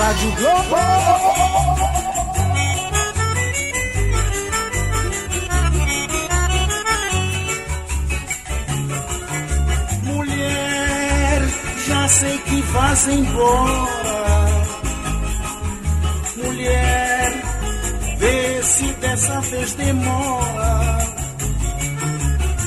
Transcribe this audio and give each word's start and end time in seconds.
Rádio 0.00 0.32
Globo. 0.32 0.76
Mulher, 10.04 11.42
já 11.86 12.08
sei 12.08 12.38
que 12.38 12.62
vas 12.62 13.08
embora. 13.08 14.46
Mulher, 16.36 17.32
vê 18.16 18.62
se 18.62 18.86
dessa 18.94 19.40
vez 19.42 19.74
demora. 19.74 20.98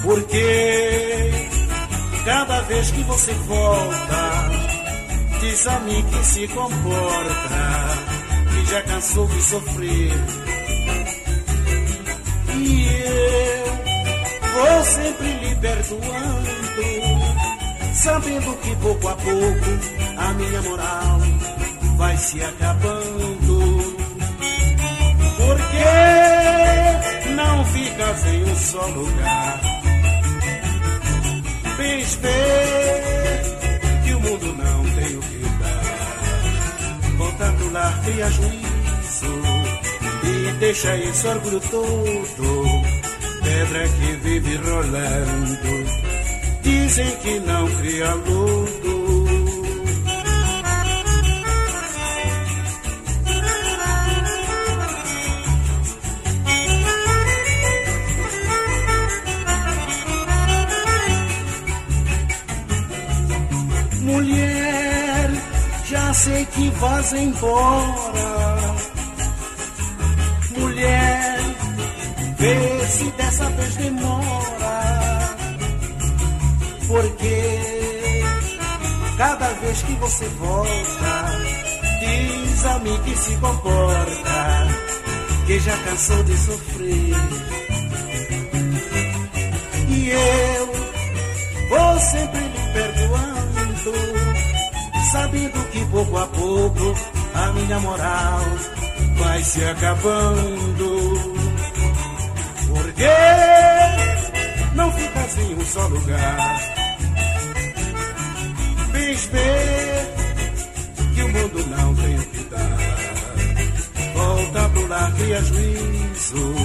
Porque 0.03 1.47
cada 2.25 2.61
vez 2.61 2.91
que 2.91 3.01
você 3.01 3.33
volta 3.33 4.42
diz 5.43 5.67
a 5.67 5.79
mim 5.81 6.03
que 6.03 6.25
se 6.25 6.47
comporta, 6.47 7.97
que 8.49 8.71
já 8.71 8.81
cansou 8.83 9.27
de 9.27 9.41
sofrer. 9.41 10.11
E 12.55 12.87
eu 13.05 13.65
vou 14.53 14.85
sempre 14.85 15.33
lhe 15.41 15.55
perdoando, 15.55 16.49
sabendo 17.93 18.57
que 18.61 18.75
pouco 18.77 19.07
a 19.07 19.15
pouco 19.15 19.69
a 20.17 20.33
minha 20.33 20.61
moral 20.61 21.19
vai 21.97 22.17
se 22.17 22.41
acabando. 22.43 23.95
Porque 25.37 25.83
não 27.35 27.65
ficas 27.65 28.25
em 28.27 28.43
um 28.43 28.55
só 28.55 28.85
lugar. 28.87 29.61
Vens 31.77 32.15
lá, 37.71 37.99
cria 38.03 38.29
juízo 38.29 38.93
e 40.23 40.51
deixa 40.59 40.97
esse 40.97 41.27
orgulho 41.27 41.59
todo. 41.59 42.83
Pedra 43.43 43.87
que 43.87 44.11
vive 44.23 44.55
rolando. 44.57 46.03
Dizem 46.61 47.15
que 47.17 47.39
não 47.39 47.67
cria 47.75 48.13
luto. 48.13 48.92
Que 66.53 66.69
vas 66.71 67.13
embora. 67.13 68.75
Mulher, 70.57 71.39
vê 72.37 72.87
se 72.87 73.05
dessa 73.11 73.49
vez 73.49 73.75
demora. 73.75 75.19
Porque 76.87 78.23
cada 79.17 79.49
vez 79.53 79.81
que 79.83 79.93
você 79.93 80.25
volta, 80.39 81.39
diz 81.99 82.65
a 82.65 82.79
mim 82.79 82.99
que 83.05 83.15
se 83.17 83.35
comporta, 83.37 84.67
que 85.45 85.59
já 85.59 85.77
cansou 85.77 86.23
de 86.23 86.37
sofrer. 86.37 87.15
E 89.89 90.09
eu 90.09 90.73
vou 91.69 91.99
sempre 91.99 92.41
lhe 92.41 92.73
perdoando, 92.73 94.22
sabendo 95.13 95.63
que 95.71 95.85
pouco 95.85 96.17
a 96.17 96.25
pouco 96.25 96.95
a 97.35 97.53
minha 97.53 97.79
moral 97.79 98.41
vai 99.17 99.43
se 99.43 99.63
acabando. 99.63 101.13
Porque 102.67 103.15
não 104.73 104.91
ficas 104.91 105.37
em 105.37 105.53
um 105.53 105.65
só 105.65 105.85
lugar. 105.87 106.61
Fiz 108.91 109.25
ver 109.25 110.13
que 111.13 111.21
o 111.21 111.29
mundo 111.29 111.67
não 111.67 111.95
tem 111.95 112.17
que 112.17 112.43
dar. 112.49 112.77
Volta 114.15 114.69
pro 114.69 114.87
lar, 114.87 115.13
cria 115.13 115.41
juízo 115.43 116.55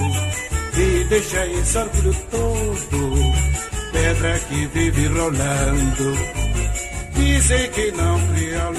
e 0.75 1.03
deixa 1.03 1.45
esse 1.45 1.77
orgulho 1.77 2.15
todo 2.31 3.59
pedra 3.91 4.39
que 4.39 4.65
vive 4.67 5.07
rolando. 5.07 6.48
Dizem 7.19 7.69
que 7.71 7.91
não 7.91 8.27
cria 8.27 8.69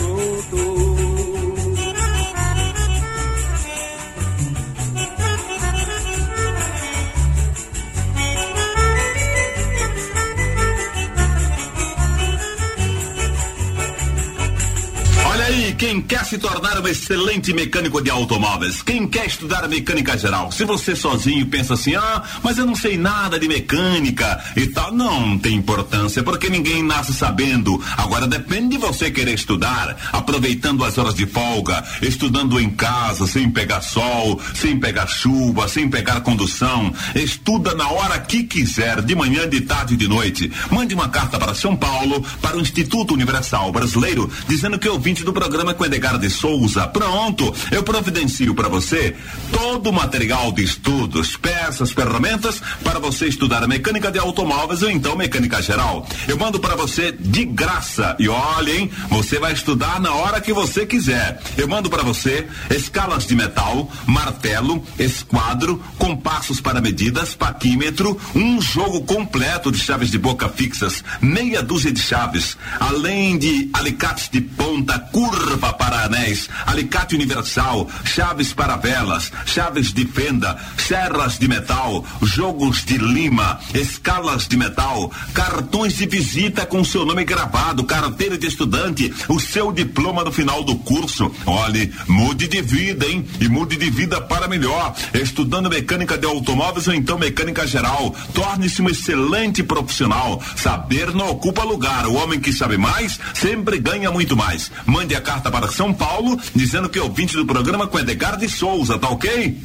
quem 15.90 16.00
quer 16.00 16.24
se 16.24 16.38
tornar 16.38 16.80
um 16.80 16.86
excelente 16.86 17.52
mecânico 17.52 18.00
de 18.00 18.10
automóveis, 18.10 18.80
quem 18.80 19.08
quer 19.08 19.26
estudar 19.26 19.66
mecânica 19.66 20.16
geral, 20.16 20.52
se 20.52 20.64
você 20.64 20.94
sozinho 20.94 21.44
pensa 21.46 21.74
assim, 21.74 21.96
ah, 21.96 22.22
mas 22.44 22.58
eu 22.58 22.64
não 22.64 22.76
sei 22.76 22.96
nada 22.96 23.40
de 23.40 23.48
mecânica 23.48 24.40
e 24.56 24.68
tal, 24.68 24.92
não 24.92 25.36
tem 25.36 25.56
importância, 25.56 26.22
porque 26.22 26.48
ninguém 26.48 26.80
nasce 26.80 27.12
sabendo. 27.12 27.82
Agora 27.96 28.28
depende 28.28 28.76
de 28.76 28.78
você 28.78 29.10
querer 29.10 29.34
estudar, 29.34 29.96
aproveitando 30.12 30.84
as 30.84 30.96
horas 30.96 31.12
de 31.12 31.26
folga, 31.26 31.82
estudando 32.00 32.60
em 32.60 32.70
casa, 32.70 33.26
sem 33.26 33.50
pegar 33.50 33.80
sol, 33.80 34.40
sem 34.54 34.78
pegar 34.78 35.08
chuva, 35.08 35.66
sem 35.66 35.90
pegar 35.90 36.20
condução. 36.20 36.94
Estuda 37.16 37.74
na 37.74 37.90
hora 37.90 38.16
que 38.20 38.44
quiser, 38.44 39.02
de 39.02 39.16
manhã, 39.16 39.48
de 39.48 39.62
tarde 39.62 39.94
e 39.94 39.96
de 39.96 40.06
noite. 40.06 40.52
Mande 40.70 40.94
uma 40.94 41.08
carta 41.08 41.36
para 41.36 41.52
São 41.52 41.74
Paulo, 41.74 42.24
para 42.40 42.56
o 42.56 42.60
Instituto 42.60 43.12
Universal 43.12 43.72
Brasileiro, 43.72 44.30
dizendo 44.46 44.78
que 44.78 44.86
é 44.86 44.90
ouvinte 44.92 45.24
do 45.24 45.32
programa 45.32 45.74
com 45.80 45.86
Edgar 45.90 46.18
de 46.18 46.30
Souza. 46.30 46.86
Pronto, 46.86 47.52
eu 47.72 47.82
providencio 47.82 48.54
para 48.54 48.68
você 48.68 49.16
todo 49.50 49.90
o 49.90 49.92
material 49.92 50.52
de 50.52 50.62
estudos, 50.62 51.36
peças, 51.36 51.90
ferramentas 51.90 52.62
para 52.84 53.00
você 53.00 53.26
estudar 53.26 53.66
mecânica 53.66 54.10
de 54.10 54.18
automóveis 54.18 54.82
ou 54.82 54.90
então 54.90 55.16
mecânica 55.16 55.60
geral. 55.60 56.06
Eu 56.28 56.38
mando 56.38 56.60
para 56.60 56.76
você 56.76 57.10
de 57.12 57.44
graça. 57.44 58.16
E 58.18 58.28
olhem, 58.28 58.90
você 59.08 59.40
vai 59.40 59.52
estudar 59.52 60.00
na 60.00 60.14
hora 60.14 60.40
que 60.40 60.52
você 60.52 60.86
quiser. 60.86 61.42
Eu 61.56 61.66
mando 61.66 61.90
para 61.90 62.04
você 62.04 62.46
escalas 62.70 63.26
de 63.26 63.34
metal, 63.34 63.90
martelo, 64.06 64.84
esquadro, 64.98 65.82
compassos 65.98 66.60
para 66.60 66.80
medidas, 66.80 67.34
paquímetro, 67.34 68.16
um 68.34 68.60
jogo 68.60 69.02
completo 69.02 69.72
de 69.72 69.78
chaves 69.78 70.10
de 70.10 70.18
boca 70.18 70.48
fixas, 70.48 71.02
meia 71.20 71.62
dúzia 71.62 71.90
de 71.90 72.00
chaves, 72.00 72.56
além 72.78 73.38
de 73.38 73.70
alicates 73.72 74.28
de 74.28 74.40
ponta, 74.40 74.98
curva 74.98 75.69
para 75.72 76.04
anéis, 76.04 76.48
alicate 76.66 77.14
universal, 77.14 77.88
chaves 78.04 78.52
para 78.52 78.76
velas, 78.76 79.32
chaves 79.46 79.92
de 79.92 80.06
fenda, 80.06 80.58
serras 80.76 81.38
de 81.38 81.48
metal, 81.48 82.04
jogos 82.22 82.84
de 82.84 82.98
lima, 82.98 83.60
escalas 83.74 84.46
de 84.46 84.56
metal, 84.56 85.10
cartões 85.32 85.94
de 85.94 86.06
visita 86.06 86.66
com 86.66 86.84
seu 86.84 87.04
nome 87.04 87.24
gravado, 87.24 87.84
carteira 87.84 88.36
de 88.36 88.46
estudante, 88.46 89.12
o 89.28 89.38
seu 89.38 89.72
diploma 89.72 90.24
no 90.24 90.32
final 90.32 90.62
do 90.64 90.76
curso. 90.76 91.30
Olhe, 91.46 91.92
mude 92.06 92.48
de 92.48 92.62
vida, 92.62 93.06
hein? 93.06 93.26
E 93.40 93.48
mude 93.48 93.76
de 93.76 93.90
vida 93.90 94.20
para 94.20 94.48
melhor. 94.48 94.94
Estudando 95.14 95.70
mecânica 95.70 96.18
de 96.18 96.26
automóveis 96.26 96.88
ou 96.88 96.94
então 96.94 97.18
mecânica 97.18 97.66
geral. 97.66 98.14
Torne-se 98.34 98.82
um 98.82 98.88
excelente 98.88 99.62
profissional. 99.62 100.42
Saber 100.56 101.12
não 101.12 101.30
ocupa 101.30 101.62
lugar. 101.62 102.06
O 102.06 102.14
homem 102.14 102.40
que 102.40 102.52
sabe 102.52 102.76
mais 102.76 103.18
sempre 103.34 103.78
ganha 103.78 104.10
muito 104.10 104.36
mais. 104.36 104.70
Mande 104.86 105.14
a 105.14 105.20
carta 105.20 105.50
para 105.50 105.59
São 105.68 105.92
Paulo 105.92 106.38
dizendo 106.54 106.88
que 106.88 106.98
é 106.98 107.02
ouvinte 107.02 107.36
do 107.36 107.46
programa 107.46 107.86
com 107.86 107.98
Edgar 107.98 108.36
de 108.36 108.48
Souza, 108.48 108.98
tá 108.98 109.08
ok? 109.08 109.58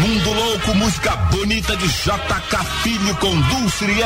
Mundo 0.00 0.32
Louco, 0.32 0.74
música 0.74 1.14
bonita 1.30 1.76
de 1.76 1.86
JK 1.86 2.64
Filho 2.82 3.14
com 3.16 3.40
Dulce 3.40 3.84
e 3.84 4.02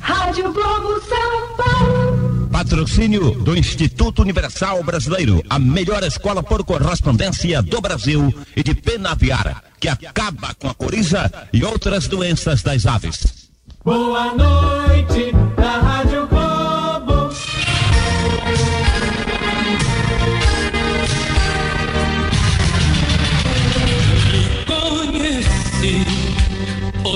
Rádio 0.00 0.52
Globo 0.52 1.00
São 1.00 1.56
Paulo. 1.56 2.48
Patrocínio 2.50 3.30
do 3.32 3.56
Instituto 3.56 4.22
Universal 4.22 4.82
Brasileiro, 4.82 5.42
a 5.48 5.58
melhor 5.58 6.02
escola 6.02 6.42
por 6.42 6.64
correspondência 6.64 7.62
do 7.62 7.80
Brasil 7.80 8.34
e 8.56 8.62
de 8.62 8.74
Penaviara, 8.74 9.62
que 9.78 9.88
acaba 9.88 10.54
com 10.58 10.68
a 10.68 10.74
coriza 10.74 11.30
e 11.52 11.62
outras 11.62 12.08
doenças 12.08 12.62
das 12.62 12.86
aves. 12.86 13.48
Boa 13.84 14.34
noite, 14.34 15.32
da 15.56 15.78
Rádio 15.78 16.17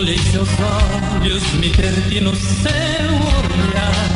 Olhei 0.03 0.19
seus 0.19 0.49
olhos, 0.59 1.45
me 1.61 1.71
perdi 1.71 2.21
no 2.21 2.35
seu 2.35 2.73
olhar. 3.39 4.11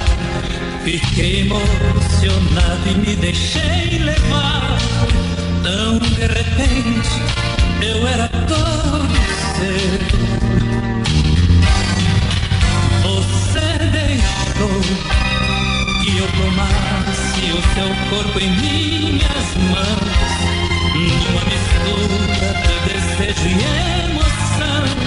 Fiquei 0.83 1.43
emocionado 1.43 2.89
e 2.91 2.95
me 3.07 3.15
deixei 3.15 4.01
levar. 4.01 4.79
Tão 5.63 5.99
de 6.01 6.27
repente, 6.27 7.09
eu 7.83 8.05
era 8.05 8.27
todo 8.49 9.07
seu. 9.55 10.01
Você 13.05 13.79
deixou 13.93 14.81
que 16.03 16.19
eu 16.19 16.27
tomasse 16.33 17.47
o 17.53 17.63
seu 17.75 17.91
corpo 18.11 18.41
em 18.41 18.51
minhas 18.57 19.49
mãos. 19.71 20.17
Numa 20.97 21.45
mistura 21.45 22.27
de 22.67 22.75
desejo 22.89 23.47
e 23.47 23.63
emoção, 24.11 25.06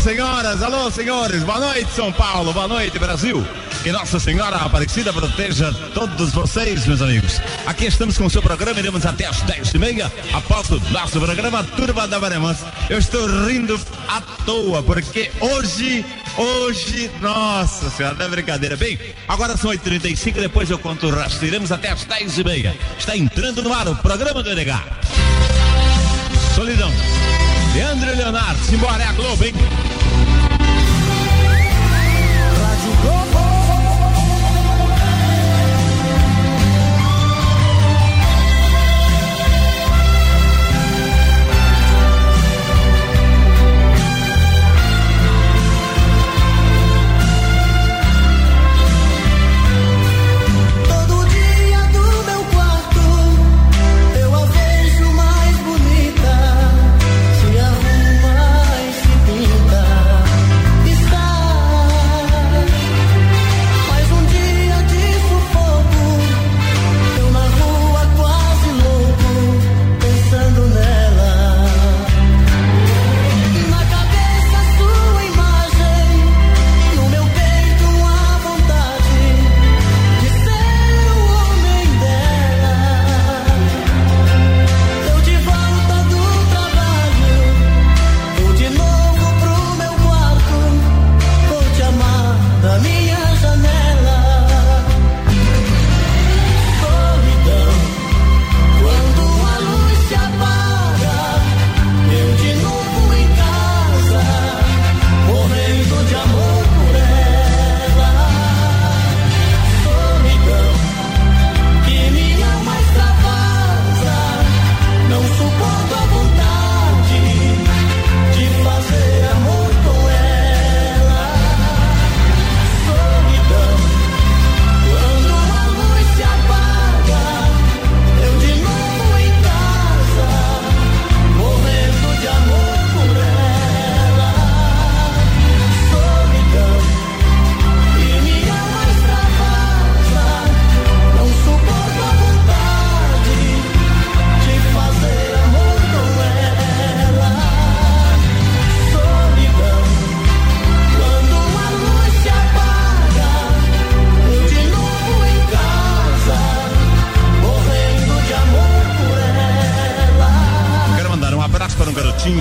senhoras, 0.00 0.62
alô, 0.62 0.90
senhores, 0.90 1.42
boa 1.42 1.58
noite, 1.58 1.90
São 1.92 2.10
Paulo, 2.10 2.52
boa 2.52 2.66
noite, 2.66 2.98
Brasil. 2.98 3.46
Que 3.82 3.92
Nossa 3.92 4.18
Senhora 4.18 4.56
Aparecida 4.56 5.12
proteja 5.12 5.72
todos 5.92 6.32
vocês, 6.32 6.86
meus 6.86 7.02
amigos. 7.02 7.40
Aqui 7.66 7.86
estamos 7.86 8.16
com 8.16 8.24
o 8.24 8.30
seu 8.30 8.40
programa, 8.40 8.78
iremos 8.78 9.04
até 9.04 9.26
as 9.26 9.42
10 9.42 9.74
e 9.74 9.78
meia. 9.78 10.12
Após 10.32 10.70
o 10.70 10.80
nosso 10.90 11.20
programa 11.20 11.62
Turma 11.64 12.08
da 12.08 12.18
Varemansa. 12.18 12.66
Eu 12.88 12.98
estou 12.98 13.26
rindo 13.46 13.78
à 14.08 14.20
toa, 14.44 14.82
porque 14.82 15.30
hoje, 15.40 16.04
hoje, 16.36 17.10
nossa 17.20 17.90
senhora, 17.90 18.14
não 18.14 18.26
é 18.26 18.28
brincadeira. 18.28 18.76
Bem, 18.76 18.98
agora 19.28 19.56
são 19.56 19.70
8h35, 19.70 20.40
depois 20.40 20.70
eu 20.70 20.78
conto 20.78 21.08
o 21.08 21.14
resto. 21.14 21.44
Iremos 21.44 21.70
até 21.72 21.90
as 21.90 22.04
10 22.04 22.38
e 22.38 22.44
meia. 22.44 22.76
Está 22.98 23.16
entrando 23.16 23.62
no 23.62 23.72
ar 23.72 23.88
o 23.88 23.96
programa 23.96 24.42
do 24.42 24.50
Enegar. 24.50 24.84
Solidão. 26.54 26.90
Leandro 27.74 28.16
Leonardo, 28.16 28.58
simbora, 28.64 29.02
é 29.02 29.06
a 29.06 29.12
Globo, 29.12 29.44
hein? 29.44 29.54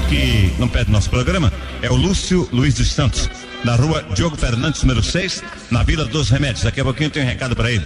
Que 0.09 0.51
não 0.57 0.67
perde 0.67 0.91
nosso 0.91 1.09
programa. 1.09 1.53
É 1.81 1.89
o 1.89 1.95
Lúcio 1.95 2.49
Luiz 2.51 2.73
dos 2.73 2.91
Santos, 2.91 3.29
na 3.63 3.75
rua 3.75 4.05
Diogo 4.15 4.35
Fernandes, 4.35 4.81
número 4.81 5.01
6, 5.03 5.43
na 5.69 5.83
Vila 5.83 6.03
dos 6.05 6.29
Remédios. 6.29 6.63
Daqui 6.63 6.81
a 6.81 6.83
pouquinho 6.83 7.11
tem 7.11 7.23
um 7.23 7.27
recado 7.27 7.55
para 7.55 7.71
ele. 7.71 7.85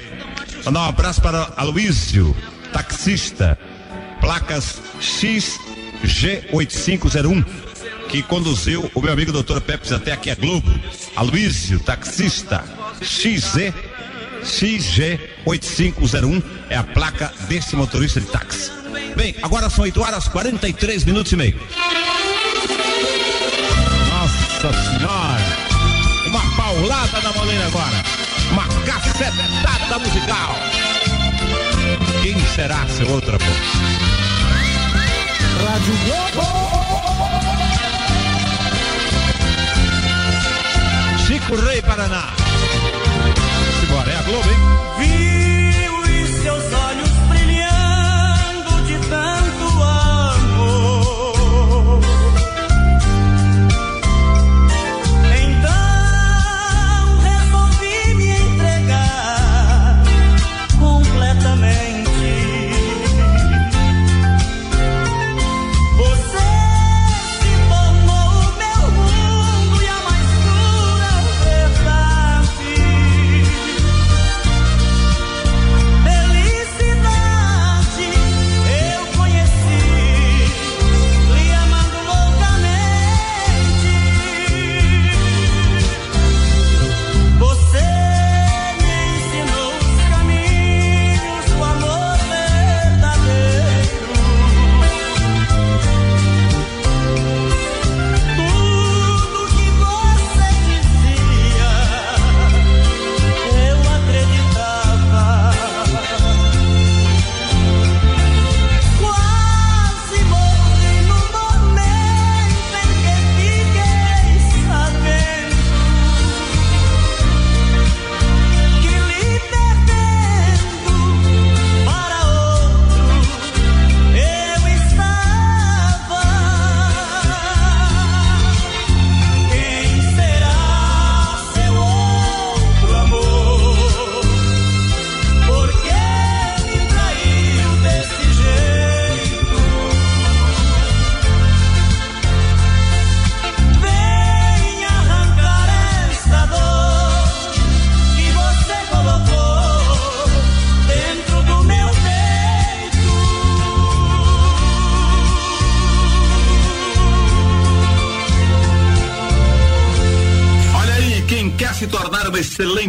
Mandar 0.66 0.82
um 0.82 0.90
abraço 0.90 1.22
para 1.22 1.54
Aloísio, 1.58 2.36
taxista, 2.72 3.60
placas 4.22 4.82
XG8501, 5.02 7.46
que 8.08 8.24
conduziu 8.24 8.90
o 8.96 9.02
meu 9.02 9.12
amigo 9.12 9.34
doutor 9.34 9.60
Pepes 9.60 9.92
até 9.92 10.14
aqui 10.14 10.32
a 10.32 10.36
Globo. 10.36 10.72
Aloísio, 11.16 11.80
taxista, 11.80 12.64
XZ 13.02 13.74
XG8501 14.44 16.44
é 16.70 16.78
a 16.78 16.84
placa 16.84 17.34
desse 17.48 17.76
motorista 17.76 18.20
de 18.20 18.28
táxi. 18.28 18.83
Bem, 19.16 19.36
agora 19.42 19.70
são 19.70 19.84
8 19.84 20.02
horas 20.02 20.28
43 20.28 21.04
minutos 21.04 21.32
e 21.32 21.36
meio. 21.36 21.60
Nossa 24.10 24.74
senhora! 24.84 25.64
Uma 26.28 26.56
paulada 26.56 27.22
na 27.22 27.34
moleira 27.34 27.66
agora. 27.68 28.04
Uma 28.52 28.68
cacetada 28.86 30.00
musical. 30.00 30.56
Quem 32.22 32.40
será 32.56 32.86
seu 32.88 33.10
outro 33.10 33.36
amor? 33.36 33.56
Rádio 35.68 35.94
Globo. 36.06 36.64
Paraná. 41.96 42.34
Simbora, 43.80 44.12
é 44.12 44.18
a 44.18 44.22
Globo, 44.24 44.50
hein? 44.50 44.73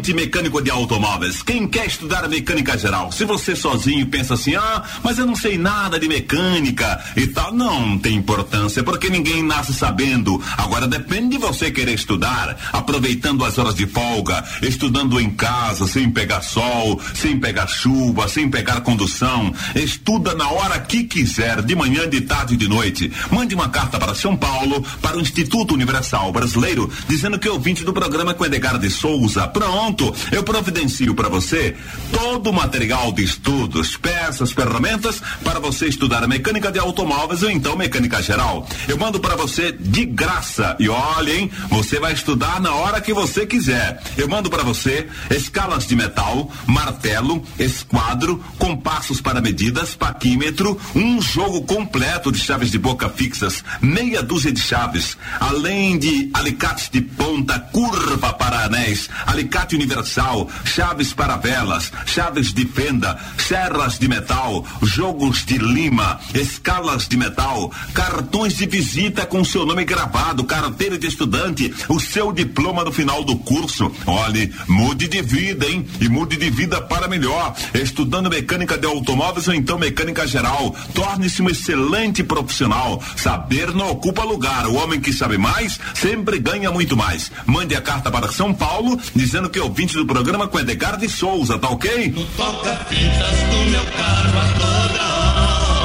Excelente 0.04 0.12
mecânico 0.12 0.60
de 0.60 0.70
automóveis, 0.70 1.42
quem 1.42 1.66
quer 1.66 1.86
estudar 1.86 2.28
mecânica 2.28 2.76
geral, 2.76 3.10
se 3.10 3.24
você 3.24 3.56
sozinho 3.56 4.06
pensa 4.06 4.34
assim, 4.34 4.54
ah, 4.54 4.82
mas 5.02 5.18
eu 5.18 5.26
não 5.26 5.34
sei 5.34 5.56
nada 5.56 5.98
de 5.98 6.06
mecânica 6.06 7.02
e 7.16 7.26
tal, 7.28 7.52
não 7.52 7.98
tem 7.98 8.16
importância, 8.16 8.82
porque 8.82 9.08
ninguém 9.08 9.42
nasce 9.42 9.72
sabendo. 9.72 10.40
Agora 10.58 10.86
depende 10.86 11.36
de 11.36 11.38
você 11.38 11.70
querer 11.70 11.94
estudar, 11.94 12.56
aproveitando 12.72 13.44
as 13.44 13.56
horas 13.56 13.74
de 13.74 13.86
folga, 13.86 14.44
estudando 14.62 15.18
em 15.18 15.30
casa, 15.30 15.86
sem 15.86 16.10
pegar 16.10 16.42
sol, 16.42 17.00
sem 17.14 17.38
pegar 17.38 17.66
chuva, 17.66 18.28
sem 18.28 18.50
pegar 18.50 18.82
condução. 18.82 19.54
Estuda 19.74 20.34
na 20.34 20.50
hora 20.50 20.80
que 20.80 21.04
quiser, 21.04 21.62
de 21.62 21.74
manhã, 21.74 22.08
de 22.08 22.20
tarde 22.20 22.54
e 22.54 22.56
de 22.56 22.68
noite. 22.68 23.10
Mande 23.30 23.54
uma 23.54 23.68
carta 23.68 23.98
para 23.98 24.14
São 24.14 24.36
Paulo, 24.36 24.84
para 25.00 25.16
o 25.16 25.20
Instituto 25.20 25.74
Universal 25.74 26.32
Brasileiro, 26.32 26.90
dizendo 27.08 27.38
que 27.38 27.48
é 27.48 27.50
ouvinte 27.50 27.84
do 27.84 27.92
programa 27.92 28.34
com 28.34 28.44
Edgar 28.44 28.78
de 28.78 28.90
Souza. 28.90 29.46
Pronto, 29.48 29.93
eu 30.32 30.42
providencio 30.42 31.14
para 31.14 31.28
você 31.28 31.76
todo 32.10 32.50
o 32.50 32.52
material 32.52 33.12
de 33.12 33.22
estudos, 33.22 33.96
peças, 33.96 34.52
ferramentas 34.52 35.22
para 35.42 35.60
você 35.60 35.86
estudar 35.86 36.26
mecânica 36.26 36.72
de 36.72 36.78
automóveis 36.78 37.42
ou 37.42 37.50
então 37.50 37.76
mecânica 37.76 38.22
geral. 38.22 38.66
Eu 38.88 38.98
mando 38.98 39.20
para 39.20 39.36
você 39.36 39.72
de 39.72 40.04
graça. 40.04 40.76
E 40.78 40.88
olhem, 40.88 41.50
você 41.68 42.00
vai 42.00 42.12
estudar 42.12 42.60
na 42.60 42.74
hora 42.74 43.00
que 43.00 43.12
você 43.12 43.46
quiser. 43.46 44.02
Eu 44.16 44.28
mando 44.28 44.50
para 44.50 44.62
você 44.62 45.06
escalas 45.30 45.86
de 45.86 45.94
metal, 45.94 46.50
martelo, 46.66 47.42
esquadro, 47.58 48.42
compassos 48.58 49.20
para 49.20 49.40
medidas, 49.40 49.94
paquímetro, 49.94 50.78
um 50.94 51.20
jogo 51.20 51.62
completo 51.62 52.32
de 52.32 52.38
chaves 52.38 52.70
de 52.70 52.78
boca 52.78 53.08
fixas, 53.08 53.62
meia 53.80 54.22
dúzia 54.22 54.52
de 54.52 54.60
chaves, 54.60 55.16
além 55.40 55.98
de 55.98 56.30
alicates 56.34 56.88
de 56.90 57.00
ponta, 57.00 57.58
curva 57.58 58.32
para 58.32 58.64
anéis, 58.64 59.08
alicate 59.26 59.76
universal, 59.84 60.48
chaves 60.64 61.12
para 61.12 61.36
velas, 61.36 61.92
chaves 62.06 62.52
de 62.52 62.66
fenda, 62.66 63.18
serras 63.36 63.98
de 63.98 64.08
metal, 64.08 64.64
jogos 64.82 65.44
de 65.44 65.58
lima, 65.58 66.18
escalas 66.34 67.06
de 67.06 67.16
metal, 67.16 67.70
cartões 67.92 68.56
de 68.56 68.66
visita 68.66 69.26
com 69.26 69.44
seu 69.44 69.66
nome 69.66 69.84
gravado, 69.84 70.44
carteira 70.44 70.98
de 70.98 71.06
estudante, 71.06 71.72
o 71.88 72.00
seu 72.00 72.32
diploma 72.32 72.82
no 72.82 72.92
final 72.92 73.22
do 73.22 73.36
curso. 73.36 73.92
Olhe, 74.06 74.52
mude 74.66 75.06
de 75.06 75.20
vida, 75.20 75.66
hein? 75.66 75.86
E 76.00 76.08
mude 76.08 76.36
de 76.36 76.48
vida 76.48 76.80
para 76.80 77.06
melhor. 77.06 77.54
Estudando 77.74 78.30
mecânica 78.30 78.78
de 78.78 78.86
automóveis 78.86 79.46
ou 79.48 79.54
então 79.54 79.78
mecânica 79.78 80.26
geral. 80.26 80.74
Torne-se 80.94 81.42
um 81.42 81.50
excelente 81.50 82.22
profissional. 82.22 83.02
Saber 83.16 83.72
não 83.74 83.90
ocupa 83.90 84.24
lugar. 84.24 84.66
O 84.66 84.74
homem 84.74 85.00
que 85.00 85.12
sabe 85.12 85.36
mais 85.36 85.78
sempre 85.94 86.38
ganha 86.38 86.70
muito 86.70 86.96
mais. 86.96 87.30
Mande 87.44 87.74
a 87.74 87.80
carta 87.80 88.10
para 88.10 88.32
São 88.32 88.54
Paulo 88.54 88.98
dizendo 89.14 89.50
que 89.50 89.58
é 89.58 89.62
ouvinte 89.74 89.96
do 89.96 90.06
programa 90.06 90.46
com 90.46 90.60
Edgar 90.60 90.96
de 90.96 91.08
Souza, 91.08 91.58
tá 91.58 91.68
ok? 91.68 92.14
Toca-fitas 92.36 93.38
do 93.50 93.70
meu 93.70 93.84
carro 93.86 94.38
a 94.38 94.46
toda 94.60 95.04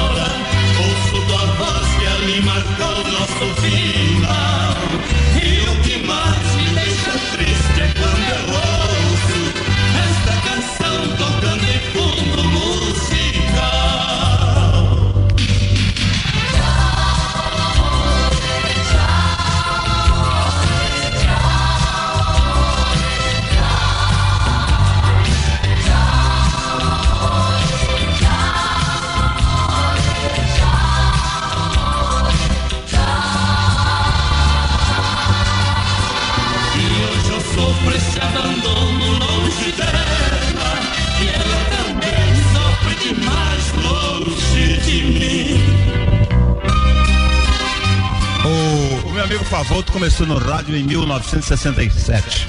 hora. 0.06 0.26
Ouço 0.78 1.26
tua 1.26 1.46
voz 1.56 1.88
que 1.98 2.06
ali 2.06 2.40
marcou 2.40 3.04
nosso 3.10 3.60
final. 3.60 3.79
Favoto 49.62 49.92
começou 49.92 50.26
no 50.26 50.38
rádio 50.38 50.74
em 50.74 50.82
1967. 50.82 52.48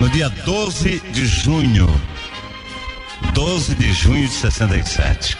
No 0.00 0.08
dia 0.08 0.30
12 0.30 1.00
de 1.00 1.26
junho. 1.26 1.86
12 3.34 3.74
de 3.74 3.92
junho 3.92 4.26
de 4.26 4.32
67. 4.32 5.36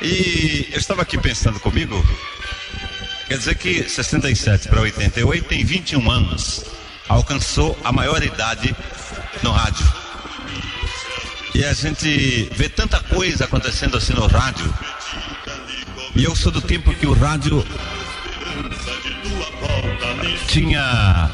E 0.00 0.70
eu 0.72 0.78
estava 0.78 1.02
aqui 1.02 1.18
pensando 1.18 1.60
comigo. 1.60 2.02
Quer 3.28 3.36
dizer 3.36 3.56
que 3.56 3.86
67 3.86 4.68
para 4.68 4.80
88 4.80 5.46
tem 5.46 5.62
21 5.62 6.10
anos. 6.10 6.64
Alcançou 7.06 7.78
a 7.84 7.92
maior 7.92 8.22
idade 8.22 8.74
no 9.42 9.50
rádio. 9.50 9.86
E 11.54 11.62
a 11.62 11.74
gente 11.74 12.48
vê 12.54 12.70
tanta 12.70 13.00
coisa 13.00 13.44
acontecendo 13.44 13.98
assim 13.98 14.14
no 14.14 14.26
rádio. 14.26 14.72
E 16.14 16.24
eu 16.24 16.34
sou 16.34 16.50
do 16.50 16.62
tempo 16.62 16.94
que 16.94 17.06
o 17.06 17.12
rádio 17.12 17.62
tinha 20.46 21.30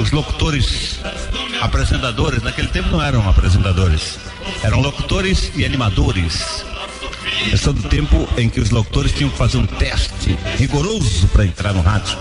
os 0.00 0.10
locutores, 0.10 1.00
apresentadores, 1.60 2.42
naquele 2.42 2.68
tempo 2.68 2.88
não 2.90 3.02
eram 3.02 3.28
apresentadores, 3.28 4.18
eram 4.62 4.80
locutores 4.80 5.52
e 5.54 5.64
animadores. 5.64 6.64
Esse 7.52 7.68
é 7.68 7.72
do 7.72 7.82
tempo 7.88 8.28
em 8.36 8.48
que 8.48 8.60
os 8.60 8.70
locutores 8.70 9.12
tinham 9.12 9.30
que 9.30 9.36
fazer 9.36 9.58
um 9.58 9.66
teste 9.66 10.38
rigoroso 10.56 11.28
para 11.28 11.44
entrar 11.44 11.72
no 11.72 11.82
rádio. 11.82 12.16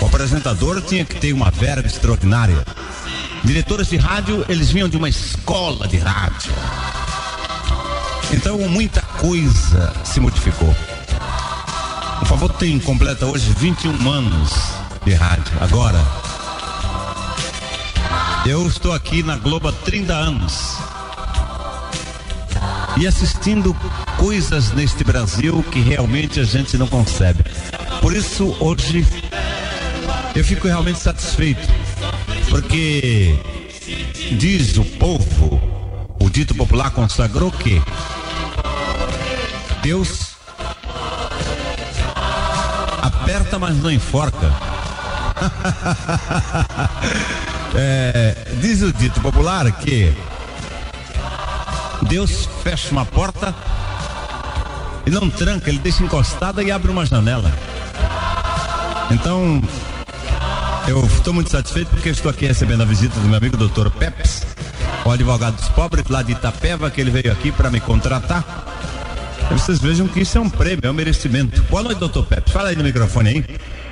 O 0.00 0.06
apresentador 0.06 0.80
tinha 0.82 1.04
que 1.04 1.16
ter 1.16 1.32
uma 1.32 1.50
verba 1.50 1.86
extraordinária. 1.86 2.64
Diretores 3.44 3.88
de 3.88 3.96
rádio, 3.96 4.44
eles 4.48 4.70
vinham 4.70 4.88
de 4.88 4.96
uma 4.96 5.08
escola 5.08 5.86
de 5.86 5.98
rádio. 5.98 6.52
Então 8.32 8.58
muita 8.68 9.02
coisa 9.02 9.92
se 10.04 10.20
modificou. 10.20 10.74
O 12.22 12.24
favor 12.26 12.52
tem 12.52 12.78
completa 12.78 13.26
hoje 13.26 13.52
21 13.58 14.10
anos 14.10 14.50
de 15.04 15.14
rádio. 15.14 15.52
Agora, 15.60 15.98
eu 18.46 18.66
estou 18.66 18.92
aqui 18.92 19.22
na 19.22 19.36
Globo 19.36 19.68
há 19.68 19.72
30 19.72 20.12
anos 20.12 20.78
e 22.96 23.06
assistindo 23.06 23.74
coisas 24.16 24.72
neste 24.72 25.02
Brasil 25.04 25.62
que 25.70 25.80
realmente 25.80 26.40
a 26.40 26.44
gente 26.44 26.76
não 26.76 26.86
concebe. 26.86 27.44
Por 28.00 28.14
isso, 28.14 28.56
hoje, 28.60 29.06
eu 30.34 30.44
fico 30.44 30.66
realmente 30.66 30.98
satisfeito, 30.98 31.66
porque 32.48 33.38
diz 34.32 34.76
o 34.76 34.84
povo, 34.84 35.60
o 36.20 36.30
dito 36.30 36.54
popular 36.54 36.90
consagrou 36.90 37.50
que 37.50 37.82
Deus 39.82 40.29
aperta, 43.00 43.58
mas 43.58 43.76
não 43.76 43.90
enforca. 43.90 44.50
É, 47.72 48.34
diz 48.60 48.82
o 48.82 48.92
dito 48.92 49.20
popular 49.20 49.70
que 49.70 50.12
Deus 52.02 52.48
fecha 52.64 52.90
uma 52.90 53.06
porta 53.06 53.54
e 55.06 55.10
não 55.10 55.30
tranca, 55.30 55.70
ele 55.70 55.78
deixa 55.78 56.02
encostada 56.02 56.62
e 56.62 56.70
abre 56.70 56.90
uma 56.90 57.06
janela. 57.06 57.50
Então, 59.10 59.62
eu 60.88 61.04
estou 61.04 61.32
muito 61.32 61.50
satisfeito 61.50 61.90
porque 61.90 62.08
estou 62.08 62.30
aqui 62.30 62.46
recebendo 62.46 62.82
a 62.82 62.86
visita 62.86 63.18
do 63.20 63.26
meu 63.26 63.36
amigo 63.36 63.56
doutor 63.56 63.90
Peps, 63.90 64.46
o 65.04 65.10
advogado 65.10 65.56
dos 65.56 65.68
pobres 65.68 66.06
lá 66.08 66.22
de 66.22 66.32
Itapeva, 66.32 66.90
que 66.90 67.00
ele 67.00 67.10
veio 67.10 67.32
aqui 67.32 67.52
para 67.52 67.70
me 67.70 67.80
contratar. 67.80 68.44
Vocês 69.50 69.80
vejam 69.80 70.06
que 70.06 70.20
isso 70.20 70.38
é 70.38 70.40
um 70.40 70.48
prêmio, 70.48 70.80
é 70.84 70.90
um 70.90 70.94
merecimento. 70.94 71.62
Boa 71.64 71.82
noite, 71.82 71.98
doutor 71.98 72.24
Peps. 72.26 72.52
Fala 72.52 72.68
aí 72.68 72.76
no 72.76 72.84
microfone 72.84 73.28
aí. 73.28 73.44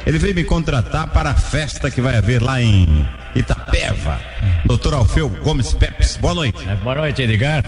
Ele 0.07 0.19
veio 0.19 0.35
me 0.35 0.45
contratar 0.45 1.09
para 1.09 1.31
a 1.31 1.35
festa 1.35 1.91
que 1.91 2.01
vai 2.01 2.17
haver 2.17 2.43
lá 2.43 2.63
em 2.63 3.07
Itapeva. 3.35 4.21
Doutor 4.65 4.95
Alfeu 4.95 5.29
Gomes 5.29 5.75
Peps, 5.75 6.17
boa 6.17 6.35
noite. 6.35 6.67
É, 6.67 6.77
Boa 6.77 6.95
noite, 6.95 7.23
Edgar. 7.23 7.63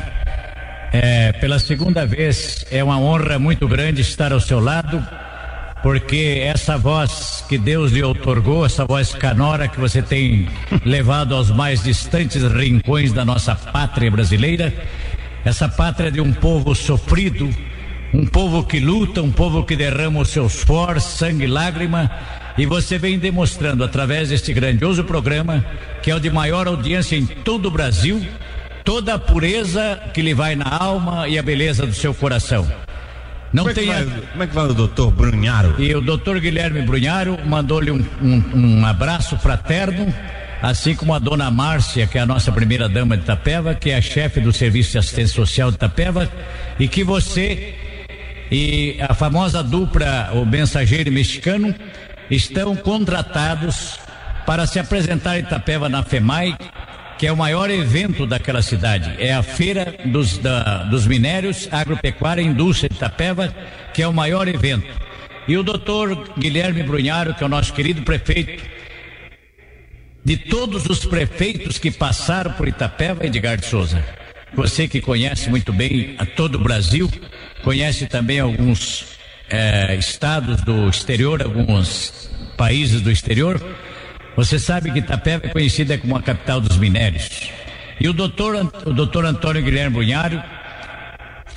É, 0.92 1.33
pela 1.33 1.59
segunda 1.59 2.07
vez, 2.07 2.64
é 2.70 2.83
uma 2.83 2.98
honra 2.98 3.38
muito 3.38 3.68
grande 3.68 4.00
estar 4.00 4.33
ao 4.33 4.40
seu 4.40 4.59
lado, 4.59 5.05
porque 5.83 6.40
essa 6.42 6.79
voz 6.79 7.44
que 7.48 7.59
Deus 7.59 7.92
lhe 7.92 8.03
outorgou, 8.03 8.64
essa 8.66 8.85
voz 8.85 9.14
canora 9.14 9.68
que 9.68 9.79
você 9.79 10.00
tem 10.00 10.48
levado 10.85 11.35
aos 11.35 11.50
mais 11.50 11.83
distantes 11.83 12.42
rincões 12.42 13.12
da 13.12 13.24
nossa 13.24 13.55
pátria 13.55 14.11
brasileira, 14.11 14.72
essa 15.44 15.68
pátria 15.68 16.11
de 16.11 16.20
um 16.20 16.33
povo 16.33 16.74
sofrido, 16.74 17.48
um 18.12 18.27
povo 18.27 18.64
que 18.64 18.81
luta, 18.81 19.23
um 19.23 19.31
povo 19.31 19.62
que 19.64 19.77
derrama 19.77 20.20
o 20.20 20.25
seu 20.25 20.49
suor, 20.49 21.01
sangue 21.01 21.44
e 21.44 21.46
lágrima, 21.46 22.11
e 22.59 22.66
você 22.66 22.99
vem 22.99 23.18
demonstrando 23.18 23.85
através 23.85 24.29
deste 24.31 24.53
grandioso 24.53 25.05
programa, 25.05 25.64
que 26.03 26.11
é 26.11 26.14
o 26.14 26.20
de 26.20 26.29
maior 26.31 26.66
audiência 26.66 27.16
em 27.16 27.25
todo 27.25 27.66
o 27.66 27.70
Brasil, 27.70 28.20
toda 28.85 29.14
a 29.14 29.18
pureza 29.18 30.01
que 30.12 30.20
lhe 30.23 30.35
vai 30.35 30.57
na 30.57 30.68
alma 30.68 31.29
e 31.29 31.38
a 31.38 31.42
beleza 31.42 31.87
do 31.87 31.94
seu 31.94 32.12
coração. 32.12 32.66
Não 33.53 33.64
Como 33.64 33.70
é, 33.70 33.75
que 33.75 33.81
tenha. 33.81 34.05
vai, 34.05 34.20
como 34.33 34.42
é 34.42 34.46
que 34.46 34.55
vai 34.55 34.64
o 34.66 34.75
doutor 34.75 35.11
Brunharo? 35.11 35.75
E 35.79 35.94
o 35.94 36.01
doutor 36.01 36.38
Guilherme 36.40 36.83
Brunharo 36.83 37.37
mandou-lhe 37.46 37.90
um, 37.90 38.05
um- 38.23 38.44
um 38.55 38.87
abraço 38.87 39.37
fraterno, 39.38 40.12
assim 40.62 40.94
como 40.94 41.12
a 41.14 41.18
dona 41.18 41.51
Márcia, 41.51 42.07
que 42.07 42.16
é 42.18 42.20
a 42.20 42.27
nossa 42.27 42.53
primeira 42.53 42.88
dama 42.88 43.16
de 43.16 43.23
Itapeva, 43.25 43.75
que 43.75 43.90
é 43.90 43.96
a 43.96 44.01
chefe 44.03 44.40
do 44.40 44.53
Serviço 44.53 44.92
de 44.92 44.99
Assistência 44.99 45.35
Social 45.35 45.70
de 45.70 45.77
Itapeva, 45.77 46.31
e 46.79 46.87
que 46.87 47.03
você 47.03 47.75
e 48.50 48.96
a 49.00 49.14
famosa 49.14 49.62
dupla, 49.62 50.30
o 50.34 50.44
mensageiro 50.44 51.10
mexicano, 51.12 51.74
estão 52.30 52.74
contratados 52.76 53.98
para 54.46 54.66
se 54.66 54.78
apresentar 54.78 55.38
em 55.38 55.42
Itapeva 55.42 55.88
na 55.88 56.02
FEMAI, 56.02 56.56
que 57.18 57.26
é 57.26 57.32
o 57.32 57.36
maior 57.36 57.70
evento 57.70 58.26
daquela 58.26 58.62
cidade. 58.62 59.14
É 59.18 59.32
a 59.34 59.42
Feira 59.42 59.94
dos, 60.06 60.38
da- 60.38 60.84
dos 60.84 61.06
Minérios, 61.06 61.68
Agropecuária 61.70 62.40
e 62.42 62.46
Indústria 62.46 62.88
de 62.88 62.96
Itapeva, 62.96 63.54
que 63.92 64.02
é 64.02 64.08
o 64.08 64.12
maior 64.12 64.48
evento. 64.48 64.86
E 65.46 65.56
o 65.56 65.62
doutor 65.62 66.32
Guilherme 66.38 66.82
Brunharo, 66.82 67.34
que 67.34 67.42
é 67.42 67.46
o 67.46 67.50
nosso 67.50 67.72
querido 67.72 68.02
prefeito, 68.02 68.62
de 70.24 70.36
todos 70.36 70.86
os 70.86 71.04
prefeitos 71.04 71.78
que 71.78 71.90
passaram 71.90 72.52
por 72.52 72.68
Itapeva, 72.68 73.24
Edgar 73.26 73.56
de 73.56 73.66
Souza. 73.66 74.02
Você 74.54 74.88
que 74.88 75.00
conhece 75.00 75.48
muito 75.48 75.72
bem 75.72 76.14
a 76.18 76.26
todo 76.26 76.56
o 76.56 76.58
Brasil, 76.58 77.10
conhece 77.62 78.06
também 78.06 78.40
alguns 78.40 79.06
eh, 79.48 79.96
estados 79.96 80.60
do 80.62 80.88
exterior, 80.88 81.42
alguns 81.42 82.30
países 82.56 83.00
do 83.00 83.10
exterior. 83.10 83.60
Você 84.36 84.58
sabe 84.58 84.90
que 84.90 84.98
Itapeva 84.98 85.46
é 85.46 85.50
conhecida 85.50 85.96
como 85.98 86.16
a 86.16 86.22
capital 86.22 86.60
dos 86.60 86.76
minérios. 86.76 87.50
E 88.00 88.08
o 88.08 88.12
doutor, 88.12 88.56
o 88.86 88.92
doutor 88.92 89.24
Antônio 89.24 89.62
Guilherme 89.62 89.96
Brunhário 89.96 90.42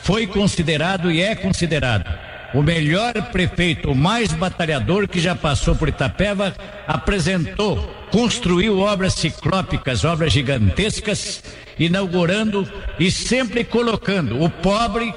foi 0.03 0.27
considerado 0.27 1.11
e 1.11 1.21
é 1.21 1.35
considerado 1.35 2.05
o 2.53 2.61
melhor 2.61 3.13
prefeito, 3.31 3.91
o 3.91 3.95
mais 3.95 4.31
batalhador 4.31 5.07
que 5.07 5.19
já 5.19 5.35
passou 5.35 5.75
por 5.75 5.89
Itapeva, 5.89 6.55
apresentou, 6.87 7.77
construiu 8.11 8.79
obras 8.79 9.15
ciclópicas, 9.15 10.05
obras 10.05 10.31
gigantescas, 10.31 11.43
inaugurando 11.79 12.67
e 12.99 13.09
sempre 13.11 13.63
colocando 13.63 14.41
o 14.41 14.49
pobre, 14.49 15.13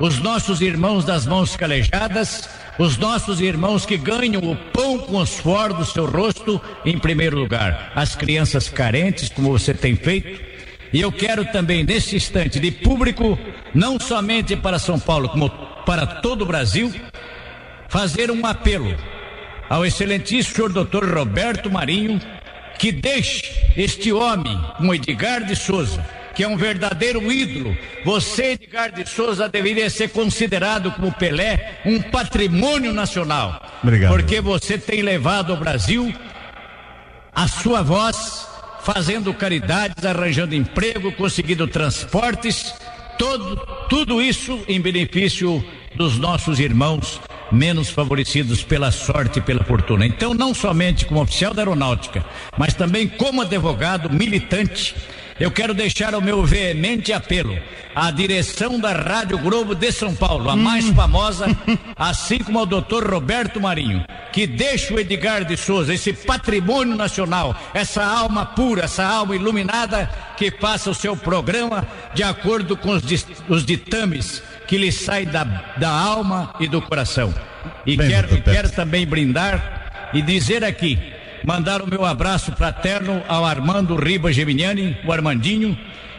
os 0.00 0.18
nossos 0.18 0.60
irmãos 0.60 1.04
das 1.04 1.26
mãos 1.26 1.56
calejadas, 1.56 2.48
os 2.78 2.96
nossos 2.96 3.40
irmãos 3.40 3.84
que 3.84 3.96
ganham 3.96 4.42
o 4.42 4.56
pão 4.56 4.98
com 4.98 5.16
o 5.16 5.26
suor 5.26 5.74
do 5.74 5.84
seu 5.84 6.06
rosto 6.06 6.60
em 6.84 6.98
primeiro 6.98 7.38
lugar, 7.38 7.92
as 7.94 8.16
crianças 8.16 8.68
carentes, 8.68 9.28
como 9.28 9.50
você 9.50 9.74
tem 9.74 9.94
feito, 9.94 10.40
e 10.92 11.00
eu 11.00 11.12
quero 11.12 11.44
também, 11.44 11.84
nesse 11.84 12.16
instante, 12.16 12.58
de 12.58 12.70
público, 12.70 13.38
não 13.74 14.00
somente 14.00 14.56
para 14.56 14.78
São 14.78 14.98
Paulo, 14.98 15.28
como 15.28 15.48
para 15.84 16.06
todo 16.06 16.42
o 16.42 16.46
Brasil, 16.46 16.92
fazer 17.88 18.30
um 18.30 18.44
apelo 18.44 18.96
ao 19.68 19.86
excelentíssimo 19.86 20.56
senhor 20.56 20.72
doutor 20.72 21.08
Roberto 21.08 21.70
Marinho, 21.70 22.20
que 22.80 22.90
deixe 22.90 23.44
este 23.76 24.10
homem, 24.10 24.58
como 24.78 24.94
Edgar 24.94 25.44
de 25.44 25.54
Souza, 25.54 26.02
que 26.34 26.42
é 26.42 26.48
um 26.48 26.56
verdadeiro 26.56 27.30
ídolo. 27.30 27.76
Você, 28.06 28.52
Edgar 28.52 28.90
de 28.90 29.06
Souza, 29.06 29.50
deveria 29.50 29.90
ser 29.90 30.08
considerado 30.08 30.90
como 30.92 31.12
Pelé 31.12 31.78
um 31.84 32.00
patrimônio 32.00 32.90
nacional. 32.94 33.62
Obrigado. 33.82 34.10
Porque 34.10 34.40
você 34.40 34.78
tem 34.78 35.02
levado 35.02 35.52
ao 35.52 35.58
Brasil 35.58 36.10
a 37.34 37.46
sua 37.46 37.82
voz, 37.82 38.48
fazendo 38.82 39.34
caridades, 39.34 40.02
arranjando 40.02 40.54
emprego, 40.54 41.12
conseguindo 41.12 41.68
transportes, 41.68 42.74
todo, 43.18 43.56
tudo 43.90 44.22
isso 44.22 44.58
em 44.66 44.80
benefício 44.80 45.62
dos 45.94 46.16
nossos 46.16 46.58
irmãos 46.58 47.20
menos 47.50 47.90
favorecidos 47.90 48.62
pela 48.62 48.90
sorte 48.90 49.38
e 49.38 49.42
pela 49.42 49.64
fortuna. 49.64 50.06
Então, 50.06 50.34
não 50.34 50.54
somente 50.54 51.06
como 51.06 51.20
oficial 51.20 51.52
da 51.52 51.62
aeronáutica, 51.62 52.24
mas 52.56 52.74
também 52.74 53.08
como 53.08 53.42
advogado 53.42 54.10
militante, 54.10 54.94
eu 55.38 55.50
quero 55.50 55.72
deixar 55.72 56.14
o 56.14 56.20
meu 56.20 56.44
veemente 56.44 57.12
apelo 57.14 57.58
à 57.94 58.10
direção 58.10 58.78
da 58.78 58.92
Rádio 58.92 59.38
Globo 59.38 59.74
de 59.74 59.90
São 59.90 60.14
Paulo, 60.14 60.50
a 60.50 60.54
mais 60.54 60.88
famosa, 60.90 61.46
assim 61.96 62.38
como 62.38 62.58
ao 62.58 62.66
doutor 62.66 63.10
Roberto 63.10 63.60
Marinho, 63.60 64.04
que 64.32 64.46
deixe 64.46 64.92
o 64.92 65.00
Edgar 65.00 65.44
de 65.44 65.56
Souza, 65.56 65.94
esse 65.94 66.12
patrimônio 66.12 66.94
nacional, 66.94 67.56
essa 67.74 68.04
alma 68.04 68.46
pura, 68.46 68.84
essa 68.84 69.04
alma 69.04 69.34
iluminada, 69.34 70.10
que 70.36 70.50
faça 70.50 70.90
o 70.90 70.94
seu 70.94 71.16
programa 71.16 71.86
de 72.14 72.22
acordo 72.22 72.76
com 72.76 72.92
os 73.48 73.64
ditames 73.64 74.42
que 74.70 74.78
lhe 74.78 74.92
saem 74.92 75.26
da, 75.26 75.42
da 75.78 75.90
alma 75.90 76.54
e 76.60 76.68
do 76.68 76.80
coração. 76.80 77.34
E 77.84 77.96
Bem, 77.96 78.08
quero, 78.08 78.36
e 78.36 78.40
quero 78.40 78.70
também 78.70 79.04
brindar 79.04 80.10
e 80.14 80.22
dizer 80.22 80.62
aqui, 80.62 80.96
mandar 81.44 81.82
o 81.82 81.90
meu 81.90 82.04
abraço 82.04 82.52
fraterno 82.52 83.20
ao 83.26 83.44
Armando 83.44 83.96
Riba 83.96 84.32
Geminiani, 84.32 84.96
o 85.04 85.10
Armandinho, 85.10 85.76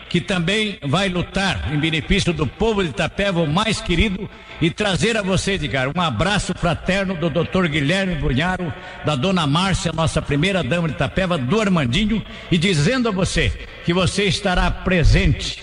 que 0.10 0.20
também 0.20 0.78
vai 0.82 1.08
lutar 1.08 1.74
em 1.74 1.80
benefício 1.80 2.34
do 2.34 2.46
povo 2.46 2.84
de 2.84 2.90
Itapeva, 2.90 3.40
o 3.40 3.48
mais 3.48 3.80
querido, 3.80 4.30
e 4.62 4.70
trazer 4.70 5.16
a 5.16 5.22
você, 5.22 5.54
Edgar, 5.54 5.90
um 5.96 6.02
abraço 6.02 6.54
fraterno 6.54 7.16
do 7.16 7.30
Dr. 7.30 7.68
Guilherme 7.70 8.16
Brunharo, 8.16 8.74
da 9.06 9.16
dona 9.16 9.48
Márcia, 9.48 9.94
nossa 9.94 10.22
primeira 10.22 10.62
dama 10.62 10.90
de 10.90 10.96
Itapeva, 10.96 11.38
do 11.38 11.62
Armandinho, 11.62 12.22
e 12.52 12.58
dizendo 12.58 13.08
a 13.08 13.14
você 13.14 13.50
que 13.86 13.94
você 13.94 14.26
estará 14.26 14.70
presente 14.70 15.58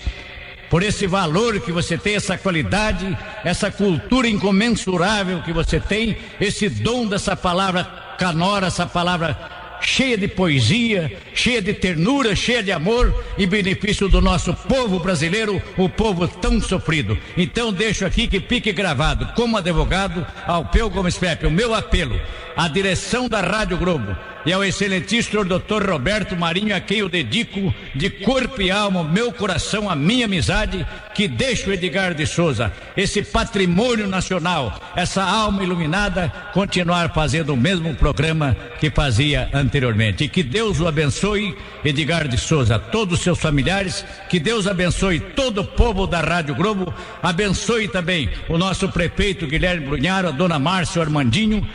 por 0.69 0.83
esse 0.83 1.07
valor 1.07 1.59
que 1.59 1.71
você 1.71 1.97
tem, 1.97 2.15
essa 2.15 2.37
qualidade, 2.37 3.17
essa 3.43 3.71
cultura 3.71 4.27
incomensurável 4.27 5.41
que 5.41 5.51
você 5.51 5.79
tem, 5.79 6.17
esse 6.39 6.69
dom 6.69 7.07
dessa 7.07 7.35
palavra 7.35 7.83
canora, 8.17 8.67
essa 8.67 8.85
palavra 8.85 9.37
cheia 9.81 10.17
de 10.17 10.27
poesia, 10.27 11.17
cheia 11.39 11.61
de 11.61 11.73
ternura, 11.73 12.35
cheia 12.35 12.61
de 12.61 12.69
amor, 12.69 13.13
em 13.37 13.47
benefício 13.47 14.09
do 14.09 14.19
nosso 14.19 14.53
povo 14.53 14.99
brasileiro, 14.99 15.61
o 15.77 15.87
povo 15.87 16.27
tão 16.27 16.59
sofrido. 16.59 17.17
Então 17.37 17.71
deixo 17.71 18.05
aqui 18.05 18.27
que 18.27 18.41
fique 18.41 18.73
gravado, 18.73 19.25
como 19.35 19.55
advogado, 19.55 20.27
ao 20.45 20.65
Peu 20.65 20.89
Gomes 20.89 21.17
Pepe, 21.17 21.47
o 21.47 21.51
meu 21.51 21.73
apelo 21.73 22.19
à 22.59 22.67
direção 22.67 23.29
da 23.29 23.39
Rádio 23.39 23.77
Globo 23.77 24.13
e 24.45 24.51
ao 24.51 24.63
excelentíssimo 24.63 25.45
doutor 25.45 25.87
Roberto 25.87 26.35
Marinho, 26.35 26.75
a 26.75 26.79
quem 26.79 26.99
eu 26.99 27.07
dedico 27.07 27.73
de 27.95 28.09
corpo 28.09 28.61
e 28.61 28.71
alma, 28.71 29.03
meu 29.03 29.31
coração, 29.31 29.89
a 29.89 29.95
minha 29.95 30.25
amizade, 30.25 30.85
que 31.13 31.27
deixo 31.27 31.71
Edgar 31.71 32.13
de 32.13 32.25
Souza, 32.25 32.71
esse 32.95 33.21
patrimônio 33.21 34.07
nacional, 34.07 34.77
essa 34.95 35.23
alma 35.23 35.63
iluminada, 35.63 36.29
continuar 36.53 37.13
fazendo 37.13 37.53
o 37.53 37.57
mesmo 37.57 37.93
programa 37.95 38.55
que 38.79 38.89
fazia 38.89 39.49
anteriormente. 39.53 40.23
E 40.23 40.29
que 40.29 40.41
Deus 40.41 40.79
o 40.79 40.87
abençoe, 40.87 41.28
Edgar 41.83 42.27
de 42.27 42.37
Souza, 42.37 42.79
todos 42.79 43.19
os 43.19 43.23
seus 43.23 43.39
familiares, 43.39 44.05
que 44.29 44.39
Deus 44.39 44.67
abençoe 44.67 45.19
todo 45.19 45.61
o 45.61 45.65
povo 45.65 46.07
da 46.07 46.21
Rádio 46.21 46.55
Globo, 46.55 46.93
abençoe 47.21 47.87
também 47.87 48.29
o 48.47 48.57
nosso 48.57 48.89
prefeito 48.89 49.47
Guilherme 49.47 49.85
Brunharo, 49.85 50.29
a 50.29 50.31
dona 50.31 50.57
Márcia 50.57 51.01
Armandinho, 51.01 51.67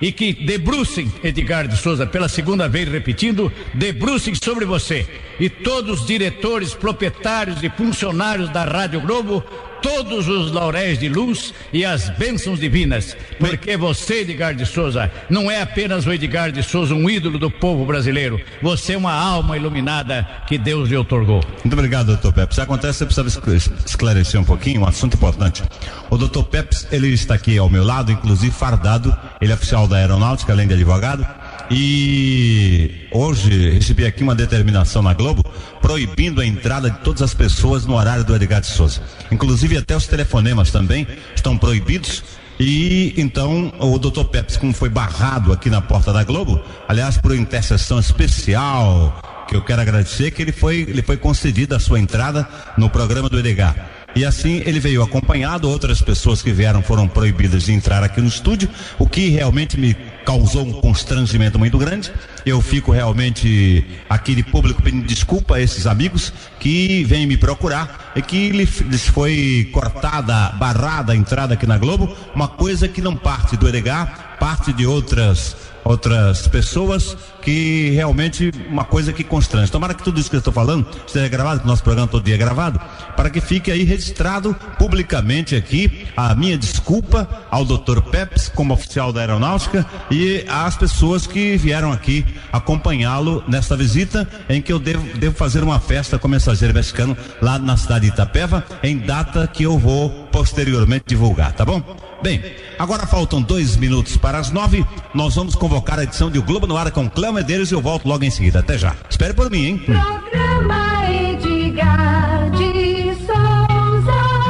e 0.00 0.10
que 0.12 0.32
debrucem, 0.32 1.12
Edgar 1.22 1.68
de 1.68 1.76
Souza, 1.76 2.06
pela 2.06 2.28
segunda 2.28 2.68
vez 2.68 2.88
repetindo, 2.88 3.52
debrucem 3.74 4.34
sobre 4.34 4.64
você 4.64 5.06
e 5.40 5.48
todos 5.48 6.02
os 6.02 6.06
diretores, 6.06 6.74
proprietários 6.74 7.62
e 7.62 7.70
funcionários 7.70 8.50
da 8.50 8.62
Rádio 8.62 9.00
Globo, 9.00 9.42
todos 9.82 10.28
os 10.28 10.52
lauréis 10.52 10.98
de 10.98 11.08
luz 11.08 11.54
e 11.72 11.84
as 11.84 12.10
bênçãos 12.10 12.60
divinas, 12.60 13.16
porque 13.38 13.76
você, 13.76 14.20
Edgar 14.20 14.54
de 14.54 14.66
Souza, 14.66 15.10
não 15.28 15.50
é 15.50 15.62
apenas 15.62 16.06
o 16.06 16.12
Edgar 16.12 16.52
de 16.52 16.62
Souza, 16.62 16.94
um 16.94 17.08
ídolo 17.08 17.38
do 17.38 17.50
povo 17.50 17.86
brasileiro, 17.86 18.38
você 18.60 18.92
é 18.92 18.98
uma 18.98 19.12
alma 19.12 19.56
iluminada 19.56 20.28
que 20.46 20.58
Deus 20.58 20.88
lhe 20.88 20.96
otorgou. 20.96 21.42
Muito 21.64 21.72
obrigado, 21.72 22.08
doutor 22.08 22.32
Pepe. 22.32 22.54
Se 22.54 22.60
acontece, 22.60 23.04
você 23.04 23.22
precisa 23.30 23.72
esclarecer 23.86 24.40
um 24.40 24.44
pouquinho, 24.44 24.82
um 24.82 24.86
assunto 24.86 25.14
importante. 25.14 25.62
O 26.10 26.18
doutor 26.18 26.44
Pepe, 26.44 26.76
ele 26.92 27.08
está 27.08 27.34
aqui 27.34 27.56
ao 27.56 27.70
meu 27.70 27.84
lado, 27.84 28.12
inclusive 28.12 28.52
fardado, 28.52 29.16
ele 29.40 29.52
é 29.52 29.54
oficial 29.54 29.86
da 29.88 29.96
aeronáutica, 29.96 30.52
além 30.52 30.68
de 30.68 30.74
advogado, 30.74 31.26
e 31.70 33.06
hoje 33.12 33.70
recebi 33.70 34.04
aqui 34.04 34.24
uma 34.24 34.34
determinação 34.34 35.02
na 35.02 35.14
Globo 35.14 35.44
proibindo 35.80 36.40
a 36.40 36.46
entrada 36.46 36.90
de 36.90 36.98
todas 36.98 37.22
as 37.22 37.32
pessoas 37.32 37.86
no 37.86 37.94
horário 37.94 38.24
do 38.24 38.34
Edgar 38.34 38.60
de 38.60 38.66
Souza. 38.66 39.00
Inclusive 39.30 39.76
até 39.76 39.96
os 39.96 40.06
telefonemas 40.06 40.70
também 40.72 41.06
estão 41.34 41.56
proibidos. 41.56 42.24
E 42.58 43.14
então 43.16 43.72
o 43.78 43.98
doutor 43.98 44.26
Pepe, 44.26 44.58
como 44.58 44.74
foi 44.74 44.88
barrado 44.88 45.52
aqui 45.52 45.70
na 45.70 45.80
porta 45.80 46.12
da 46.12 46.24
Globo, 46.24 46.60
aliás, 46.86 47.16
por 47.16 47.34
intercessão 47.34 47.98
especial, 47.98 49.46
que 49.48 49.56
eu 49.56 49.62
quero 49.62 49.80
agradecer, 49.80 50.30
que 50.32 50.42
ele 50.42 50.52
foi, 50.52 50.80
ele 50.80 51.02
foi 51.02 51.16
concedida 51.16 51.76
a 51.76 51.80
sua 51.80 51.98
entrada 51.98 52.46
no 52.76 52.90
programa 52.90 53.28
do 53.28 53.38
Edgar. 53.38 53.74
E 54.14 54.24
assim 54.24 54.60
ele 54.66 54.80
veio 54.80 55.02
acompanhado, 55.02 55.70
outras 55.70 56.02
pessoas 56.02 56.42
que 56.42 56.52
vieram 56.52 56.82
foram 56.82 57.06
proibidas 57.06 57.64
de 57.64 57.72
entrar 57.72 58.02
aqui 58.02 58.20
no 58.20 58.26
estúdio, 58.26 58.68
o 58.98 59.08
que 59.08 59.28
realmente 59.28 59.78
me 59.78 59.94
causou 60.24 60.66
um 60.66 60.72
constrangimento 60.72 61.58
muito 61.58 61.78
grande. 61.78 62.12
Eu 62.44 62.60
fico 62.60 62.92
realmente 62.92 63.84
aqui 64.08 64.34
de 64.34 64.42
público 64.42 64.82
pedindo 64.82 65.06
desculpa 65.06 65.56
a 65.56 65.60
esses 65.60 65.86
amigos 65.86 66.32
que 66.58 67.04
vêm 67.04 67.26
me 67.26 67.36
procurar 67.36 68.12
e 68.14 68.22
que 68.22 68.50
lhes 68.50 69.06
foi 69.08 69.68
cortada, 69.72 70.50
barrada 70.58 71.12
a 71.12 71.16
entrada 71.16 71.54
aqui 71.54 71.66
na 71.66 71.78
Globo, 71.78 72.14
uma 72.34 72.48
coisa 72.48 72.88
que 72.88 73.00
não 73.00 73.16
parte 73.16 73.56
do 73.56 73.68
Edgar, 73.68 74.36
parte 74.38 74.72
de 74.72 74.86
outras 74.86 75.56
outras 75.82 76.46
pessoas 76.46 77.16
que 77.42 77.90
realmente 77.90 78.50
uma 78.68 78.84
coisa 78.84 79.12
que 79.12 79.24
constrange. 79.24 79.70
Tomara 79.70 79.94
que 79.94 80.02
tudo 80.02 80.20
isso 80.20 80.30
que 80.30 80.36
eu 80.36 80.40
estou 80.40 80.52
falando 80.52 80.86
esteja 81.06 81.28
gravado, 81.28 81.60
que 81.60 81.66
o 81.66 81.68
nosso 81.68 81.82
programa 81.82 82.08
todo 82.08 82.24
dia 82.24 82.34
é 82.34 82.38
gravado, 82.38 82.80
para 83.16 83.30
que 83.30 83.40
fique 83.40 83.70
aí 83.70 83.82
registrado 83.82 84.54
publicamente 84.78 85.56
aqui 85.56 86.06
a 86.16 86.34
minha 86.34 86.56
desculpa 86.56 87.28
ao 87.50 87.64
Dr. 87.64 88.00
Peps 88.10 88.48
como 88.48 88.74
oficial 88.74 89.12
da 89.12 89.20
aeronáutica 89.20 89.86
e 90.10 90.44
às 90.48 90.76
pessoas 90.76 91.26
que 91.26 91.56
vieram 91.56 91.92
aqui 91.92 92.24
acompanhá-lo 92.52 93.42
nesta 93.48 93.76
visita 93.76 94.28
em 94.48 94.60
que 94.60 94.72
eu 94.72 94.78
devo, 94.78 95.06
devo 95.18 95.34
fazer 95.34 95.62
uma 95.62 95.80
festa 95.80 96.18
com 96.18 96.28
o 96.28 96.30
mensageiro 96.30 96.74
mexicano 96.74 97.16
lá 97.40 97.58
na 97.58 97.76
cidade 97.76 98.06
de 98.06 98.12
Itapeva 98.12 98.64
em 98.82 98.98
data 98.98 99.46
que 99.46 99.62
eu 99.62 99.78
vou 99.78 100.10
posteriormente 100.32 101.04
divulgar, 101.08 101.52
tá 101.52 101.64
bom? 101.64 101.82
Bem, 102.22 102.42
agora 102.78 103.06
faltam 103.06 103.40
dois 103.40 103.76
minutos 103.76 104.16
para 104.18 104.38
as 104.38 104.50
nove. 104.50 104.84
Nós 105.14 105.34
vamos 105.34 105.54
convocar 105.54 105.98
a 105.98 106.04
edição 106.04 106.30
de 106.30 106.38
O 106.38 106.42
Globo 106.42 106.66
no 106.66 106.76
Ar 106.76 106.90
com 106.90 107.08
Cléo 107.08 107.29
Medeiros 107.32 107.70
e 107.70 107.74
eu 107.74 107.80
volto 107.80 108.08
logo 108.08 108.24
em 108.24 108.30
seguida. 108.30 108.60
Até 108.60 108.78
já. 108.78 108.94
Espere 109.08 109.34
por 109.34 109.50
mim, 109.50 109.64
hein? 109.64 109.78
Programa 109.78 111.10
Edgar 111.10 112.50
de 112.50 113.14
Souza. 113.26 114.40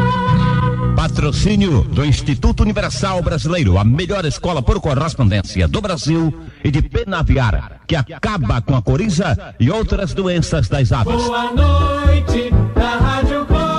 Patrocínio 0.97 1.83
do 1.83 2.05
Instituto 2.05 2.63
Universal 2.63 3.23
Brasileiro, 3.23 3.79
a 3.79 3.85
melhor 3.85 4.25
escola 4.25 4.63
por 4.63 4.81
correspondência 4.81 5.67
do 5.67 5.81
Brasil 5.81 6.33
e 6.63 6.71
de 6.71 6.83
Penaviara, 6.83 7.81
que 7.87 7.97
acaba 7.97 8.61
com 8.61 8.77
a 8.77 8.83
coriza 8.83 9.55
e 9.59 9.71
outras 9.71 10.13
doenças 10.13 10.69
das 10.69 10.93
aves. 10.93 11.15
Boa 11.15 11.53
noite, 11.53 12.51
da 12.75 12.97
Rádio 12.97 13.47
Globo. 13.47 13.70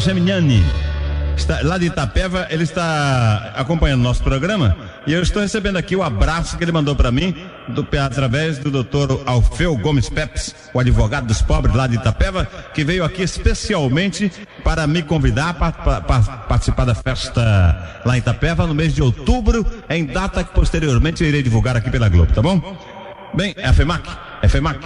Geminani. 0.00 0.64
Está, 1.36 1.60
lá 1.62 1.76
de 1.76 1.86
Itapeva, 1.86 2.46
ele 2.50 2.64
está 2.64 3.52
acompanhando 3.54 4.02
nosso 4.02 4.22
programa 4.22 4.76
e 5.06 5.12
eu 5.12 5.22
estou 5.22 5.42
recebendo 5.42 5.76
aqui 5.76 5.94
o 5.94 6.02
abraço 6.02 6.56
que 6.56 6.64
ele 6.64 6.72
mandou 6.72 6.96
para 6.96 7.10
mim 7.10 7.34
do, 7.68 7.86
através 7.98 8.58
do 8.58 8.70
doutor 8.70 9.22
Alfeu 9.26 9.76
Gomes 9.76 10.08
Peps, 10.08 10.54
o 10.72 10.80
advogado 10.80 11.26
dos 11.26 11.42
pobres 11.42 11.74
lá 11.74 11.86
de 11.86 11.96
Itapeva, 11.96 12.46
que 12.74 12.82
veio 12.82 13.04
aqui 13.04 13.22
especialmente 13.22 14.32
para 14.64 14.86
me 14.86 15.02
convidar 15.02 15.54
para 15.54 15.72
participar 16.48 16.84
da 16.86 16.94
festa 16.94 18.00
lá 18.04 18.16
em 18.16 18.20
Itapeva 18.20 18.66
no 18.66 18.74
mês 18.74 18.94
de 18.94 19.02
outubro, 19.02 19.66
em 19.88 20.04
data 20.06 20.42
que 20.42 20.52
posteriormente 20.52 21.22
eu 21.22 21.28
irei 21.28 21.42
divulgar 21.42 21.76
aqui 21.76 21.90
pela 21.90 22.08
Globo, 22.08 22.32
tá 22.32 22.42
bom? 22.42 22.76
Bem, 23.34 23.54
é 23.56 23.68
a 23.68 23.72
FEMAC? 23.72 24.08
É 24.42 24.48
FEMAC? 24.48 24.80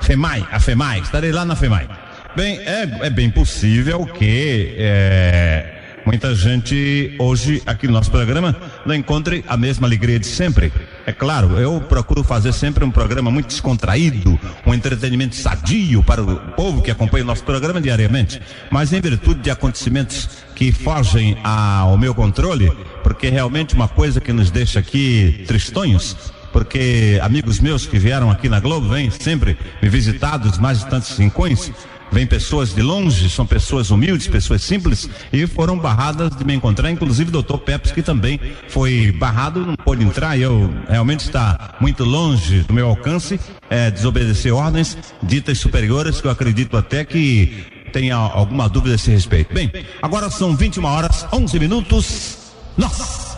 FEMAI, 0.00 0.46
a 0.50 0.60
FEMAI, 0.60 1.00
estarei 1.00 1.32
lá 1.32 1.44
na 1.44 1.56
FEMAI. 1.56 1.88
Bem, 2.36 2.58
é, 2.60 3.06
é 3.06 3.10
bem 3.10 3.28
possível 3.28 4.06
que 4.06 4.76
é, 4.78 6.00
muita 6.06 6.32
gente 6.32 7.16
hoje 7.18 7.60
aqui 7.66 7.88
no 7.88 7.92
nosso 7.92 8.08
programa 8.08 8.54
não 8.86 8.94
encontre 8.94 9.44
a 9.48 9.56
mesma 9.56 9.88
alegria 9.88 10.16
de 10.16 10.28
sempre. 10.28 10.72
É 11.04 11.12
claro, 11.12 11.58
eu 11.58 11.80
procuro 11.80 12.22
fazer 12.22 12.52
sempre 12.52 12.84
um 12.84 12.90
programa 12.90 13.32
muito 13.32 13.48
descontraído, 13.48 14.38
um 14.64 14.72
entretenimento 14.72 15.34
sadio 15.34 16.04
para 16.04 16.22
o 16.22 16.36
povo 16.52 16.82
que 16.82 16.90
acompanha 16.92 17.24
o 17.24 17.26
nosso 17.26 17.42
programa 17.42 17.80
diariamente. 17.80 18.40
Mas 18.70 18.92
em 18.92 19.00
virtude 19.00 19.40
de 19.40 19.50
acontecimentos 19.50 20.28
que 20.54 20.70
fogem 20.70 21.36
ao 21.42 21.98
meu 21.98 22.14
controle, 22.14 22.70
porque 23.02 23.26
é 23.26 23.30
realmente 23.30 23.74
uma 23.74 23.88
coisa 23.88 24.20
que 24.20 24.32
nos 24.32 24.52
deixa 24.52 24.78
aqui 24.78 25.42
tristonhos, 25.48 26.16
porque 26.52 27.18
amigos 27.22 27.58
meus 27.58 27.86
que 27.86 27.98
vieram 27.98 28.30
aqui 28.30 28.48
na 28.48 28.60
Globo 28.60 28.88
vêm 28.88 29.10
sempre 29.10 29.58
me 29.82 29.88
visitar 29.88 30.36
dos 30.36 30.58
mais 30.58 30.78
distantes 30.78 31.18
rincões 31.18 31.72
Vem 32.12 32.26
pessoas 32.26 32.74
de 32.74 32.82
longe, 32.82 33.30
são 33.30 33.46
pessoas 33.46 33.90
humildes, 33.90 34.26
pessoas 34.26 34.62
simples 34.62 35.08
e 35.32 35.46
foram 35.46 35.78
barradas 35.78 36.34
de 36.36 36.44
me 36.44 36.54
encontrar, 36.54 36.90
inclusive 36.90 37.28
o 37.28 37.32
doutor 37.32 37.58
Peps, 37.58 37.92
que 37.92 38.02
também 38.02 38.40
foi 38.68 39.12
barrado, 39.12 39.64
não 39.64 39.76
pôde 39.76 40.04
entrar. 40.04 40.36
E 40.36 40.42
eu 40.42 40.72
realmente 40.88 41.20
está 41.20 41.76
muito 41.80 42.04
longe 42.04 42.62
do 42.62 42.74
meu 42.74 42.88
alcance, 42.88 43.38
é, 43.68 43.90
desobedecer 43.90 44.52
ordens 44.52 44.98
ditas 45.22 45.58
superiores, 45.58 46.20
que 46.20 46.26
eu 46.26 46.30
acredito 46.30 46.76
até 46.76 47.04
que 47.04 47.64
tenha 47.92 48.16
alguma 48.16 48.68
dúvida 48.68 48.94
a 48.94 48.96
esse 48.96 49.10
respeito. 49.10 49.54
Bem, 49.54 49.70
agora 50.02 50.30
são 50.30 50.56
21 50.56 50.84
horas, 50.84 51.26
11 51.32 51.58
minutos. 51.58 52.36
Nossa! 52.76 53.36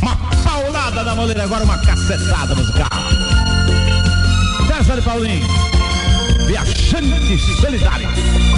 Uma 0.00 0.16
paulada 0.16 1.04
da 1.04 1.14
moleira, 1.14 1.44
agora 1.44 1.64
uma 1.64 1.78
cacetada 1.78 2.54
musical. 2.54 2.88
César 4.66 4.98
e 4.98 5.79
Paulinho. 6.50 6.80
Viajantes 6.90 7.42
Solidários. 7.60 8.12
Rádio 8.12 8.49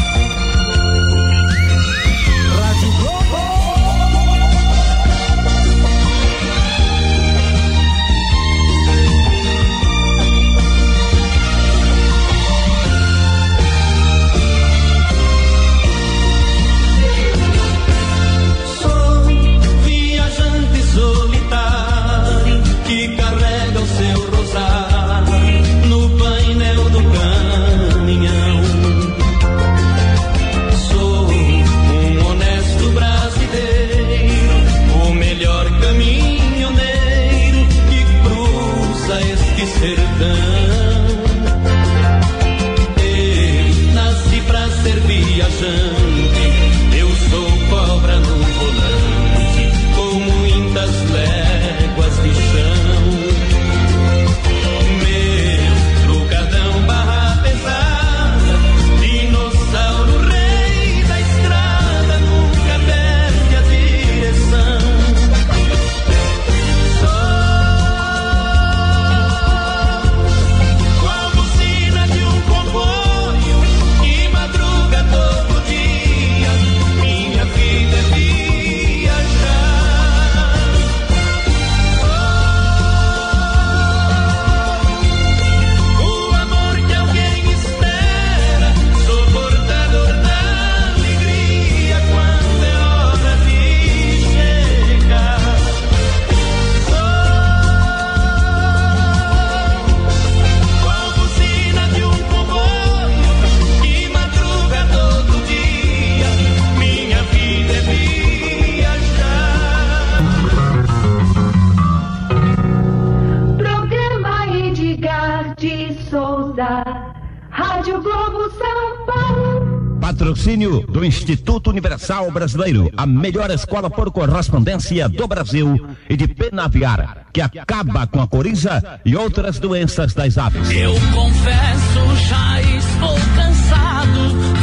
Universal 122.02 122.32
Brasileiro, 122.32 122.90
a 122.96 123.06
melhor 123.06 123.48
escola 123.52 123.88
por 123.88 124.10
correspondência 124.10 125.08
do 125.08 125.28
Brasil 125.28 125.88
e 126.10 126.16
de 126.16 126.26
Penaviar, 126.26 127.26
que 127.32 127.40
acaba 127.40 128.08
com 128.08 128.20
a 128.20 128.26
coriza 128.26 129.00
e 129.04 129.14
outras 129.14 129.60
doenças 129.60 130.12
das 130.12 130.36
aves. 130.36 130.68
Eu 130.72 130.94
confesso, 131.14 132.26
já 132.28 132.60
estou 132.60 133.16
cansado 133.36 134.61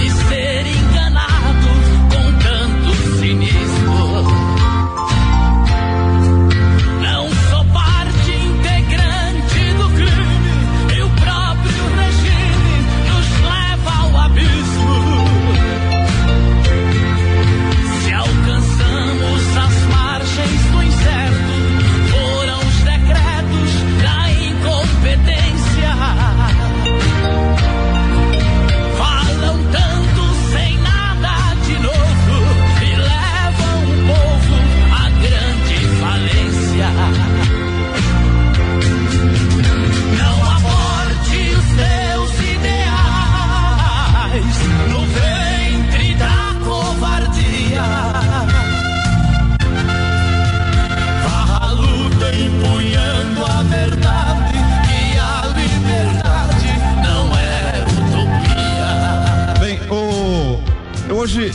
hoje 61.39 61.51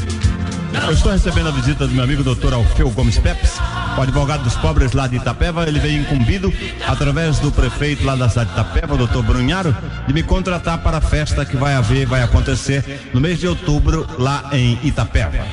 Eu 0.86 0.92
estou 0.92 1.12
recebendo 1.12 1.48
a 1.48 1.52
visita 1.52 1.86
do 1.86 1.94
meu 1.94 2.04
amigo 2.04 2.22
doutor 2.22 2.52
Alfeu 2.52 2.90
Gomes 2.90 3.18
Pepes, 3.18 3.58
o 3.96 4.00
advogado 4.00 4.42
dos 4.42 4.56
pobres 4.56 4.92
lá 4.92 5.06
de 5.06 5.16
Itapeva. 5.16 5.68
Ele 5.68 5.78
veio 5.78 6.00
incumbido, 6.00 6.52
através 6.86 7.38
do 7.38 7.52
prefeito 7.52 8.04
lá 8.04 8.16
da 8.16 8.28
cidade 8.28 8.50
de 8.50 8.60
Itapeva, 8.60 8.94
o 8.94 8.98
doutor 8.98 9.22
Brunharo, 9.22 9.76
de 10.06 10.12
me 10.12 10.22
contratar 10.22 10.78
para 10.78 10.98
a 10.98 11.00
festa 11.00 11.44
que 11.44 11.56
vai 11.56 11.74
haver, 11.74 12.06
vai 12.06 12.22
acontecer 12.22 13.08
no 13.12 13.20
mês 13.20 13.38
de 13.38 13.46
outubro 13.46 14.06
lá 14.18 14.50
em 14.52 14.78
Itapeva. 14.82 15.46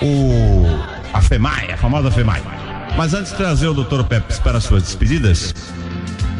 O, 0.00 0.64
a 1.12 1.20
FEMAI, 1.20 1.72
a 1.72 1.76
famosa 1.76 2.10
FEMAI. 2.10 2.42
Mas 2.96 3.12
antes 3.12 3.32
de 3.32 3.38
trazer 3.38 3.66
o 3.66 3.74
doutor 3.74 4.04
Pepes 4.04 4.38
para 4.38 4.58
as 4.58 4.64
suas 4.64 4.84
despedidas, 4.84 5.54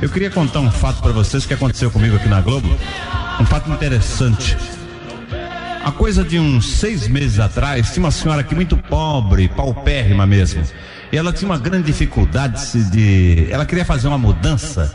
eu 0.00 0.08
queria 0.08 0.30
contar 0.30 0.60
um 0.60 0.70
fato 0.70 1.02
para 1.02 1.12
vocês 1.12 1.44
que 1.44 1.52
aconteceu 1.52 1.90
comigo 1.90 2.16
aqui 2.16 2.28
na 2.28 2.40
Globo. 2.40 2.68
Um 3.40 3.44
fato 3.44 3.70
interessante. 3.70 4.56
A 5.84 5.92
coisa 5.92 6.24
de 6.24 6.38
uns 6.38 6.78
seis 6.78 7.06
meses 7.06 7.38
atrás, 7.38 7.92
tinha 7.92 8.02
uma 8.02 8.10
senhora 8.10 8.40
aqui 8.40 8.54
muito 8.54 8.74
pobre, 8.74 9.48
paupérrima 9.48 10.26
mesmo. 10.26 10.62
E 11.12 11.16
ela 11.16 11.30
tinha 11.30 11.46
uma 11.46 11.58
grande 11.58 11.84
dificuldade 11.84 12.90
de. 12.90 13.48
Ela 13.50 13.66
queria 13.66 13.84
fazer 13.84 14.08
uma 14.08 14.16
mudança. 14.16 14.94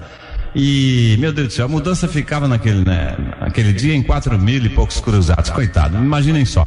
E, 0.56 1.16
meu 1.20 1.32
Deus 1.32 1.50
do 1.50 1.54
céu, 1.54 1.66
a 1.66 1.70
mudança 1.70 2.08
ficava 2.08 2.48
naquele, 2.48 2.84
né, 2.84 3.16
naquele 3.40 3.72
dia 3.72 3.94
em 3.94 4.02
quatro 4.02 4.38
mil 4.40 4.66
e 4.66 4.70
poucos 4.70 5.00
cruzados. 5.00 5.52
Coitado, 5.52 5.96
imaginem 5.96 6.44
só. 6.44 6.66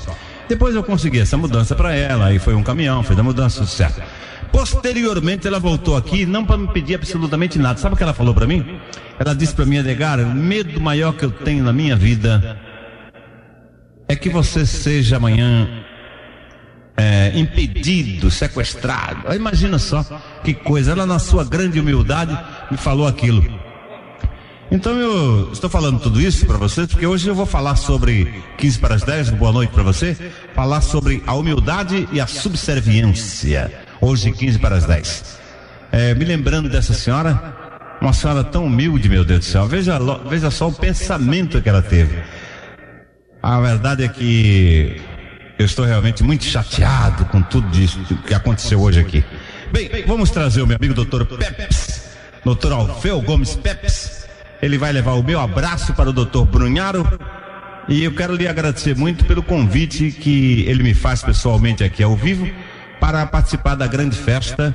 Depois 0.48 0.76
eu 0.76 0.84
consegui 0.84 1.18
essa 1.18 1.36
mudança 1.36 1.74
para 1.74 1.92
ela, 1.92 2.26
aí 2.26 2.38
foi 2.38 2.54
um 2.54 2.62
caminhão, 2.62 3.02
fez 3.02 3.18
a 3.18 3.24
mudança, 3.24 3.66
certo. 3.66 4.00
Posteriormente 4.52 5.48
ela 5.48 5.58
voltou 5.58 5.96
aqui, 5.96 6.24
não 6.24 6.44
para 6.44 6.58
me 6.58 6.68
pedir 6.68 6.94
absolutamente 6.94 7.58
nada. 7.58 7.80
Sabe 7.80 7.94
o 7.94 7.96
que 7.96 8.04
ela 8.04 8.14
falou 8.14 8.32
para 8.32 8.46
mim? 8.46 8.78
Ela 9.18 9.34
disse 9.34 9.52
para 9.52 9.64
mim, 9.64 9.78
Edgar, 9.78 10.20
o 10.20 10.32
medo 10.32 10.80
maior 10.80 11.12
que 11.12 11.24
eu 11.24 11.30
tenho 11.32 11.64
na 11.64 11.72
minha 11.72 11.96
vida 11.96 12.56
é 14.12 14.16
que 14.16 14.28
você 14.28 14.66
seja 14.66 15.16
amanhã 15.16 15.66
é, 16.94 17.32
impedido, 17.34 18.30
sequestrado. 18.30 19.34
Imagina 19.34 19.78
só 19.78 20.04
que 20.44 20.52
coisa. 20.52 20.92
Ela, 20.92 21.06
na 21.06 21.18
sua 21.18 21.44
grande 21.44 21.80
humildade, 21.80 22.38
me 22.70 22.76
falou 22.76 23.06
aquilo. 23.06 23.42
Então 24.70 24.92
eu 24.98 25.50
estou 25.50 25.68
falando 25.68 25.98
tudo 25.98 26.20
isso 26.20 26.44
para 26.44 26.58
vocês, 26.58 26.86
porque 26.88 27.06
hoje 27.06 27.26
eu 27.26 27.34
vou 27.34 27.46
falar 27.46 27.76
sobre 27.76 28.42
15 28.58 28.78
para 28.78 28.94
as 28.94 29.02
10, 29.02 29.30
boa 29.30 29.52
noite 29.52 29.70
para 29.70 29.82
você, 29.82 30.14
falar 30.54 30.82
sobre 30.82 31.22
a 31.26 31.34
humildade 31.34 32.06
e 32.12 32.20
a 32.20 32.26
subserviência. 32.26 33.72
Hoje, 33.98 34.30
15 34.30 34.58
para 34.58 34.76
as 34.76 34.84
10. 34.84 35.38
É, 35.90 36.14
me 36.14 36.24
lembrando 36.24 36.68
dessa 36.68 36.92
senhora, 36.92 37.98
uma 38.00 38.12
senhora 38.12 38.44
tão 38.44 38.66
humilde, 38.66 39.08
meu 39.08 39.24
Deus 39.24 39.40
do 39.40 39.44
céu. 39.46 39.66
Veja, 39.66 39.98
veja 40.28 40.50
só 40.50 40.68
o 40.68 40.72
pensamento 40.72 41.62
que 41.62 41.68
ela 41.68 41.82
teve. 41.82 42.18
A 43.42 43.60
verdade 43.60 44.04
é 44.04 44.08
que 44.08 45.00
eu 45.58 45.66
estou 45.66 45.84
realmente 45.84 46.22
muito 46.22 46.44
chateado 46.44 47.24
com 47.26 47.42
tudo 47.42 47.76
isso 47.76 47.98
que 48.26 48.32
aconteceu 48.32 48.80
hoje 48.80 49.00
aqui. 49.00 49.24
Bem, 49.72 50.04
vamos 50.06 50.30
trazer 50.30 50.62
o 50.62 50.66
meu 50.66 50.76
amigo 50.76 50.94
doutor 50.94 51.26
Peps, 51.26 52.16
doutor 52.44 52.72
Alfeu 52.72 53.20
Gomes 53.20 53.56
Peps. 53.56 54.28
Ele 54.60 54.78
vai 54.78 54.92
levar 54.92 55.14
o 55.14 55.24
meu 55.24 55.40
abraço 55.40 55.92
para 55.94 56.10
o 56.10 56.12
doutor 56.12 56.46
Brunharo. 56.46 57.04
E 57.88 58.04
eu 58.04 58.14
quero 58.14 58.36
lhe 58.36 58.46
agradecer 58.46 58.96
muito 58.96 59.24
pelo 59.24 59.42
convite 59.42 60.12
que 60.12 60.64
ele 60.68 60.84
me 60.84 60.94
faz 60.94 61.20
pessoalmente 61.20 61.82
aqui 61.82 62.00
ao 62.00 62.14
vivo 62.14 62.48
para 63.00 63.26
participar 63.26 63.74
da 63.74 63.88
grande 63.88 64.16
festa 64.16 64.72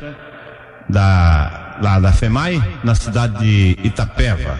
da, 0.89 1.77
lá 1.81 1.99
da 1.99 2.11
FEMAI, 2.11 2.61
na 2.83 2.95
cidade 2.95 3.39
de 3.39 3.77
Itapeva. 3.87 4.59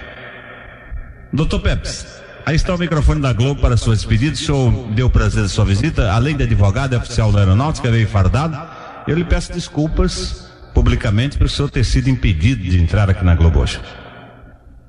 Doutor 1.33 1.59
Peps, 1.59 2.21
aí 2.47 2.55
está 2.55 2.73
o 2.73 2.77
microfone 2.77 3.19
da 3.19 3.33
Globo 3.33 3.59
para 3.59 3.75
suas 3.75 3.99
despedidas. 3.99 4.39
O 4.39 4.45
senhor 4.45 4.87
deu 4.93 5.09
prazer 5.09 5.43
da 5.43 5.49
sua 5.49 5.65
visita. 5.65 6.13
Além 6.13 6.33
de 6.37 6.43
advogado, 6.43 6.95
é 6.95 6.97
oficial 6.97 7.29
da 7.29 7.39
aeronáutica, 7.39 7.91
veio 7.91 8.07
fardado. 8.07 8.57
Eu 9.05 9.17
lhe 9.17 9.25
peço 9.25 9.51
desculpas 9.51 10.49
publicamente 10.73 11.37
por 11.37 11.47
o 11.47 11.49
senhor 11.49 11.69
ter 11.69 11.83
sido 11.83 12.09
impedido 12.09 12.63
de 12.63 12.79
entrar 12.79 13.09
aqui 13.09 13.25
na 13.25 13.35
Globo 13.35 13.59
hoje. 13.59 13.81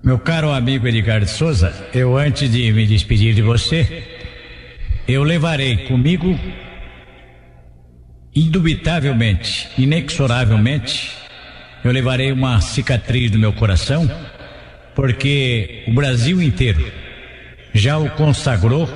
Meu 0.04 0.20
caro 0.20 0.52
amigo 0.52 0.86
Edgar 0.86 1.20
de 1.20 1.30
Souza, 1.30 1.74
eu 1.92 2.16
antes 2.16 2.48
de 2.48 2.72
me 2.72 2.86
despedir 2.86 3.34
de 3.34 3.42
você, 3.42 4.04
eu 5.08 5.24
levarei 5.24 5.88
comigo, 5.88 6.38
indubitavelmente, 8.36 9.68
inexoravelmente, 9.76 11.10
eu 11.82 11.90
levarei 11.90 12.30
uma 12.30 12.60
cicatriz 12.60 13.32
no 13.32 13.40
meu 13.40 13.52
coração, 13.52 14.08
porque 14.94 15.82
o 15.88 15.92
Brasil 15.92 16.40
inteiro 16.40 17.07
já 17.72 17.98
o 17.98 18.10
consagrou 18.10 18.88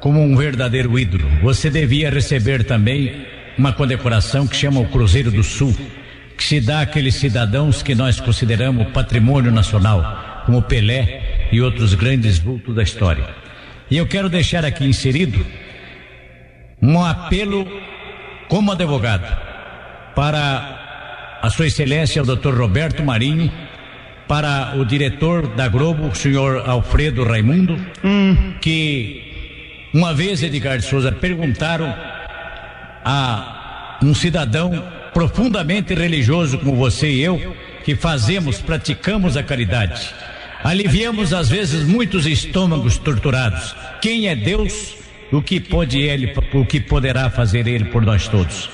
como 0.00 0.20
um 0.20 0.36
verdadeiro 0.36 0.98
ídolo. 0.98 1.28
Você 1.42 1.70
devia 1.70 2.10
receber 2.10 2.64
também 2.64 3.26
uma 3.56 3.72
condecoração 3.72 4.46
que 4.46 4.56
chama 4.56 4.80
o 4.80 4.88
Cruzeiro 4.88 5.30
do 5.30 5.42
Sul, 5.42 5.74
que 6.36 6.44
se 6.44 6.60
dá 6.60 6.80
àqueles 6.80 7.14
cidadãos 7.14 7.82
que 7.82 7.94
nós 7.94 8.20
consideramos 8.20 8.88
patrimônio 8.88 9.50
nacional, 9.50 10.42
como 10.44 10.62
Pelé 10.62 11.48
e 11.52 11.60
outros 11.60 11.94
grandes 11.94 12.38
vultos 12.38 12.74
da 12.74 12.82
história. 12.82 13.24
E 13.90 13.96
eu 13.96 14.06
quero 14.06 14.28
deixar 14.28 14.64
aqui 14.64 14.84
inserido 14.84 15.46
um 16.82 17.02
apelo 17.02 17.66
como 18.48 18.72
advogado 18.72 19.26
para 20.14 21.38
a 21.40 21.50
Sua 21.50 21.66
Excelência 21.66 22.22
o 22.22 22.26
Dr. 22.26 22.54
Roberto 22.54 23.02
Marinho, 23.02 23.50
para 24.26 24.74
o 24.76 24.84
diretor 24.84 25.46
da 25.48 25.68
Globo, 25.68 26.08
o 26.08 26.14
senhor 26.14 26.68
Alfredo 26.68 27.24
Raimundo, 27.24 27.76
que 28.60 29.24
uma 29.92 30.12
vez, 30.12 30.42
Edgar 30.42 30.78
de 30.78 30.84
Souza, 30.84 31.12
perguntaram 31.12 31.94
a 33.04 33.98
um 34.02 34.14
cidadão 34.14 34.82
profundamente 35.12 35.94
religioso 35.94 36.58
como 36.58 36.74
você 36.74 37.10
e 37.10 37.22
eu, 37.22 37.54
que 37.84 37.94
fazemos, 37.94 38.60
praticamos 38.60 39.36
a 39.36 39.42
caridade. 39.42 40.12
Aliviamos 40.64 41.32
às 41.32 41.48
vezes 41.48 41.84
muitos 41.84 42.26
estômagos 42.26 42.98
torturados. 42.98 43.76
Quem 44.00 44.28
é 44.28 44.34
Deus? 44.34 44.96
O 45.30 45.42
que 45.42 45.60
pode 45.60 46.00
ele, 46.00 46.32
o 46.54 46.64
que 46.64 46.80
poderá 46.80 47.30
fazer 47.30 47.66
ele 47.66 47.84
por 47.84 48.02
nós 48.02 48.26
todos? 48.26 48.70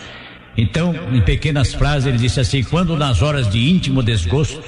Então, 0.57 0.95
em 1.13 1.21
pequenas 1.21 1.75
frases, 1.75 2.07
ele 2.07 2.19
disse 2.19 2.41
assim: 2.41 2.63
quando 2.63 2.97
nas 2.97 3.23
horas 3.23 3.51
de 3.51 3.59
íntimo 3.69 4.03
desgosto, 4.03 4.63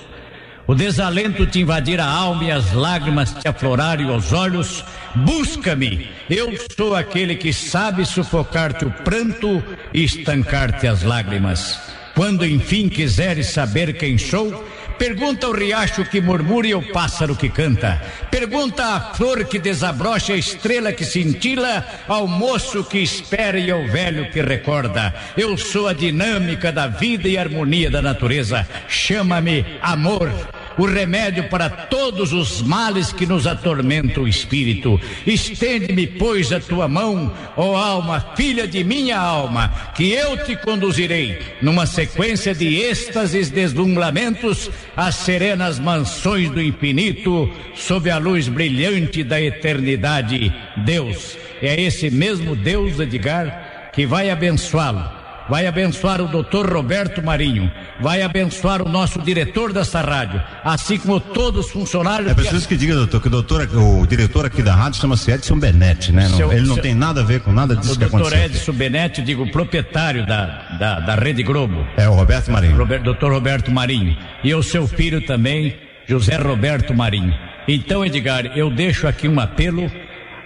o 0.67 0.75
desalento 0.75 1.47
te 1.47 1.61
invadir 1.61 2.01
a 2.01 2.07
alma 2.07 2.45
e 2.45 2.51
as 2.51 2.73
lágrimas 2.73 3.33
te 3.35 3.49
aflorarem 3.49 4.09
aos 4.09 4.33
olhos, 4.33 4.85
busca-me. 5.15 6.09
Eu 6.31 6.53
sou 6.77 6.95
aquele 6.95 7.35
que 7.35 7.53
sabe 7.53 8.05
sufocar-te 8.05 8.85
o 8.85 8.91
pranto 8.91 9.63
e 9.93 10.05
estancar-te 10.05 10.87
as 10.87 11.03
lágrimas. 11.03 11.79
Quando 12.15 12.47
enfim 12.47 12.89
quiseres 12.89 13.49
saber 13.49 13.95
quem 13.95 14.19
sou, 14.19 14.65
pergunta 15.03 15.49
ao 15.49 15.53
riacho 15.53 16.05
que 16.05 16.21
murmura 16.21 16.69
e 16.69 16.73
ao 16.73 16.81
pássaro 16.81 17.35
que 17.35 17.49
canta. 17.49 18.01
Pergunta 18.31 18.85
à 18.85 19.01
flor 19.01 19.45
que 19.47 19.59
desabrocha, 19.59 20.33
a 20.33 20.37
estrela 20.37 20.93
que 20.93 21.05
cintila, 21.05 21.85
ao 22.07 22.29
moço 22.29 22.85
que 22.85 22.99
espera 22.99 23.59
e 23.59 23.69
ao 23.69 23.85
velho 23.89 24.31
que 24.31 24.41
recorda. 24.41 25.13
Eu 25.37 25.59
sou 25.59 25.89
a 25.89 25.93
dinâmica 25.93 26.71
da 26.71 26.87
vida 26.87 27.27
e 27.27 27.37
harmonia 27.37 27.91
da 27.91 28.01
natureza. 28.01 28.65
Chama-me 28.87 29.67
amor 29.83 30.31
o 30.79 30.87
remédio 30.87 31.49
para 31.49 31.69
todos 31.69 32.33
os 32.33 32.63
males 32.63 33.13
que 33.13 33.27
nos 33.27 33.47
atormentam 33.47 34.25
o 34.25 34.29
espírito. 34.29 35.01
Estende-me, 35.27 36.07
pois, 36.07 36.53
a 36.53 36.61
tua 36.61 36.89
mão, 36.89 37.33
ó 37.57 37.77
alma, 37.77 38.21
filha 38.37 38.67
de 38.67 38.83
minha 38.85 39.19
alma, 39.19 39.73
que 39.95 40.13
eu 40.13 40.37
te 40.45 40.57
conduzirei 40.57 41.39
numa 41.61 41.87
sequência 41.87 42.55
de 42.55 42.77
êxtases, 42.77 43.51
deslumbramentos, 43.51 44.71
às 44.97 45.17
serenas 45.17 45.79
mansões 45.79 46.51
do 46.51 46.61
infinito, 46.61 47.51
sob 47.75 48.11
a 48.11 48.19
luz 48.19 48.49
brilhante 48.49 49.23
da 49.23 49.41
eternidade. 49.41 50.53
Deus, 50.85 51.37
é 51.61 51.81
esse 51.81 52.11
mesmo 52.11 52.57
Deus, 52.57 52.99
Edgar, 52.99 53.91
que 53.93 54.07
vai 54.07 54.31
abençoá-lo 54.31 55.22
vai 55.49 55.67
abençoar 55.67 56.21
o 56.21 56.29
doutor 56.29 56.71
Roberto 56.73 57.23
Marinho, 57.23 57.71
vai 58.01 58.23
abençoar 58.23 58.83
o 58.83 58.89
nosso 58.89 59.21
diretor 59.21 59.73
dessa 59.73 60.01
rádio, 60.01 60.41
assim 60.65 60.99
como 60.99 61.19
todos 61.21 61.67
os 61.67 61.73
funcionários. 61.73 62.31
É 62.31 62.35
preciso 62.35 62.67
que 62.69 62.77
diga, 62.77 62.95
doutor, 62.95 63.21
que 63.21 63.27
o, 63.29 63.31
doutor, 63.31 63.69
o 63.77 64.07
diretor 64.07 64.47
aqui 64.47 64.63
da 64.63 64.75
rádio 64.75 65.01
chama-se 65.01 65.31
Edson 65.31 65.59
Benetti, 65.59 66.13
né? 66.13 66.29
Não- 66.29 66.37
Seu- 66.37 66.53
ele 66.53 66.67
não 66.67 66.75
seu- 66.75 66.83
tem 66.83 66.95
nada 66.95 67.21
a 67.21 67.25
ver 67.25 67.41
com 67.41 67.53
nada 67.53 67.75
disso 67.77 67.93
o 67.95 67.99
que 67.99 68.05
doutor 68.07 68.29
aconteceu. 68.29 68.45
Edson 68.47 68.73
Benetti, 68.73 69.23
digo, 69.23 69.51
proprietário 69.51 70.27
da, 70.27 70.45
da, 70.79 71.01
da 71.01 71.15
Rede 71.15 71.43
Globo. 71.43 71.87
É 71.97 72.09
o 72.09 72.13
Roberto 72.15 72.51
Marinho. 72.51 72.77
Robert, 72.77 73.03
doutor 73.03 73.33
Roberto 73.33 73.71
Marinho. 73.71 74.17
E 74.43 74.55
o 74.55 74.63
seu 74.63 74.87
filho 74.87 75.21
também, 75.27 75.77
José 76.07 76.37
Roberto 76.37 76.95
Marinho. 76.95 77.35
Então, 77.69 78.05
Edgar, 78.05 78.47
eu 78.57 78.71
deixo 78.71 79.07
aqui 79.07 79.29
um 79.29 79.39
apelo 79.39 79.91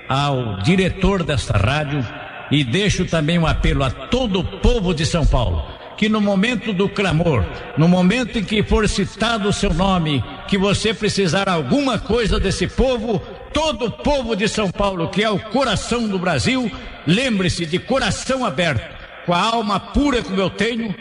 ao 0.08 0.58
diretor 0.62 1.22
desta 1.24 1.56
rádio 1.56 2.04
e 2.50 2.62
deixo 2.64 3.04
também 3.04 3.38
um 3.38 3.46
apelo 3.46 3.82
a 3.82 3.90
todo 3.90 4.40
o 4.40 4.44
povo 4.58 4.94
de 4.94 5.04
São 5.04 5.26
Paulo. 5.26 5.64
Que 5.96 6.08
no 6.08 6.20
momento 6.20 6.72
do 6.74 6.88
clamor, 6.88 7.44
no 7.78 7.88
momento 7.88 8.38
em 8.38 8.44
que 8.44 8.62
for 8.62 8.86
citado 8.86 9.48
o 9.48 9.52
seu 9.52 9.72
nome, 9.72 10.22
que 10.46 10.58
você 10.58 10.92
precisar 10.92 11.48
alguma 11.48 11.98
coisa 11.98 12.38
desse 12.38 12.66
povo, 12.66 13.18
todo 13.52 13.86
o 13.86 13.90
povo 13.90 14.36
de 14.36 14.46
São 14.46 14.70
Paulo, 14.70 15.08
que 15.08 15.22
é 15.22 15.30
o 15.30 15.38
coração 15.38 16.06
do 16.06 16.18
Brasil, 16.18 16.70
lembre-se 17.06 17.64
de 17.64 17.78
coração 17.78 18.44
aberto, 18.44 18.94
com 19.24 19.32
a 19.32 19.40
alma 19.40 19.80
pura 19.80 20.22
como 20.22 20.38
eu 20.38 20.50
tenho, 20.50 20.94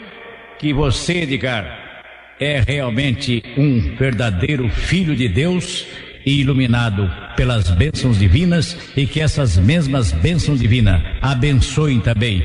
que 0.58 0.72
você, 0.72 1.18
Edgar, 1.18 1.86
é 2.40 2.62
realmente 2.66 3.42
um 3.56 3.94
verdadeiro 3.96 4.68
filho 4.70 5.14
de 5.14 5.28
Deus 5.28 5.86
e 6.26 6.40
iluminado 6.40 7.08
pelas 7.36 7.70
bênçãos 7.70 8.18
divinas 8.18 8.76
e 8.96 9.06
que 9.06 9.20
essas 9.20 9.56
mesmas 9.56 10.10
bênçãos 10.10 10.58
divinas 10.58 11.00
abençoem 11.22 12.00
também 12.00 12.44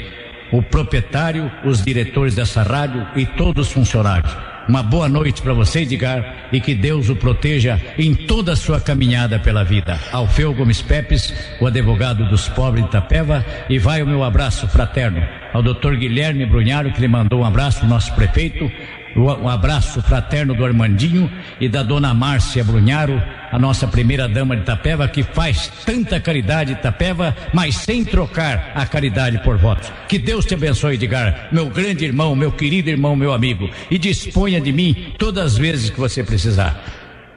o 0.52 0.62
proprietário, 0.62 1.52
os 1.66 1.84
diretores 1.84 2.36
dessa 2.36 2.62
rádio 2.62 3.08
e 3.16 3.26
todos 3.26 3.68
os 3.68 3.74
funcionários. 3.74 4.32
Uma 4.68 4.84
boa 4.84 5.10
noite 5.10 5.42
para 5.42 5.54
você, 5.54 5.82
Edgar, 5.82 6.50
e 6.52 6.62
que 6.62 6.76
Deus 6.76 7.10
o 7.10 7.16
proteja 7.16 7.82
em 7.98 8.14
toda 8.14 8.54
a 8.54 8.56
sua 8.56 8.80
caminhada 8.80 9.40
pela 9.40 9.64
vida. 9.64 10.00
Alfeu 10.12 10.54
Gomes 10.54 10.82
Pepes, 10.82 11.34
o 11.60 11.66
advogado 11.66 12.30
dos 12.30 12.48
pobres 12.50 12.84
de 12.84 12.90
Itapeva, 12.90 13.44
e 13.70 13.80
vai 13.80 14.04
o 14.04 14.08
meu 14.08 14.24
abraço 14.24 14.68
fraterno 14.68 15.22
ao 15.52 15.64
doutor 15.64 15.98
Guilherme 15.98 16.46
Brunharo, 16.46 16.92
que 16.94 17.02
lhe 17.02 17.08
mandou 17.08 17.42
um 17.42 17.46
abraço, 17.46 17.86
nosso 17.86 18.14
prefeito, 18.14 18.72
um 19.16 19.50
abraço 19.50 20.02
fraterno 20.02 20.54
do 20.54 20.64
Armandinho 20.64 21.30
e 21.60 21.68
da 21.68 21.84
dona 21.84 22.14
Márcia 22.14 22.64
Brunharo, 22.64 23.22
a 23.52 23.60
nossa 23.60 23.88
primeira 23.88 24.28
dama 24.28 24.56
de 24.56 24.62
Itapeva, 24.62 25.08
que 25.08 25.24
faz 25.24 25.72
tanta 25.86 26.20
caridade 26.20 26.74
Itapeva, 26.74 27.36
mas 27.54 27.76
sem 27.76 28.04
trocar 28.06 28.72
a 28.76 28.86
caridade 28.86 29.40
por 29.44 29.58
votos. 29.58 29.92
Que 30.08 30.18
Deus 30.18 30.46
te 30.46 30.54
abençoe, 30.54 30.96
Edgar, 30.96 31.50
meu 31.52 31.70
grande 31.70 32.06
irmão, 32.06 32.36
meu 32.36 32.52
querido 32.52 32.90
irmão, 32.90 33.16
meu 33.16 33.34
amigo, 33.34 33.70
e 33.90 33.98
disponha 33.98 34.62
de 34.62 34.72
mim 34.72 35.14
todas 35.18 35.54
as 35.54 35.58
vezes 35.58 35.90
que 35.90 36.00
você 36.00 36.24
precisar. 36.24 36.82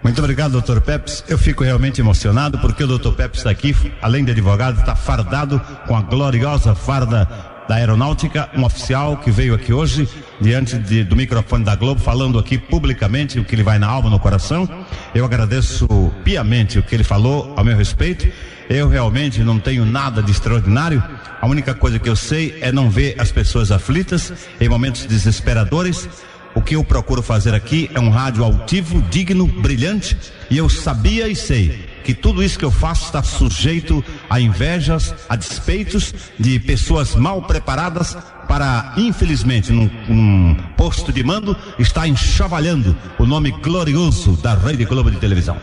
Muito 0.02 0.18
obrigado, 0.18 0.52
doutor 0.52 0.82
Peps. 0.82 1.24
Eu 1.26 1.38
fico 1.38 1.64
realmente 1.64 1.98
emocionado 1.98 2.58
porque 2.58 2.84
o 2.84 2.86
doutor 2.86 3.14
Peps 3.14 3.38
está 3.38 3.50
aqui, 3.50 3.74
além 4.02 4.22
de 4.22 4.32
advogado, 4.32 4.78
está 4.78 4.94
fardado 4.94 5.58
com 5.86 5.96
a 5.96 6.02
gloriosa 6.02 6.74
farda 6.74 7.53
da 7.68 7.76
Aeronáutica, 7.76 8.50
um 8.54 8.64
oficial 8.64 9.16
que 9.16 9.30
veio 9.30 9.54
aqui 9.54 9.72
hoje, 9.72 10.08
diante 10.40 10.78
de, 10.78 11.04
do 11.04 11.16
microfone 11.16 11.64
da 11.64 11.74
Globo, 11.74 12.00
falando 12.00 12.38
aqui 12.38 12.58
publicamente 12.58 13.38
o 13.38 13.44
que 13.44 13.54
ele 13.54 13.62
vai 13.62 13.78
na 13.78 13.86
alma, 13.86 14.10
no 14.10 14.18
coração. 14.18 14.68
Eu 15.14 15.24
agradeço 15.24 15.86
piamente 16.22 16.78
o 16.78 16.82
que 16.82 16.94
ele 16.94 17.04
falou 17.04 17.54
a 17.56 17.64
meu 17.64 17.76
respeito. 17.76 18.28
Eu 18.68 18.88
realmente 18.88 19.42
não 19.42 19.58
tenho 19.58 19.84
nada 19.84 20.22
de 20.22 20.30
extraordinário. 20.30 21.02
A 21.40 21.46
única 21.46 21.74
coisa 21.74 21.98
que 21.98 22.08
eu 22.08 22.16
sei 22.16 22.56
é 22.60 22.70
não 22.70 22.90
ver 22.90 23.14
as 23.18 23.32
pessoas 23.32 23.70
aflitas 23.70 24.32
em 24.60 24.68
momentos 24.68 25.06
desesperadores. 25.06 26.08
O 26.54 26.62
que 26.62 26.76
eu 26.76 26.84
procuro 26.84 27.22
fazer 27.22 27.54
aqui 27.54 27.90
é 27.94 28.00
um 28.00 28.10
rádio 28.10 28.44
altivo, 28.44 29.02
digno, 29.10 29.46
brilhante, 29.46 30.16
e 30.50 30.56
eu 30.56 30.68
sabia 30.68 31.28
e 31.28 31.34
sei 31.34 31.93
que 32.04 32.14
tudo 32.14 32.42
isso 32.42 32.58
que 32.58 32.64
eu 32.64 32.70
faço 32.70 33.06
está 33.06 33.22
sujeito 33.22 34.04
a 34.28 34.38
invejas, 34.38 35.14
a 35.28 35.34
despeitos 35.34 36.14
de 36.38 36.60
pessoas 36.60 37.14
mal 37.14 37.42
preparadas 37.42 38.16
para, 38.46 38.92
infelizmente, 38.96 39.72
num, 39.72 39.90
num 40.08 40.54
posto 40.76 41.10
de 41.10 41.24
mando, 41.24 41.56
estar 41.78 42.06
enxavalhando 42.06 42.94
o 43.18 43.24
nome 43.24 43.50
glorioso 43.50 44.32
da 44.36 44.54
Rede 44.54 44.84
Globo 44.84 45.10
de 45.10 45.16
televisão. 45.16 45.56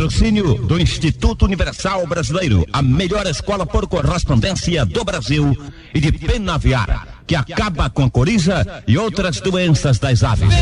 Patrocínio 0.00 0.54
do 0.54 0.80
Instituto 0.80 1.44
Universal 1.44 2.06
Brasileiro, 2.06 2.66
a 2.72 2.80
melhor 2.80 3.26
escola 3.26 3.66
por 3.66 3.86
correspondência 3.86 4.86
do 4.86 5.04
Brasil 5.04 5.54
e 5.94 6.00
de 6.00 6.10
Penaviara, 6.10 7.02
que 7.26 7.36
acaba 7.36 7.90
com 7.90 8.04
a 8.04 8.10
coriza 8.10 8.82
e 8.88 8.96
outras 8.96 9.42
doenças 9.42 9.98
das 9.98 10.24
aves. 10.24 10.54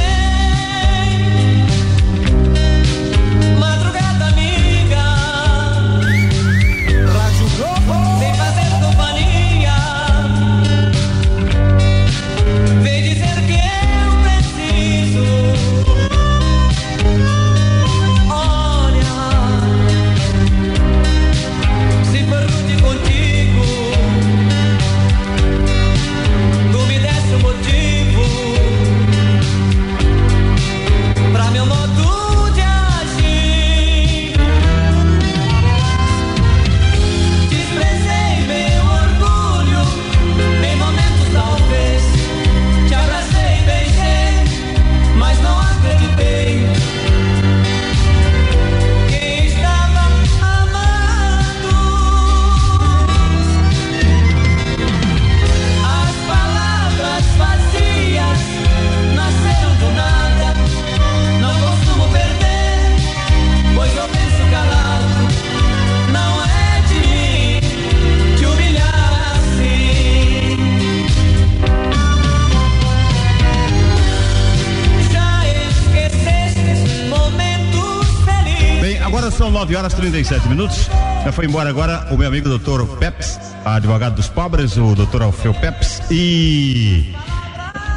37 80.10 80.48
minutos. 80.48 80.88
Já 81.22 81.30
foi 81.32 81.44
embora 81.44 81.68
agora 81.68 82.06
o 82.10 82.16
meu 82.16 82.28
amigo 82.28 82.48
doutor 82.48 82.86
Peps, 82.96 83.38
advogado 83.64 84.14
dos 84.14 84.28
pobres, 84.28 84.76
o 84.78 84.94
doutor 84.94 85.22
Alfeu 85.22 85.52
Peps. 85.52 86.00
E 86.10 87.14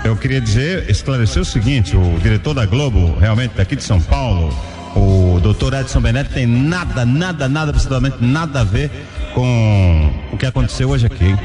eu 0.03 0.17
queria 0.17 0.41
dizer, 0.41 0.89
esclarecer 0.89 1.41
o 1.41 1.45
seguinte: 1.45 1.95
o 1.95 2.19
diretor 2.19 2.53
da 2.53 2.65
Globo, 2.65 3.17
realmente 3.17 3.53
daqui 3.55 3.77
de 3.77 3.83
São 3.83 4.01
Paulo, 4.01 4.53
o 4.93 5.39
doutor 5.41 5.73
Edson 5.73 6.01
Benetti, 6.01 6.33
tem 6.33 6.45
nada, 6.45 7.05
nada, 7.05 7.47
nada, 7.47 7.71
absolutamente 7.71 8.17
nada 8.19 8.59
a 8.59 8.63
ver 8.65 8.91
com 9.33 10.11
o 10.33 10.37
que 10.37 10.45
aconteceu 10.45 10.89
hoje 10.89 11.05
aqui. 11.05 11.23
hein? 11.25 11.39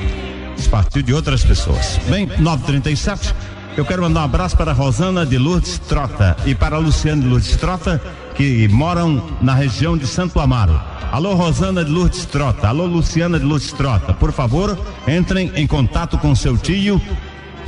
Partiu 0.68 1.00
de 1.02 1.14
outras 1.14 1.44
pessoas. 1.44 2.00
Bem, 2.08 2.26
9h37. 2.26 3.32
Eu 3.76 3.84
quero 3.84 4.02
mandar 4.02 4.20
um 4.20 4.24
abraço 4.24 4.56
para 4.56 4.72
Rosana 4.72 5.26
de 5.26 5.36
Lourdes 5.36 5.78
Trota 5.78 6.36
e 6.46 6.54
para 6.54 6.76
a 6.76 6.78
Luciana 6.78 7.22
de 7.22 7.28
Lourdes 7.28 7.56
Trota, 7.56 8.00
que 8.34 8.66
moram 8.68 9.22
na 9.42 9.54
região 9.54 9.96
de 9.96 10.06
Santo 10.06 10.40
Amaro. 10.40 10.80
Alô, 11.12 11.34
Rosana 11.34 11.84
de 11.84 11.90
Lourdes 11.90 12.24
Trota. 12.24 12.68
Alô, 12.68 12.86
Luciana 12.86 13.38
de 13.38 13.44
Lourdes 13.44 13.72
Trota. 13.72 14.14
Por 14.14 14.32
favor, 14.32 14.78
entrem 15.06 15.52
em 15.54 15.66
contato 15.66 16.16
com 16.18 16.34
seu 16.34 16.56
tio 16.56 17.00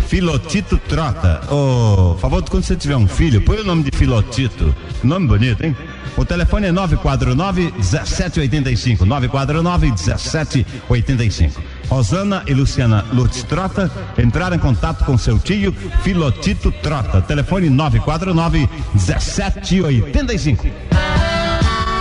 Filotito 0.06 0.78
Trota. 0.88 1.42
Ô, 1.52 2.16
favor, 2.18 2.42
quando 2.48 2.64
você 2.64 2.74
tiver 2.74 2.96
um 2.96 3.06
filho, 3.06 3.42
põe 3.42 3.58
o 3.58 3.64
nome 3.64 3.82
de 3.82 3.96
Filotito. 3.96 4.74
Nome 5.04 5.26
bonito, 5.26 5.62
hein? 5.62 5.76
O 6.16 6.24
telefone 6.24 6.68
é 6.68 6.72
949 6.72 7.72
1785. 7.76 9.04
949 9.04 9.86
1785. 9.88 11.62
Rosana 11.88 12.42
e 12.46 12.54
Luciana 12.54 13.04
Lourdes 13.12 13.42
Trota 13.42 13.90
entraram 14.18 14.56
em 14.56 14.58
contato 14.58 15.04
com 15.04 15.16
seu 15.16 15.38
tio 15.38 15.74
Filotito 16.02 16.70
Trota. 16.70 17.20
Telefone 17.22 17.70
949 17.70 18.68
1785. 18.94 20.66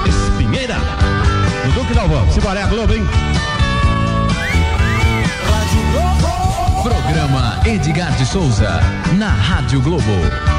Espinheira. 0.07 0.75
No 1.65 1.71
Duque 1.71 1.93
Dalvão. 1.93 2.29
Simbora, 2.31 2.59
é 2.59 2.63
a 2.63 2.67
Globo, 2.67 2.93
hein? 2.93 3.03
Programa 6.83 7.59
Edgar 7.65 8.11
de 8.15 8.25
Souza, 8.25 8.79
na 9.17 9.29
Rádio 9.29 9.81
Globo. 9.81 10.57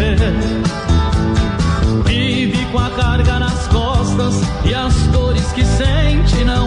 Sobreviver. 0.00 0.32
Vive 2.06 2.64
com 2.72 2.78
a 2.78 2.90
carga 2.90 3.38
nas 3.38 3.68
costas 3.68 4.34
e 4.64 4.74
as 4.74 4.94
dores 5.08 5.52
que 5.52 5.64
sente 5.64 6.42
não 6.44 6.59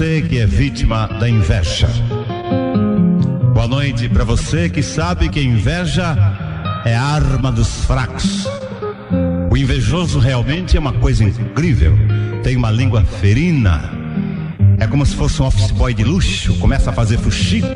você 0.00 0.22
que 0.22 0.38
é 0.38 0.46
vítima 0.46 1.06
da 1.20 1.28
inveja. 1.28 1.86
Boa 3.52 3.68
noite 3.68 4.08
para 4.08 4.24
você 4.24 4.66
que 4.66 4.82
sabe 4.82 5.28
que 5.28 5.38
a 5.38 5.42
inveja 5.42 6.16
é 6.86 6.96
a 6.96 7.02
arma 7.02 7.52
dos 7.52 7.84
fracos. 7.84 8.46
O 9.50 9.56
invejoso 9.58 10.18
realmente 10.18 10.74
é 10.74 10.80
uma 10.80 10.94
coisa 10.94 11.22
incrível. 11.22 11.98
Tem 12.42 12.56
uma 12.56 12.70
língua 12.70 13.04
ferina. 13.04 13.92
É 14.78 14.86
como 14.86 15.04
se 15.04 15.14
fosse 15.14 15.42
um 15.42 15.44
office 15.44 15.70
boy 15.70 15.92
de 15.92 16.02
luxo. 16.02 16.54
Começa 16.54 16.88
a 16.88 16.94
fazer 16.94 17.18
fuxico. 17.18 17.68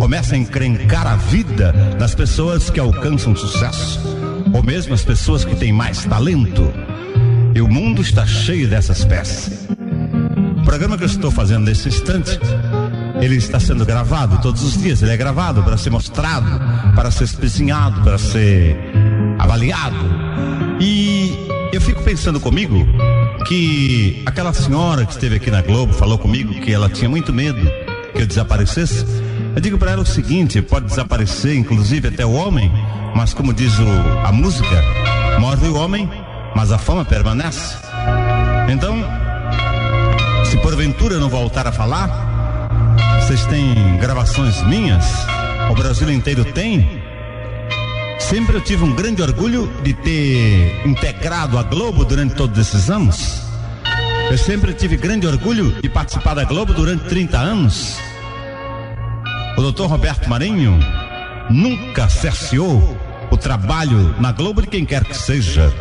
Começa 0.00 0.34
a 0.34 0.38
encrencar 0.38 1.06
a 1.06 1.14
vida 1.14 1.72
das 1.96 2.12
pessoas 2.12 2.70
que 2.70 2.80
alcançam 2.80 3.36
sucesso. 3.36 4.00
Ou 4.52 4.64
mesmo 4.64 4.94
as 4.94 5.04
pessoas 5.04 5.44
que 5.44 5.54
têm 5.54 5.72
mais 5.72 6.04
talento. 6.06 6.74
E 7.54 7.60
o 7.60 7.68
mundo 7.68 8.02
está 8.02 8.26
cheio 8.26 8.66
dessas 8.66 9.04
peças. 9.04 9.61
Programa 10.72 10.96
que 10.96 11.04
eu 11.04 11.06
estou 11.06 11.30
fazendo 11.30 11.64
nesse 11.66 11.86
instante, 11.88 12.40
ele 13.20 13.36
está 13.36 13.60
sendo 13.60 13.84
gravado 13.84 14.40
todos 14.40 14.62
os 14.62 14.80
dias. 14.80 15.02
Ele 15.02 15.10
é 15.12 15.16
gravado 15.18 15.62
para 15.62 15.76
ser 15.76 15.90
mostrado, 15.90 16.48
para 16.96 17.10
ser 17.10 17.24
espezinhado, 17.24 18.00
para 18.00 18.16
ser 18.16 18.74
avaliado. 19.38 19.94
E 20.80 21.46
eu 21.74 21.78
fico 21.78 22.02
pensando 22.02 22.40
comigo 22.40 22.86
que 23.46 24.22
aquela 24.24 24.50
senhora 24.54 25.04
que 25.04 25.12
esteve 25.12 25.36
aqui 25.36 25.50
na 25.50 25.60
Globo 25.60 25.92
falou 25.92 26.16
comigo 26.16 26.54
que 26.62 26.72
ela 26.72 26.88
tinha 26.88 27.10
muito 27.10 27.34
medo 27.34 27.60
que 28.14 28.22
eu 28.22 28.26
desaparecesse. 28.26 29.04
Eu 29.54 29.60
digo 29.60 29.76
para 29.76 29.90
ela 29.90 30.00
o 30.00 30.06
seguinte: 30.06 30.62
pode 30.62 30.86
desaparecer, 30.86 31.54
inclusive 31.54 32.08
até 32.08 32.24
o 32.24 32.32
homem, 32.32 32.72
mas 33.14 33.34
como 33.34 33.52
diz 33.52 33.78
o- 33.78 34.26
a 34.26 34.32
música, 34.32 34.82
morre 35.38 35.68
o 35.68 35.74
homem, 35.76 36.08
mas 36.56 36.72
a 36.72 36.78
fama 36.78 37.04
permanece. 37.04 37.76
Então, 38.70 39.04
porventura 40.62 41.18
não 41.18 41.28
voltar 41.28 41.66
a 41.66 41.72
falar, 41.72 42.08
vocês 43.20 43.44
têm 43.46 43.74
gravações 43.98 44.62
minhas, 44.62 45.04
o 45.68 45.74
Brasil 45.74 46.10
inteiro 46.10 46.44
tem. 46.44 47.02
Sempre 48.20 48.56
eu 48.56 48.60
tive 48.60 48.84
um 48.84 48.94
grande 48.94 49.20
orgulho 49.20 49.70
de 49.82 49.92
ter 49.92 50.86
integrado 50.86 51.58
a 51.58 51.64
Globo 51.64 52.04
durante 52.04 52.36
todos 52.36 52.56
esses 52.58 52.88
anos. 52.88 53.42
Eu 54.30 54.38
sempre 54.38 54.72
tive 54.72 54.96
grande 54.96 55.26
orgulho 55.26 55.72
de 55.82 55.88
participar 55.88 56.34
da 56.34 56.44
Globo 56.44 56.72
durante 56.72 57.04
30 57.04 57.36
anos. 57.36 57.98
O 59.58 59.60
doutor 59.60 59.88
Roberto 59.88 60.30
Marinho 60.30 60.78
nunca 61.50 62.08
cerceou 62.08 62.96
o 63.30 63.36
trabalho 63.36 64.14
na 64.20 64.30
Globo 64.30 64.62
de 64.62 64.68
quem 64.68 64.84
quer 64.84 65.04
que 65.04 65.16
seja. 65.16 65.72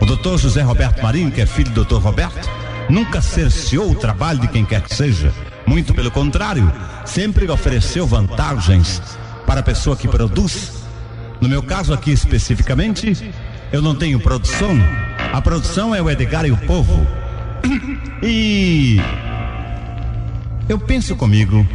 O 0.00 0.06
doutor 0.06 0.38
José 0.38 0.62
Roberto 0.62 1.02
Marinho, 1.02 1.30
que 1.30 1.40
é 1.40 1.46
filho 1.46 1.70
do 1.70 1.74
doutor 1.84 2.00
Roberto, 2.00 2.48
nunca 2.88 3.20
cerceou 3.20 3.90
o 3.90 3.94
trabalho 3.94 4.40
de 4.40 4.48
quem 4.48 4.64
quer 4.64 4.80
que 4.82 4.94
seja. 4.94 5.32
Muito 5.66 5.94
pelo 5.94 6.10
contrário, 6.10 6.70
sempre 7.04 7.50
ofereceu 7.50 8.06
vantagens 8.06 9.00
para 9.46 9.60
a 9.60 9.62
pessoa 9.62 9.96
que 9.96 10.08
produz. 10.08 10.84
No 11.40 11.48
meu 11.48 11.62
caso 11.62 11.92
aqui 11.92 12.12
especificamente, 12.12 13.32
eu 13.72 13.82
não 13.82 13.94
tenho 13.94 14.20
produção. 14.20 14.70
A 15.32 15.40
produção 15.40 15.94
é 15.94 16.00
o 16.00 16.10
Edgar 16.10 16.44
e 16.46 16.52
o 16.52 16.56
povo. 16.56 17.06
E 18.22 19.00
eu 20.68 20.78
penso 20.78 21.16
comigo 21.16 21.66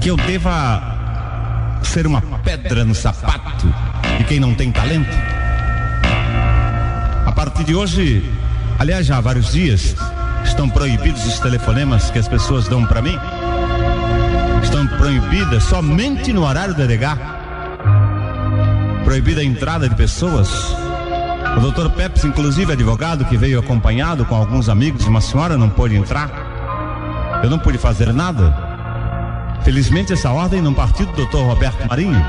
que 0.00 0.08
eu 0.08 0.16
deva 0.16 1.80
ser 1.82 2.06
uma 2.06 2.20
pedra 2.20 2.84
no 2.84 2.94
sapato 2.94 3.72
de 4.18 4.24
quem 4.24 4.40
não 4.40 4.54
tem 4.54 4.72
talento. 4.72 5.16
A 7.26 7.32
partir 7.32 7.64
de 7.64 7.74
hoje, 7.74 8.24
aliás, 8.82 9.06
já 9.06 9.18
há 9.18 9.20
vários 9.20 9.52
dias, 9.52 9.94
estão 10.44 10.68
proibidos 10.68 11.24
os 11.24 11.38
telefonemas 11.38 12.10
que 12.10 12.18
as 12.18 12.26
pessoas 12.26 12.66
dão 12.66 12.84
para 12.84 13.00
mim. 13.00 13.16
Estão 14.60 14.86
proibidas 14.98 15.62
somente 15.62 16.32
no 16.32 16.44
horário 16.44 16.74
do 16.74 16.82
EDH. 16.82 17.16
Proibida 19.04 19.40
a 19.40 19.44
entrada 19.44 19.88
de 19.88 19.94
pessoas. 19.94 20.50
O 21.56 21.60
doutor 21.60 21.90
Pepes, 21.90 22.24
inclusive 22.24 22.72
advogado, 22.72 23.24
que 23.24 23.36
veio 23.36 23.60
acompanhado 23.60 24.24
com 24.24 24.34
alguns 24.34 24.68
amigos 24.68 25.06
uma 25.06 25.20
senhora, 25.20 25.56
não 25.56 25.70
pôde 25.70 25.94
entrar. 25.94 27.40
Eu 27.44 27.50
não 27.50 27.60
pude 27.60 27.78
fazer 27.78 28.12
nada. 28.12 28.52
Felizmente 29.62 30.12
essa 30.12 30.32
ordem 30.32 30.60
não 30.60 30.74
partiu 30.74 31.06
do 31.06 31.12
doutor 31.12 31.46
Roberto 31.46 31.86
Marinho, 31.88 32.20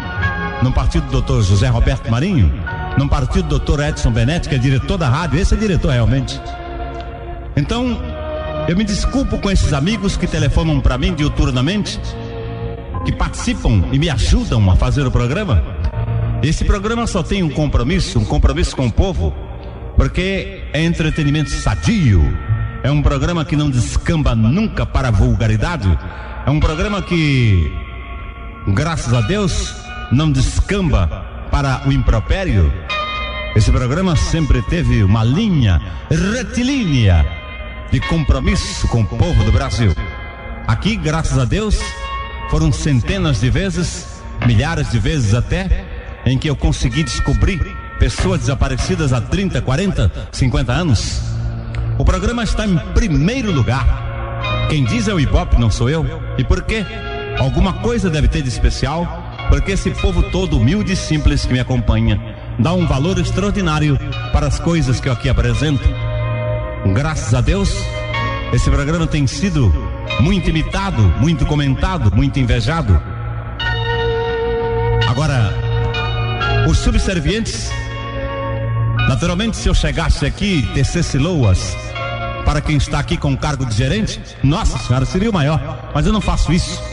não 0.62 0.72
partiu 0.72 1.01
do 1.01 1.10
doutor 1.10 1.41
José 1.41 1.68
Roberto 1.68 2.12
Marinho, 2.12 2.62
não 2.98 3.08
partiu 3.08 3.41
do 3.41 3.50
doutor 3.50 3.80
Edson 3.80 4.12
Benetti, 4.12 4.50
que 4.50 4.56
é 4.56 4.58
diretor 4.58 4.98
da 4.98 5.10
rádio, 5.10 5.39
esse 5.39 5.54
é 5.54 5.58
diretor 5.58 5.91
realmente. 5.91 6.39
Então, 7.56 8.00
eu 8.68 8.78
me 8.78 8.84
desculpo 8.84 9.38
com 9.39 9.50
esses 9.50 9.74
amigos 9.74 10.16
que 10.16 10.28
telefonam 10.28 10.80
para 10.80 10.98
mim 10.98 11.14
diuturnamente, 11.14 12.00
que 13.06 13.12
participam 13.12 13.84
e 13.91 14.00
me 14.00 14.10
ajudam 14.10 14.70
a 14.70 14.76
fazer 14.76 15.06
o 15.06 15.12
programa. 15.12 15.64
Esse 16.41 16.64
programa 16.64 17.08
só 17.08 17.24
tem 17.24 17.41
um 17.41 17.50
compromisso, 17.50 18.20
um 18.20 18.26
compromisso 18.26 18.76
com 18.76 18.88
o 18.88 18.91
povo, 18.91 19.34
porque 19.96 20.64
é 20.72 20.84
entretenimento 20.84 21.50
sadio. 21.50 22.22
É 22.84 22.91
um 22.91 23.02
programa 23.02 23.46
que 23.46 23.56
não 23.56 23.70
descamba 23.70 24.36
nunca 24.36 24.86
para 24.86 25.08
a 25.08 25.12
vulgaridade. 25.12 25.98
É 26.46 26.50
um 26.50 26.60
programa 26.60 27.02
que, 27.02 27.72
graças 28.68 29.14
a 29.14 29.22
Deus, 29.22 29.74
não 30.12 30.32
descamba 30.32 31.32
para 31.54 31.88
o 31.88 31.91
impropério. 31.91 32.74
Esse 33.56 33.72
programa 33.72 34.16
sempre 34.16 34.60
teve 34.64 35.04
uma 35.04 35.24
linha 35.24 35.80
retilínea 36.10 37.24
de 37.91 37.99
compromisso 37.99 38.88
com 38.88 39.01
o 39.01 39.06
povo 39.06 39.43
do 39.43 39.51
Brasil. 39.51 39.93
Aqui, 40.66 40.95
graças 40.95 41.38
a 41.38 41.45
Deus, 41.45 41.80
foram 42.49 42.72
centenas 42.72 43.39
de 43.39 43.51
vezes, 43.51 44.20
milhares 44.47 44.89
de 44.89 44.97
vezes 44.97 45.36
até, 45.36 45.86
em 46.26 46.39
que 46.39 46.49
eu 46.49 46.56
consegui 46.56 47.04
descobrir 47.04 47.60
pessoas 47.99 48.39
desaparecidas 48.39 49.14
há 49.14 49.22
30, 49.22 49.62
40, 49.62 50.12
50 50.32 50.74
anos. 50.74 51.22
O 51.99 52.04
programa 52.04 52.43
está 52.43 52.66
em 52.66 52.80
primeiro 52.95 53.51
lugar. 53.51 53.86
Quem 54.72 54.84
diz 54.84 55.08
é 55.08 55.14
o 55.14 55.20
Ibope, 55.20 55.60
não 55.60 55.70
sou 55.70 55.88
eu. 55.88 56.04
E 56.36 56.43
por 56.43 56.64
quê? 56.64 56.84
Alguma 57.38 57.74
coisa 57.74 58.10
deve 58.10 58.28
ter 58.28 58.41
de 58.41 58.49
especial, 58.49 59.22
porque 59.50 59.72
esse 59.72 59.91
povo 59.91 60.24
todo 60.24 60.58
humilde 60.58 60.94
e 60.94 60.96
simples 60.96 61.46
que 61.46 61.54
me 61.54 61.60
acompanha 61.60 62.20
dá 62.60 62.74
um 62.74 62.86
valor 62.86 63.18
extraordinário 63.20 63.98
para 64.32 64.48
as 64.48 64.60
coisas 64.60 65.00
que 65.00 65.10
eu 65.10 65.14
aqui 65.14 65.30
apresento. 65.30 65.84
Graças 66.94 67.34
a 67.34 67.41
Deus, 67.41 67.76
esse 68.52 68.70
programa 68.70 69.08
tem 69.08 69.26
sido 69.26 69.74
muito 70.20 70.50
imitado, 70.50 71.02
muito 71.20 71.46
comentado, 71.46 72.16
muito 72.16 72.39
invejado. 72.39 73.00
Agora, 75.08 75.54
os 76.68 76.78
subservientes, 76.78 77.72
naturalmente, 79.08 79.58
se 79.58 79.68
eu 79.68 79.74
chegasse 79.74 80.26
aqui 80.26 80.60
e 80.60 80.74
tecesse 80.74 81.18
loas 81.18 81.76
para 82.46 82.62
quem 82.62 82.78
está 82.78 83.00
aqui 83.00 83.18
com 83.18 83.36
cargo 83.38 83.66
de 83.66 83.76
gerente, 83.76 84.20
nossa 84.44 84.78
senhora, 84.78 85.06
seria 85.06 85.30
o 85.30 85.34
maior, 85.34 85.91
mas 85.94 86.06
eu 86.06 86.14
não 86.14 86.22
faço 86.22 86.52
isso. 86.52 86.93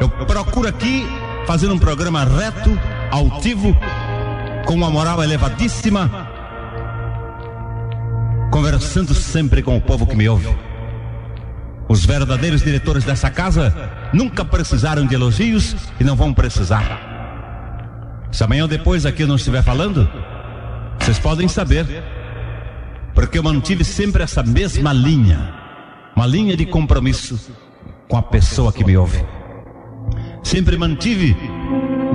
Eu 0.00 0.08
procuro 0.08 0.66
aqui 0.66 1.06
fazer 1.46 1.68
um 1.70 1.78
programa 1.78 2.24
reto, 2.24 2.70
altivo, 3.10 3.76
com 4.66 4.72
uma 4.72 4.88
moral 4.88 5.22
elevadíssima, 5.22 6.10
conversando 8.50 9.12
sempre 9.12 9.62
com 9.62 9.76
o 9.76 9.80
povo 9.80 10.06
que 10.06 10.16
me 10.16 10.26
ouve. 10.26 10.48
Os 11.86 12.06
verdadeiros 12.06 12.62
diretores 12.62 13.04
dessa 13.04 13.28
casa 13.28 13.74
nunca 14.10 14.42
precisaram 14.42 15.04
de 15.04 15.14
elogios 15.14 15.76
e 16.00 16.04
não 16.04 16.16
vão 16.16 16.32
precisar. 16.32 17.10
Se 18.32 18.42
amanhã 18.42 18.62
ou 18.62 18.68
depois 18.68 19.04
aqui 19.04 19.24
eu 19.24 19.28
não 19.28 19.36
estiver 19.36 19.62
falando, 19.62 20.08
vocês 20.98 21.18
podem 21.18 21.46
saber, 21.46 21.84
porque 23.14 23.38
eu 23.38 23.42
mantive 23.42 23.84
sempre 23.84 24.22
essa 24.22 24.42
mesma 24.42 24.94
linha, 24.94 25.52
uma 26.16 26.26
linha 26.26 26.56
de 26.56 26.64
compromisso 26.64 27.52
com 28.08 28.16
a 28.16 28.22
pessoa 28.22 28.72
que 28.72 28.82
me 28.82 28.96
ouve. 28.96 29.22
Sempre 30.42 30.76
mantive 30.76 31.36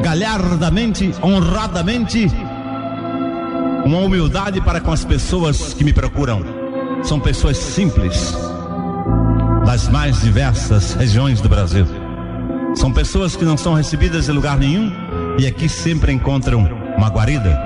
galhardamente, 0.02 1.14
honradamente, 1.22 2.30
uma 3.86 4.00
humildade 4.00 4.60
para 4.62 4.82
com 4.82 4.92
as 4.92 5.06
pessoas 5.06 5.74
que 5.74 5.84
me 5.84 5.94
procuram. 5.94 6.44
São 7.04 7.20
pessoas 7.20 7.58
simples, 7.58 8.36
das 9.66 9.88
mais 9.88 10.22
diversas 10.22 10.94
regiões 10.94 11.42
do 11.42 11.50
Brasil. 11.50 11.86
São 12.76 12.92
pessoas 12.92 13.36
que 13.36 13.46
não 13.46 13.56
são 13.56 13.74
recebidas 13.74 14.28
em 14.28 14.32
lugar 14.32 14.58
nenhum 14.58 14.92
e 15.40 15.48
aqui 15.48 15.70
sempre 15.70 16.12
encontram 16.12 16.62
uma 16.98 17.10
guarida. 17.10 17.58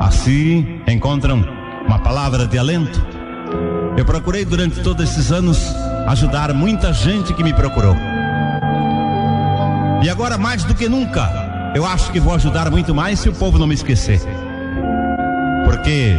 Assim 0.00 0.80
encontram 0.86 1.44
uma 1.86 1.98
palavra 1.98 2.46
de 2.46 2.58
alento. 2.58 3.04
Eu 3.96 4.04
procurei 4.04 4.44
durante 4.44 4.80
todos 4.80 5.10
esses 5.10 5.32
anos 5.32 5.58
ajudar 6.06 6.54
muita 6.54 6.92
gente 6.92 7.34
que 7.34 7.42
me 7.42 7.52
procurou. 7.52 7.94
E 10.02 10.08
agora, 10.08 10.38
mais 10.38 10.64
do 10.64 10.74
que 10.74 10.88
nunca, 10.88 11.72
eu 11.74 11.84
acho 11.84 12.10
que 12.10 12.18
vou 12.18 12.34
ajudar 12.34 12.70
muito 12.70 12.94
mais 12.94 13.18
se 13.20 13.28
o 13.28 13.34
povo 13.34 13.58
não 13.58 13.66
me 13.66 13.74
esquecer. 13.74 14.20
Porque, 15.66 16.16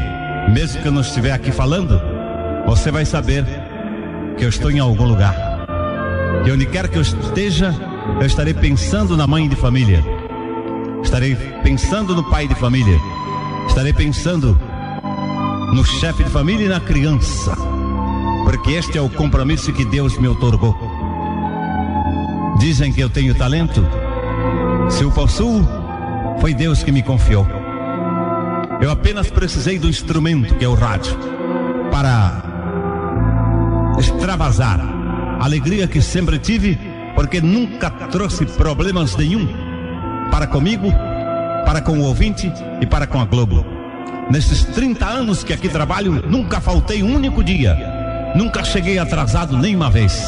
mesmo 0.50 0.82
que 0.82 0.88
eu 0.88 0.92
não 0.92 1.02
estiver 1.02 1.32
aqui 1.32 1.52
falando, 1.52 2.00
você 2.66 2.92
vai 2.92 3.06
saber 3.06 3.44
que 4.38 4.46
eu 4.46 4.50
estou 4.50 4.70
em 4.70 4.80
algum 4.80 5.06
lugar. 5.06 5.36
E 6.46 6.52
onde 6.52 6.66
quer 6.68 6.88
que 6.88 6.98
eu 6.98 7.02
esteja, 7.02 7.74
eu 8.20 8.26
estarei 8.26 8.54
pensando 8.54 9.18
na 9.18 9.26
mãe 9.26 9.50
de 9.50 9.56
família, 9.56 10.04
estarei 11.04 11.36
pensando 11.64 12.16
no 12.16 12.24
pai 12.30 12.48
de 12.48 12.56
família, 12.56 13.00
estarei 13.68 13.94
pensando 13.94 14.58
no 15.74 15.84
chefe 15.84 16.24
de 16.24 16.30
família 16.30 16.66
e 16.66 16.70
na 16.70 16.80
criança, 16.80 17.56
porque 18.44 18.72
este 18.72 18.98
é 18.98 19.02
o 19.02 19.10
compromisso 19.10 19.74
que 19.74 19.86
Deus 19.86 20.18
me 20.18 20.28
otorgou. 20.28 20.76
Dizem 22.62 22.93
que 22.93 23.01
eu 23.01 23.09
tenho 23.09 23.34
talento, 23.34 23.84
se 24.88 25.03
o 25.03 25.09
possuo, 25.09 25.68
foi 26.39 26.53
Deus 26.53 26.84
que 26.84 26.91
me 26.91 27.01
confiou. 27.01 27.47
Eu 28.80 28.91
apenas 28.91 29.32
precisei 29.32 29.80
do 29.80 29.89
instrumento 29.89 30.53
que 30.53 30.64
é 30.64 30.68
o 30.68 30.76
rádio 30.76 31.18
para 31.89 32.43
extravasar 33.97 34.80
a 34.80 35.43
alegria 35.43 35.88
que 35.88 35.99
sempre 36.03 36.38
tive, 36.38 36.78
porque 37.16 37.41
nunca 37.41 37.89
trouxe 37.89 38.45
problemas 38.45 39.16
nenhum 39.16 39.47
para 40.30 40.45
comigo, 40.45 40.91
para 41.66 41.82
com 41.82 41.97
o 41.97 42.03
ouvinte 42.03 42.53
e 42.80 42.86
para 42.86 43.07
com 43.07 43.20
a 43.20 43.26
Globo. 43.26 43.66
Nesses 44.30 44.66
30 44.66 45.03
anos 45.03 45.43
que 45.43 45.51
aqui 45.51 45.68
trabalho, 45.68 46.30
nunca 46.30 46.62
faltei 46.62 47.01
um 47.01 47.16
único 47.16 47.43
dia, 47.43 47.76
nunca 48.36 48.64
cheguei 48.64 48.99
atrasado 48.99 49.57
nenhuma 49.57 49.89
vez. 49.89 50.24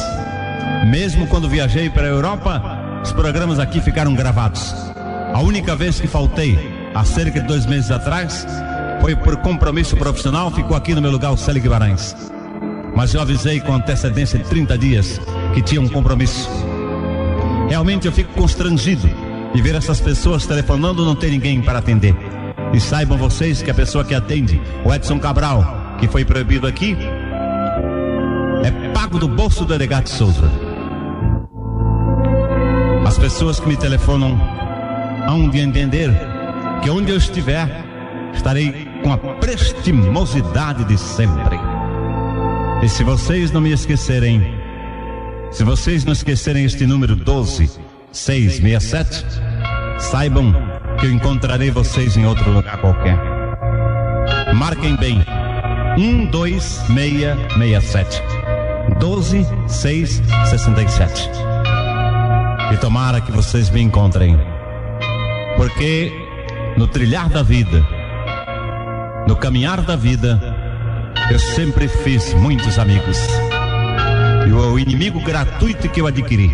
Mesmo 0.86 1.26
quando 1.26 1.48
viajei 1.48 1.88
para 1.90 2.02
a 2.02 2.10
Europa, 2.10 2.62
os 3.02 3.12
programas 3.12 3.58
aqui 3.58 3.80
ficaram 3.80 4.14
gravados. 4.14 4.74
A 5.32 5.40
única 5.40 5.74
vez 5.74 6.00
que 6.00 6.06
faltei, 6.06 6.56
há 6.94 7.04
cerca 7.04 7.40
de 7.40 7.46
dois 7.46 7.66
meses 7.66 7.90
atrás, 7.90 8.46
foi 9.00 9.16
por 9.16 9.36
compromisso 9.38 9.96
profissional, 9.96 10.50
ficou 10.50 10.76
aqui 10.76 10.94
no 10.94 11.02
meu 11.02 11.10
lugar 11.10 11.32
o 11.32 11.36
Célio 11.36 11.60
Guimarães. 11.60 12.16
Mas 12.94 13.12
eu 13.12 13.20
avisei 13.20 13.60
com 13.60 13.74
antecedência 13.74 14.38
de 14.38 14.44
30 14.44 14.78
dias 14.78 15.20
que 15.52 15.60
tinha 15.60 15.80
um 15.80 15.88
compromisso. 15.88 16.48
Realmente 17.68 18.06
eu 18.06 18.12
fico 18.12 18.32
constrangido 18.34 19.08
de 19.54 19.62
ver 19.62 19.74
essas 19.74 20.00
pessoas 20.00 20.46
telefonando 20.46 21.04
não 21.04 21.14
ter 21.14 21.30
ninguém 21.30 21.60
para 21.60 21.78
atender. 21.78 22.14
E 22.72 22.80
saibam 22.80 23.18
vocês 23.18 23.62
que 23.62 23.70
a 23.70 23.74
pessoa 23.74 24.04
que 24.04 24.14
atende, 24.14 24.60
o 24.84 24.92
Edson 24.92 25.18
Cabral, 25.18 25.96
que 25.98 26.08
foi 26.08 26.24
proibido 26.24 26.66
aqui, 26.66 26.96
pago 29.14 29.18
do 29.18 29.28
bolso 29.28 29.60
do 29.60 29.68
delegado 29.68 30.08
Souza. 30.08 30.50
As 33.06 33.16
pessoas 33.16 33.60
que 33.60 33.68
me 33.68 33.76
telefonam 33.76 34.36
hão 35.26 35.48
de 35.48 35.60
entender 35.60 36.10
que 36.82 36.90
onde 36.90 37.12
eu 37.12 37.16
estiver, 37.16 37.68
estarei 38.34 38.88
com 39.02 39.12
a 39.12 39.18
prestimosidade 39.18 40.84
de 40.84 40.98
sempre. 40.98 41.56
E 42.82 42.88
se 42.88 43.04
vocês 43.04 43.52
não 43.52 43.60
me 43.60 43.70
esquecerem, 43.72 44.42
se 45.50 45.62
vocês 45.62 46.04
não 46.04 46.12
esquecerem 46.12 46.64
este 46.64 46.84
número 46.86 47.14
12667, 47.14 49.24
saibam 49.98 50.52
que 50.98 51.06
eu 51.06 51.12
encontrarei 51.12 51.70
vocês 51.70 52.16
em 52.16 52.26
outro 52.26 52.50
lugar 52.50 52.78
qualquer. 52.78 53.16
Marquem 54.54 54.96
bem, 54.96 55.24
12667 55.96 58.33
12667. 58.98 61.30
E 62.72 62.76
tomara 62.78 63.20
que 63.20 63.30
vocês 63.30 63.70
me 63.70 63.82
encontrem, 63.82 64.38
porque 65.56 66.12
no 66.76 66.86
trilhar 66.86 67.28
da 67.28 67.42
vida, 67.42 67.86
no 69.28 69.36
caminhar 69.36 69.82
da 69.82 69.96
vida, 69.96 70.40
eu 71.30 71.38
sempre 71.38 71.88
fiz 71.88 72.32
muitos 72.34 72.78
amigos. 72.78 73.18
E 74.46 74.52
o 74.52 74.78
inimigo 74.78 75.20
gratuito 75.20 75.88
que 75.88 76.00
eu 76.00 76.06
adquiri, 76.06 76.52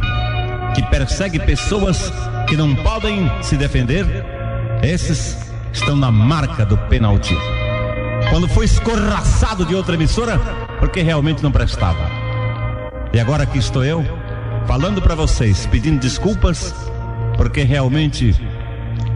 que 0.75 0.83
persegue 0.91 1.39
pessoas 1.39 2.13
que 2.47 2.57
não 2.57 2.75
podem 2.75 3.31
se 3.43 3.57
defender, 3.57 4.07
esses 4.83 5.37
estão 5.73 5.97
na 5.97 6.11
marca 6.11 6.65
do 6.65 6.77
penalti. 6.77 7.37
Quando 8.29 8.49
foi 8.49 8.67
escorraçado 8.67 9.65
de 9.65 9.75
outra 9.75 9.95
emissora, 9.95 10.39
porque 10.79 11.03
realmente 11.03 11.43
não 11.43 11.51
prestava. 11.51 12.20
E 13.13 13.19
agora 13.19 13.43
aqui 13.43 13.59
estou 13.59 13.85
eu, 13.85 14.05
falando 14.67 15.03
para 15.03 15.17
vocês, 15.17 15.67
pedindo 15.67 15.99
desculpas, 15.99 16.73
porque 17.37 17.63
realmente 17.63 18.35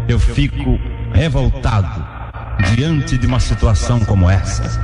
eu 0.09 0.18
fico 0.18 0.78
revoltado 1.12 2.05
diante 2.74 3.16
de 3.16 3.26
uma 3.26 3.38
situação 3.38 4.01
como 4.01 4.28
essa. 4.28 4.82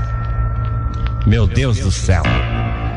Meu 1.26 1.46
Deus 1.46 1.80
do 1.80 1.90
céu, 1.90 2.22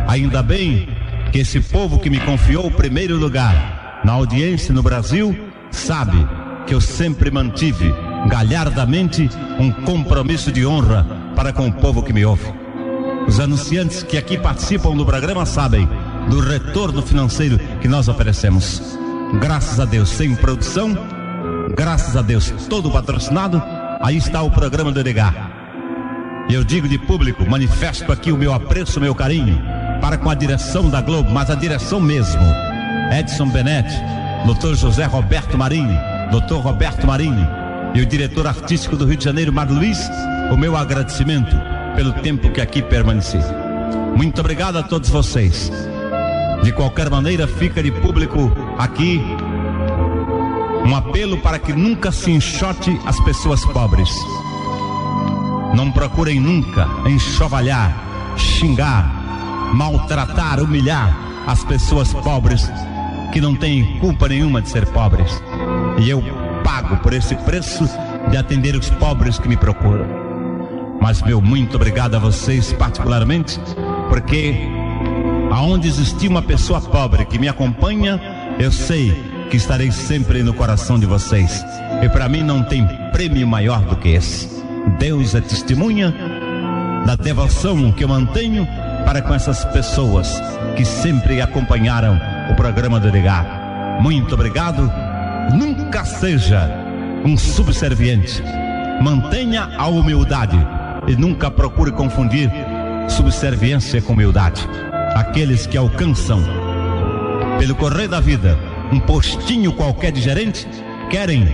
ainda 0.07 0.43
bem 0.43 0.87
que 1.31 1.39
esse 1.39 1.59
povo 1.59 1.97
que 1.97 2.11
me 2.11 2.19
confiou 2.19 2.67
o 2.67 2.71
primeiro 2.71 3.17
lugar 3.17 4.01
na 4.05 4.13
audiência 4.13 4.71
no 4.71 4.83
Brasil 4.83 5.35
sabe 5.71 6.27
que 6.67 6.75
eu 6.75 6.79
sempre 6.79 7.31
mantive 7.31 7.91
galhardamente 8.29 9.29
um 9.59 9.71
compromisso 9.71 10.51
de 10.51 10.63
honra 10.65 11.05
para 11.35 11.51
com 11.51 11.67
o 11.67 11.73
povo 11.73 12.03
que 12.03 12.13
me 12.13 12.23
ouve. 12.23 12.53
Os 13.27 13.39
anunciantes 13.39 14.03
que 14.03 14.17
aqui 14.17 14.37
participam 14.37 14.95
do 14.95 15.05
programa 15.05 15.45
sabem 15.45 15.87
do 16.29 16.39
retorno 16.39 17.01
financeiro 17.01 17.59
que 17.81 17.87
nós 17.87 18.07
oferecemos. 18.07 18.97
Graças 19.39 19.79
a 19.79 19.85
Deus, 19.85 20.09
sem 20.09 20.35
produção, 20.35 20.95
graças 21.75 22.15
a 22.15 22.21
Deus, 22.21 22.51
todo 22.69 22.91
patrocinado, 22.91 23.61
aí 24.01 24.17
está 24.17 24.41
o 24.41 24.51
programa 24.51 24.91
do 24.91 24.99
Edgar. 24.99 25.51
Eu 26.49 26.63
digo 26.63 26.87
de 26.87 26.97
público, 26.97 27.49
manifesto 27.49 28.11
aqui 28.11 28.31
o 28.31 28.37
meu 28.37 28.53
apreço, 28.53 28.99
o 28.99 29.01
meu 29.01 29.15
carinho 29.15 29.61
para 30.03 30.17
com 30.17 30.29
a 30.29 30.35
direção 30.35 30.89
da 30.89 30.99
Globo, 30.99 31.31
mas 31.31 31.49
a 31.49 31.55
direção 31.55 32.01
mesmo. 32.01 32.41
Edson 33.17 33.47
Benetti, 33.47 33.95
Dr. 34.45 34.75
José 34.75 35.05
Roberto 35.05 35.57
Marini, 35.57 35.97
Dr. 36.29 36.55
Roberto 36.55 37.07
Marini 37.07 37.47
e 37.93 38.01
o 38.01 38.05
diretor 38.05 38.45
artístico 38.45 38.97
do 38.97 39.05
Rio 39.05 39.15
de 39.15 39.23
Janeiro, 39.23 39.53
Mar 39.53 39.71
Luiz, 39.71 39.97
o 40.51 40.57
meu 40.57 40.75
agradecimento 40.75 41.55
pelo 41.95 42.11
tempo 42.11 42.51
que 42.51 42.59
aqui 42.59 42.81
permaneci. 42.81 43.39
Muito 44.13 44.41
obrigado 44.41 44.77
a 44.77 44.83
todos 44.83 45.09
vocês. 45.09 45.71
De 46.61 46.71
qualquer 46.71 47.09
maneira, 47.09 47.47
fica 47.47 47.81
de 47.81 47.91
público 47.91 48.51
aqui 48.77 49.21
um 50.85 50.95
apelo 50.95 51.37
para 51.37 51.57
que 51.57 51.73
nunca 51.73 52.11
se 52.11 52.31
enxote 52.31 52.99
as 53.05 53.19
pessoas 53.21 53.65
pobres. 53.65 54.09
Não 55.73 55.91
procurem 55.91 56.39
nunca 56.39 56.87
enxovalhar, 57.05 58.35
xingar, 58.37 59.73
maltratar, 59.73 60.61
humilhar 60.61 61.17
as 61.47 61.63
pessoas 61.63 62.13
pobres 62.13 62.69
que 63.31 63.41
não 63.41 63.55
têm 63.55 63.97
culpa 63.99 64.27
nenhuma 64.27 64.61
de 64.61 64.69
ser 64.69 64.85
pobres. 64.87 65.41
E 65.97 66.09
eu 66.09 66.21
pago 66.63 66.97
por 66.97 67.13
esse 67.13 67.35
preço 67.37 67.85
de 68.29 68.37
atender 68.37 68.75
os 68.75 68.89
pobres 68.89 69.39
que 69.39 69.47
me 69.47 69.57
procuram. 69.57 70.05
Mas 71.01 71.21
meu 71.21 71.41
muito 71.41 71.75
obrigado 71.75 72.15
a 72.15 72.19
vocês 72.19 72.71
particularmente, 72.73 73.59
porque 74.09 74.55
aonde 75.53 75.87
existir 75.87 76.27
uma 76.27 76.41
pessoa 76.41 76.81
pobre 76.81 77.25
que 77.25 77.37
me 77.37 77.47
acompanha, 77.47 78.19
eu 78.57 78.71
sei 78.71 79.13
que 79.51 79.57
estarei 79.57 79.91
sempre 79.91 80.41
no 80.41 80.51
coração 80.51 80.97
de 80.97 81.05
vocês. 81.05 81.63
E 82.01 82.09
para 82.09 82.27
mim 82.27 82.41
não 82.41 82.63
tem 82.63 82.87
prêmio 83.11 83.47
maior 83.47 83.81
do 83.81 83.95
que 83.95 84.09
esse. 84.09 84.49
Deus 84.97 85.35
é 85.35 85.41
testemunha 85.41 86.11
da 87.05 87.15
devoção 87.15 87.91
que 87.91 88.03
eu 88.03 88.07
mantenho 88.07 88.67
para 89.05 89.21
com 89.21 89.31
essas 89.31 89.63
pessoas 89.65 90.41
que 90.75 90.83
sempre 90.83 91.39
acompanharam 91.39 92.19
o 92.49 92.55
programa 92.55 92.99
do 92.99 93.09
Ligar. 93.09 93.99
Muito 94.01 94.33
obrigado. 94.33 94.91
Nunca 95.53 96.03
seja 96.03 96.67
um 97.23 97.37
subserviente. 97.37 98.41
Mantenha 99.03 99.69
a 99.77 99.87
humildade 99.87 100.57
e 101.07 101.15
nunca 101.15 101.51
procure 101.51 101.91
confundir 101.91 102.49
subserviência 103.07 104.01
com 104.01 104.13
humildade. 104.13 104.67
Aqueles 105.15 105.67
que 105.67 105.77
alcançam 105.77 106.43
pelo 107.59 107.75
correr 107.75 108.07
da 108.07 108.19
vida 108.19 108.57
um 108.91 108.99
postinho 108.99 109.73
qualquer 109.73 110.11
de 110.11 110.21
gerente 110.21 110.67
querem, 111.09 111.47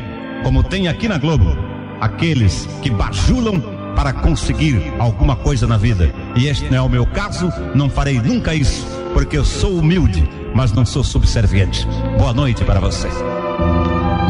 como 0.44 0.64
tem 0.64 0.88
aqui 0.88 1.08
na 1.08 1.18
Globo, 1.18 1.58
aqueles 2.02 2.68
que 2.82 2.90
bajulam 2.90 3.62
para 3.96 4.14
conseguir 4.14 4.94
alguma 5.00 5.36
coisa 5.36 5.68
na 5.68 5.78
vida. 5.78 6.14
E 6.36 6.48
este 6.48 6.70
não 6.70 6.78
é 6.78 6.82
o 6.82 6.90
meu 6.90 7.06
caso, 7.06 7.52
não 7.76 7.90
farei 7.90 8.20
nunca 8.20 8.54
isso, 8.54 8.86
porque 9.14 9.38
eu 9.38 9.46
sou 9.46 9.78
humilde, 9.78 10.28
mas 10.54 10.72
não 10.72 10.86
sou 10.86 11.04
subserviente. 11.04 11.88
Boa 12.18 12.34
noite 12.34 12.64
para 12.64 12.80
você. 12.80 13.08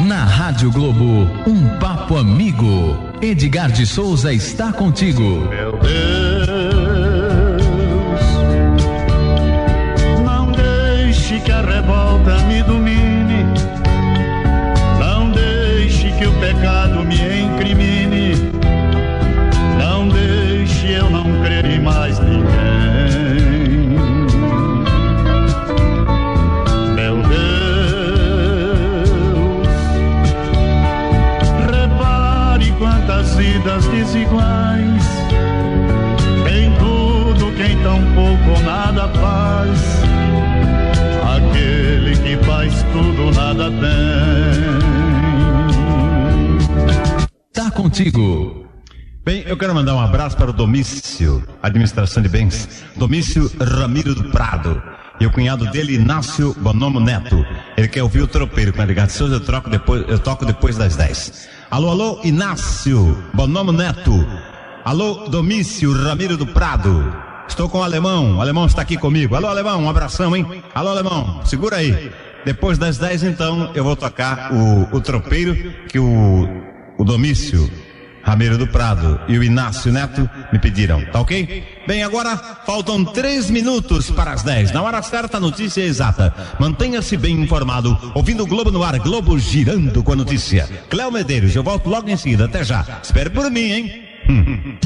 Na 0.07 0.23
Rádio 0.23 0.71
Globo, 0.71 1.27
um 1.47 1.77
papo 1.79 2.17
amigo. 2.17 2.97
Edgar 3.21 3.71
de 3.71 3.85
Souza 3.85 4.33
está 4.33 4.71
contigo. 4.71 5.47
Meu 5.49 5.77
Deus, 5.77 6.88
deixe 11.29 11.43
que 11.43 11.51
a 11.51 11.61
revolta 11.61 12.39
me 12.47 12.63
domine. 12.63 13.45
Não 14.99 15.29
deixe 15.29 16.11
que 16.13 16.25
o 16.25 16.33
pecado 16.39 17.03
me 17.03 17.15
incrimine. 17.15 18.33
Não 19.77 20.09
deixe 20.09 20.91
eu 20.91 21.07
não 21.11 21.25
crer 21.43 21.65
em 21.65 21.79
mais 21.79 22.17
ninguém. 22.19 22.49
Meu 26.95 27.17
Deus, 27.21 27.37
repare 31.71 32.71
quantas 32.79 33.35
vidas 33.35 33.85
desiguais. 33.89 35.03
Tem 36.43 36.71
tudo 36.79 37.51
quem 37.55 37.77
tão 37.83 38.01
pouco 38.15 38.49
ou 38.49 38.59
nada 38.63 39.07
faz. 39.09 39.28
Tudo 42.91 43.31
nada 43.31 43.71
tem. 43.71 44.79
Tá 47.53 47.71
contigo. 47.71 48.65
Bem, 49.23 49.43
eu 49.45 49.57
quero 49.57 49.75
mandar 49.75 49.95
um 49.95 49.99
abraço 49.99 50.35
para 50.35 50.49
o 50.49 50.53
Domício, 50.53 51.43
Administração 51.61 52.23
de 52.23 52.29
Bens. 52.29 52.83
Domício 52.95 53.51
Ramiro 53.59 54.15
do 54.15 54.31
Prado. 54.31 54.81
E 55.19 55.25
o 55.25 55.31
cunhado 55.31 55.69
dele, 55.69 55.95
Inácio 55.95 56.55
Bonomo 56.59 56.99
Neto. 56.99 57.45
Ele 57.75 57.87
quer 57.89 58.01
ouvir 58.01 58.21
o 58.21 58.27
tropeiro 58.27 58.71
com 58.71 58.81
a 58.81 59.09
Souza, 59.09 59.35
eu, 59.35 59.39
troco 59.41 59.69
depois, 59.69 60.07
eu 60.07 60.17
toco 60.17 60.45
depois 60.45 60.77
das 60.77 60.95
10. 60.95 61.49
Alô, 61.69 61.89
alô, 61.89 62.19
Inácio 62.23 63.21
Bonomo 63.33 63.73
Neto. 63.73 64.25
Alô, 64.85 65.27
Domício 65.27 65.91
Ramiro 65.91 66.37
do 66.37 66.47
Prado. 66.47 67.13
Estou 67.49 67.67
com 67.67 67.79
o 67.79 67.83
alemão, 67.83 68.37
o 68.37 68.41
alemão 68.41 68.65
está 68.65 68.81
aqui 68.81 68.95
comigo. 68.95 69.35
Alô, 69.35 69.47
alemão, 69.47 69.83
um 69.83 69.89
abração, 69.89 70.35
hein? 70.35 70.63
Alô, 70.73 70.89
alemão, 70.89 71.41
segura 71.45 71.77
aí. 71.77 72.11
Depois 72.45 72.77
das 72.77 72.97
10, 72.97 73.23
então, 73.23 73.71
eu 73.75 73.83
vou 73.83 73.95
tocar 73.95 74.53
o, 74.53 74.95
o 74.95 75.01
tropeiro 75.01 75.55
que 75.87 75.99
o, 75.99 76.47
o 76.97 77.03
Domício 77.03 77.69
Ramiro 78.23 78.57
do 78.57 78.67
Prado 78.67 79.19
e 79.27 79.37
o 79.37 79.43
Inácio 79.43 79.91
Neto 79.91 80.29
me 80.51 80.59
pediram, 80.59 81.03
tá 81.05 81.19
ok? 81.19 81.63
Bem, 81.87 82.03
agora 82.03 82.37
faltam 82.65 83.03
três 83.03 83.49
minutos 83.49 84.11
para 84.11 84.31
as 84.31 84.43
10. 84.43 84.71
Na 84.71 84.81
hora 84.81 85.01
certa, 85.01 85.37
a 85.37 85.39
notícia 85.39 85.81
é 85.81 85.85
exata. 85.85 86.33
Mantenha-se 86.59 87.17
bem 87.17 87.41
informado, 87.41 87.97
ouvindo 88.13 88.43
o 88.43 88.47
Globo 88.47 88.71
no 88.71 88.83
ar, 88.83 88.99
Globo 88.99 89.37
girando 89.39 90.03
com 90.03 90.13
a 90.13 90.15
notícia. 90.15 90.69
Cléo 90.89 91.11
Medeiros, 91.11 91.55
eu 91.55 91.63
volto 91.63 91.89
logo 91.89 92.09
em 92.09 92.17
seguida. 92.17 92.45
Até 92.45 92.63
já. 92.63 92.85
Espere 93.01 93.29
por 93.29 93.49
mim, 93.49 93.71
hein? 93.71 94.03
Hum. 94.29 94.77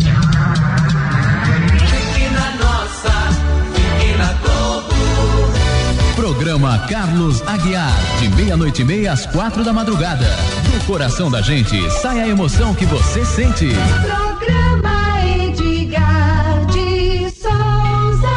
Programa 6.53 6.77
Carlos 6.87 7.41
Aguiar, 7.47 7.91
de 8.19 8.29
meia-noite 8.29 8.83
e 8.83 8.85
meia 8.85 9.13
às 9.13 9.25
quatro 9.25 9.63
da 9.63 9.73
madrugada. 9.73 10.27
Do 10.71 10.85
coração 10.85 11.31
da 11.31 11.41
gente, 11.41 11.89
sai 11.89 12.21
a 12.21 12.27
emoção 12.27 12.75
que 12.75 12.85
você 12.85 13.25
sente. 13.25 13.69
Programa 14.03 15.19
Edgar 15.25 16.63
de 16.67 17.27
Souza. 17.31 18.29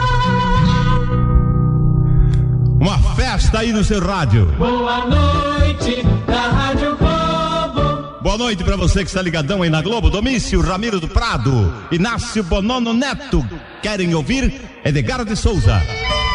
Uma 2.80 2.98
festa 3.16 3.58
aí 3.58 3.70
no 3.70 3.84
seu 3.84 4.00
rádio. 4.00 4.46
Boa 4.56 5.04
noite, 5.04 6.02
da 6.26 6.40
Rádio 6.40 6.96
Globo. 6.96 8.22
Boa 8.22 8.38
noite 8.38 8.64
para 8.64 8.76
você 8.76 9.00
que 9.00 9.10
está 9.10 9.20
ligadão 9.20 9.60
aí 9.60 9.68
na 9.68 9.82
Globo. 9.82 10.08
Domício 10.08 10.62
Ramiro 10.62 10.98
do 10.98 11.06
Prado, 11.06 11.70
Inácio 11.92 12.42
Bonono 12.42 12.94
Neto. 12.94 13.46
Querem 13.82 14.14
ouvir? 14.14 14.58
Edgar 14.82 15.22
de 15.22 15.36
Souza. 15.36 15.82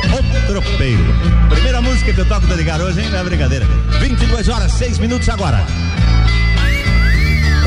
O 0.09 0.47
tropeiro. 0.47 1.15
Primeira 1.49 1.81
música 1.81 2.13
que 2.13 2.19
eu 2.19 2.25
toco 2.25 2.47
do 2.47 2.53
Edgar 2.53 2.81
hoje, 2.81 3.01
hein? 3.01 3.09
Não 3.09 3.19
é 3.19 3.23
brincadeira. 3.23 3.65
22 3.99 4.49
horas, 4.49 4.71
6 4.73 4.99
minutos 4.99 5.29
agora. 5.29 5.65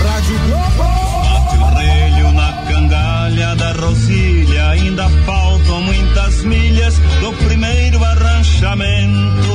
Rádio 0.06 0.38
Globo. 0.46 1.04
Bate 1.22 1.56
o 1.56 1.64
relho 1.74 2.32
na 2.32 2.52
cangalha 2.68 3.54
da 3.56 3.72
Rosilha, 3.72 4.68
ainda 4.70 5.08
faltam 5.24 5.82
muitas 5.82 6.44
milhas 6.44 6.98
do 7.20 7.32
primeiro 7.46 8.02
arranchamento. 8.04 9.54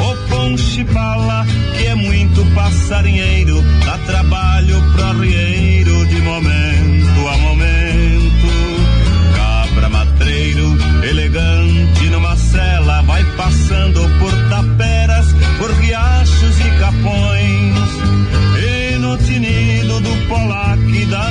O 0.00 0.28
ponche 0.28 0.84
fala 0.86 1.46
que 1.76 1.86
é 1.86 1.94
muito 1.94 2.44
passarinheiro, 2.54 3.62
dá 3.84 3.98
trabalho 3.98 4.82
pro 4.92 5.04
arrieiro 5.04 6.06
de 6.06 6.20
momento 6.20 6.63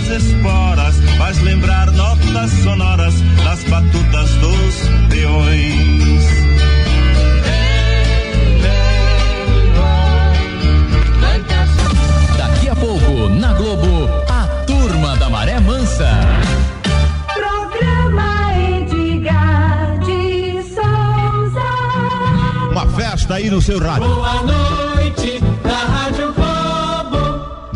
das 0.08 0.24
esporas, 0.24 0.96
faz 1.18 1.42
lembrar 1.42 1.92
notas 1.92 2.52
sonoras 2.64 3.14
das 3.44 3.64
batutas 3.66 4.30
dos 4.36 4.90
peões. 5.10 6.24
Daqui 12.38 12.70
a 12.70 12.76
pouco, 12.76 13.30
na 13.30 13.54
Globo, 13.54 14.10
a 14.30 14.48
turma 14.66 15.16
da 15.18 15.30
Maré 15.30 15.60
Mansa. 15.60 16.10
Programa 17.34 18.54
Edgar 18.56 20.00
de 20.00 20.62
Souza. 20.64 21.62
Uma 22.72 22.88
festa 22.88 23.36
aí 23.36 23.50
no 23.50 23.62
seu 23.62 23.80
rádio. 23.80 24.08
Boa 24.08 24.44
noite. 24.44 24.83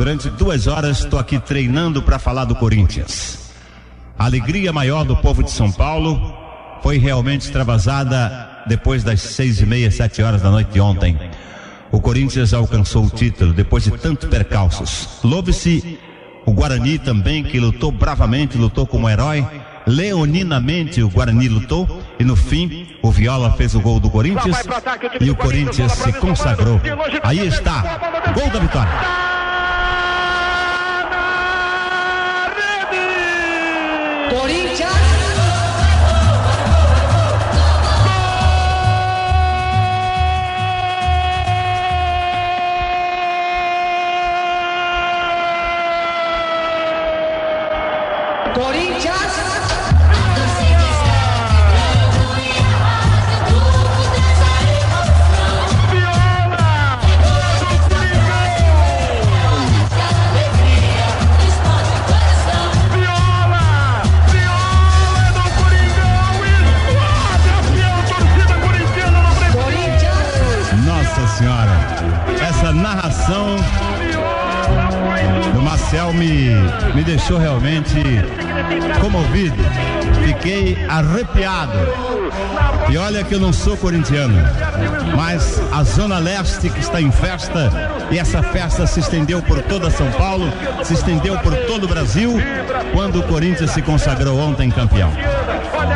Durante 0.08 0.30
duas 0.30 0.68
horas 0.68 1.00
estou 1.02 1.20
aqui 1.20 1.38
treinando 1.38 2.02
para 2.02 2.18
falar 2.18 2.46
do 2.46 2.56
Corinthians. 2.56 3.52
A 4.18 4.24
alegria 4.24 4.72
maior 4.72 5.04
do 5.04 5.18
povo 5.18 5.44
de 5.44 5.52
São 5.52 5.70
Paulo 5.70 6.34
foi 6.82 6.98
realmente 6.98 7.42
extravasada 7.42 8.64
depois 8.68 9.04
das 9.04 9.20
seis 9.20 9.60
e 9.60 9.66
meia, 9.66 9.92
sete 9.92 10.22
horas 10.24 10.42
da 10.42 10.50
noite 10.50 10.72
de 10.72 10.80
ontem. 10.80 11.20
O 11.92 12.00
Corinthians 12.00 12.54
alcançou 12.54 13.04
o 13.04 13.10
título 13.10 13.52
depois 13.52 13.84
de 13.84 13.92
tantos 13.92 14.30
percalços. 14.30 15.20
Loube-se 15.26 16.00
o 16.46 16.54
Guarani 16.54 16.98
também, 16.98 17.44
que 17.44 17.60
lutou 17.60 17.92
bravamente, 17.92 18.58
lutou 18.58 18.88
como 18.88 19.10
herói. 19.10 19.46
Leoninamente 19.86 21.04
o 21.04 21.10
Guarani 21.10 21.50
lutou 21.50 22.02
e 22.18 22.24
no 22.24 22.38
fim 22.38 22.96
o 23.04 23.12
Viola 23.12 23.52
fez 23.58 23.76
o 23.76 23.82
gol 23.82 24.00
do 24.00 24.10
Corinthians 24.10 24.56
e 25.20 25.30
o 25.30 25.36
Corinthians 25.36 25.92
se 25.92 26.14
consagrou. 26.14 26.80
Aí 27.24 27.46
está, 27.46 28.32
gol 28.34 28.50
da 28.50 28.60
vitória. 28.60 29.37
Corinthians. 34.38 34.78
Corinthians. 34.80 35.27
Narração 73.28 73.58
do 75.54 75.62
Marcel 75.62 76.14
me, 76.14 76.50
me 76.96 77.04
deixou 77.04 77.38
realmente 77.38 77.96
comovido. 79.02 79.58
Fiquei 80.26 80.78
arrepiado. 80.88 81.78
E 82.90 82.98
olha 82.98 83.24
que 83.24 83.36
eu 83.36 83.40
não 83.40 83.52
sou 83.52 83.76
corintiano, 83.76 84.38
mas 85.16 85.62
a 85.74 85.84
Zona 85.84 86.20
Leste 86.20 86.70
que 86.70 86.80
está 86.80 87.02
em 87.02 87.12
festa, 87.12 87.70
e 88.10 88.18
essa 88.18 88.42
festa 88.42 88.88
se 88.88 89.02
estendeu 89.02 89.42
por 89.42 89.62
toda 89.64 89.90
São 89.90 90.10
Paulo, 90.12 90.50
se 90.84 90.94
estendeu 90.94 91.38
por 91.40 91.54
todo 91.66 91.84
o 91.84 91.88
Brasil, 91.88 92.34
quando 92.94 93.20
o 93.20 93.24
Corinthians 93.24 93.72
se 93.72 93.82
consagrou 93.82 94.40
ontem 94.40 94.72
campeão. 94.72 95.12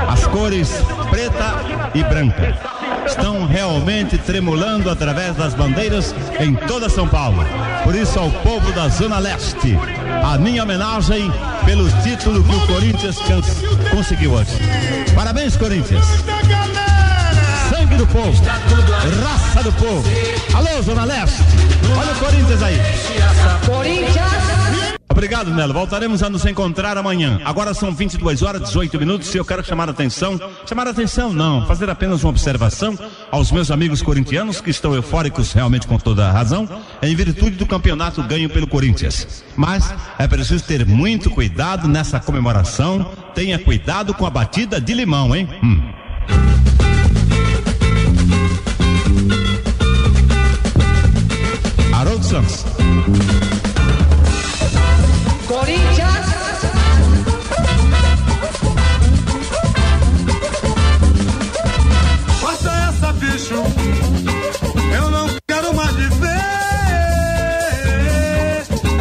As 0.09 0.27
cores 0.27 0.69
preta 1.09 1.55
e 1.93 2.03
branca 2.03 2.80
estão 3.05 3.45
realmente 3.45 4.17
tremulando 4.17 4.89
através 4.89 5.35
das 5.35 5.53
bandeiras 5.53 6.13
em 6.39 6.53
toda 6.55 6.89
São 6.89 7.07
Paulo. 7.07 7.45
Por 7.83 7.95
isso, 7.95 8.17
ao 8.19 8.29
povo 8.29 8.71
da 8.73 8.87
Zona 8.89 9.19
Leste, 9.19 9.77
a 10.23 10.37
minha 10.37 10.63
homenagem 10.63 11.31
pelo 11.65 11.89
título 12.03 12.43
que 12.43 12.55
o 12.55 12.67
Corinthians 12.67 13.17
cons- 13.17 13.63
conseguiu 13.91 14.33
hoje. 14.33 14.51
Parabéns, 15.15 15.55
Corinthians! 15.57 16.05
Sangue 17.69 17.95
do 17.95 18.07
povo, 18.07 18.43
raça 19.23 19.63
do 19.63 19.71
povo. 19.73 20.03
Alô, 20.53 20.81
Zona 20.81 21.03
Leste, 21.05 21.41
olha 21.97 22.11
o 22.11 22.15
Corinthians 22.15 22.63
aí. 22.63 22.81
Corinthians. 23.65 24.40
Obrigado, 25.11 25.53
Nelo. 25.53 25.73
Voltaremos 25.73 26.23
a 26.23 26.29
nos 26.29 26.45
encontrar 26.45 26.97
amanhã. 26.97 27.41
Agora 27.43 27.73
são 27.73 27.93
22 27.93 28.41
horas 28.41 28.61
18 28.61 28.97
minutos 28.97 29.35
e 29.35 29.37
eu 29.37 29.43
quero 29.43 29.61
chamar 29.61 29.89
a 29.89 29.91
atenção. 29.91 30.39
Chamar 30.65 30.87
a 30.87 30.91
atenção, 30.91 31.33
não, 31.33 31.67
fazer 31.67 31.89
apenas 31.89 32.23
uma 32.23 32.29
observação 32.29 32.97
aos 33.29 33.51
meus 33.51 33.69
amigos 33.69 34.01
corintianos 34.01 34.61
que 34.61 34.69
estão 34.69 34.95
eufóricos 34.95 35.51
realmente 35.51 35.85
com 35.85 35.97
toda 35.97 36.29
a 36.29 36.31
razão, 36.31 36.67
em 37.01 37.13
virtude 37.13 37.57
do 37.57 37.65
campeonato 37.65 38.23
ganho 38.23 38.49
pelo 38.49 38.65
Corinthians. 38.65 39.43
Mas 39.57 39.93
é 40.17 40.25
preciso 40.29 40.63
ter 40.63 40.85
muito 40.85 41.29
cuidado 41.29 41.89
nessa 41.89 42.17
comemoração. 42.17 43.11
Tenha 43.35 43.59
cuidado 43.59 44.13
com 44.13 44.25
a 44.25 44.29
batida 44.29 44.79
de 44.79 44.93
limão, 44.93 45.35
hein? 45.35 45.49
Hum. 45.61 45.91
Haroldo 51.93 52.23
Santos. 52.23 52.65
Corinthians. 55.61 56.25
Corta 62.41 62.71
essa, 62.89 63.13
bicho. 63.13 63.63
Eu 64.95 65.11
não 65.11 65.27
quero 65.47 65.75
mais 65.75 65.95
viver. 65.95 66.41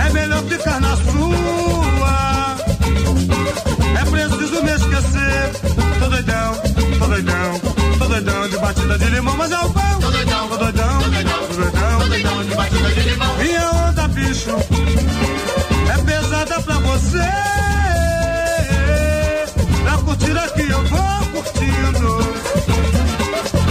É 0.05 0.11
melhor 0.13 0.43
ficar 0.43 0.81
na 0.81 0.97
sua. 0.97 2.57
É 3.99 4.05
preciso 4.11 4.63
me 4.63 4.73
esquecer. 4.73 5.53
Tô 5.99 6.09
doidão, 6.11 6.53
tô 6.99 7.07
doidão, 7.07 7.61
tô 7.99 8.05
doidão 8.05 8.49
de 8.51 8.59
batida 8.59 8.99
de 8.99 9.05
limão, 9.07 9.37
mas 9.39 9.51
é 9.51 9.59
o 9.61 9.80
você. 17.11 17.19
Na 19.85 19.99
curtida 19.99 20.49
que 20.55 20.63
eu 20.63 20.85
vou 20.87 21.27
curtindo. 21.33 22.19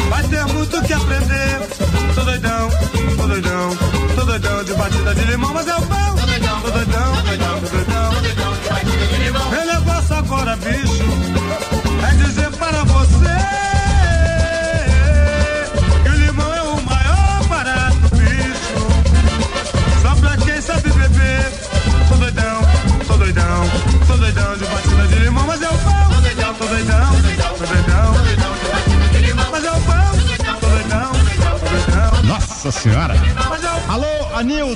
Vai 0.10 0.24
ter 0.24 0.46
muito 0.54 0.82
que 0.84 0.94
aprender. 0.94 1.60
Tô 2.16 2.22
doidão, 2.24 2.70
tô 3.18 3.28
doidão, 3.28 3.78
tô 4.16 4.26
doidão 4.26 4.64
de 4.64 4.74
batida 4.74 5.16
de 5.16 5.22
limão, 5.26 5.54
mas 5.54 5.68
é 5.68 5.76
o 5.76 5.82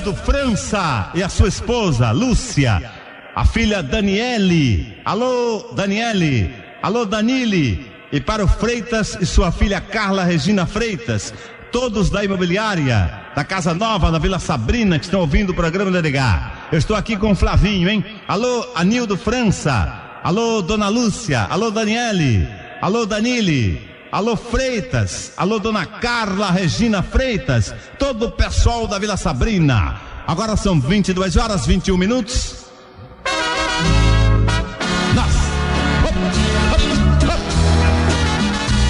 Anildo 0.04 0.22
França 0.22 1.10
e 1.14 1.22
a 1.22 1.30
sua 1.30 1.48
esposa, 1.48 2.10
Lúcia. 2.10 2.92
A 3.34 3.46
filha 3.46 3.82
Daniele. 3.82 4.98
Alô, 5.02 5.72
Daniele. 5.74 6.54
Alô, 6.82 7.06
Danile. 7.06 7.90
E 8.12 8.20
para 8.20 8.44
o 8.44 8.48
Freitas 8.48 9.16
e 9.18 9.24
sua 9.24 9.50
filha 9.50 9.80
Carla 9.80 10.22
Regina 10.22 10.66
Freitas. 10.66 11.32
Todos 11.72 12.10
da 12.10 12.22
imobiliária, 12.22 13.18
da 13.34 13.44
Casa 13.44 13.72
Nova, 13.72 14.12
da 14.12 14.18
Vila 14.18 14.38
Sabrina, 14.38 14.98
que 14.98 15.06
estão 15.06 15.20
ouvindo 15.20 15.52
o 15.52 15.54
programa 15.54 15.90
LH. 15.90 16.52
Eu 16.70 16.78
estou 16.78 16.96
aqui 16.96 17.16
com 17.16 17.32
o 17.32 17.34
Flavinho, 17.34 17.88
hein? 17.88 18.04
Alô, 18.28 18.72
Anildo 18.74 19.16
França. 19.16 20.20
Alô, 20.22 20.60
Dona 20.60 20.88
Lúcia. 20.88 21.46
Alô, 21.48 21.70
Daniele. 21.70 22.46
Alô, 22.82 23.06
Danile. 23.06 23.93
Alô 24.14 24.36
Freitas, 24.36 25.32
alô 25.36 25.58
Dona 25.58 25.84
Carla 25.84 26.48
Regina 26.52 27.02
Freitas, 27.02 27.74
todo 27.98 28.26
o 28.26 28.30
pessoal 28.30 28.86
da 28.86 28.96
Vila 28.96 29.16
Sabrina. 29.16 30.00
Agora 30.24 30.56
são 30.56 30.80
22 30.80 31.36
horas 31.36 31.66
21 31.66 31.96
minutos. 31.98 32.66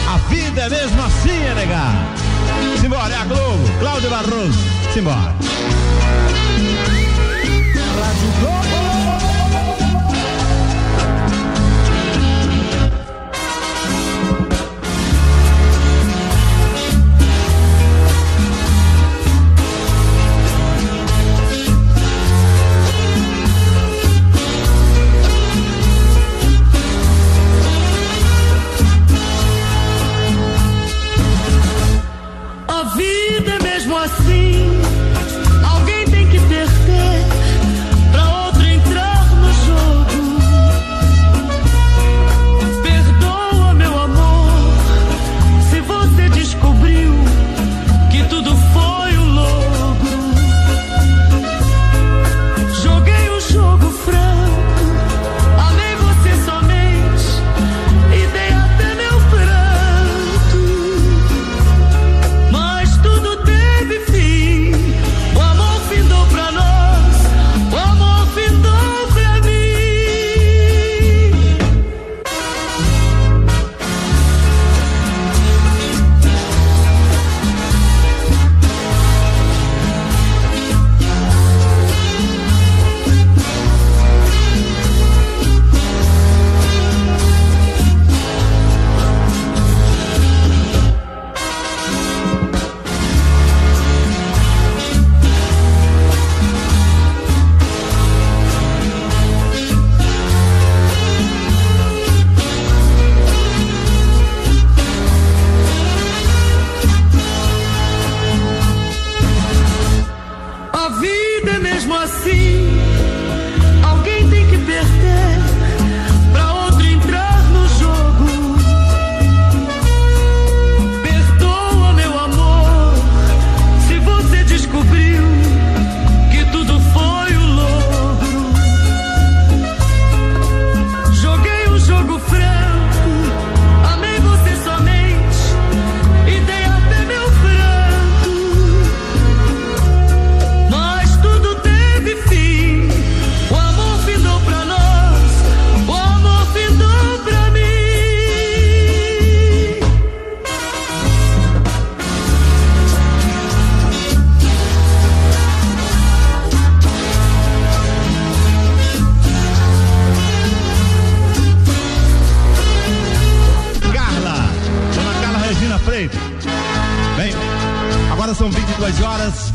A 0.07 0.19
vida 0.29 0.61
é 0.61 0.69
mesmo 0.69 1.03
assim, 1.03 1.43
é 1.43 1.55
negar. 1.55 2.15
Simbora, 2.79 3.15
é 3.15 3.17
a 3.17 3.25
Globo, 3.25 3.79
Cláudio 3.81 4.11
Barroso. 4.11 4.59
Simbora. 4.93 5.54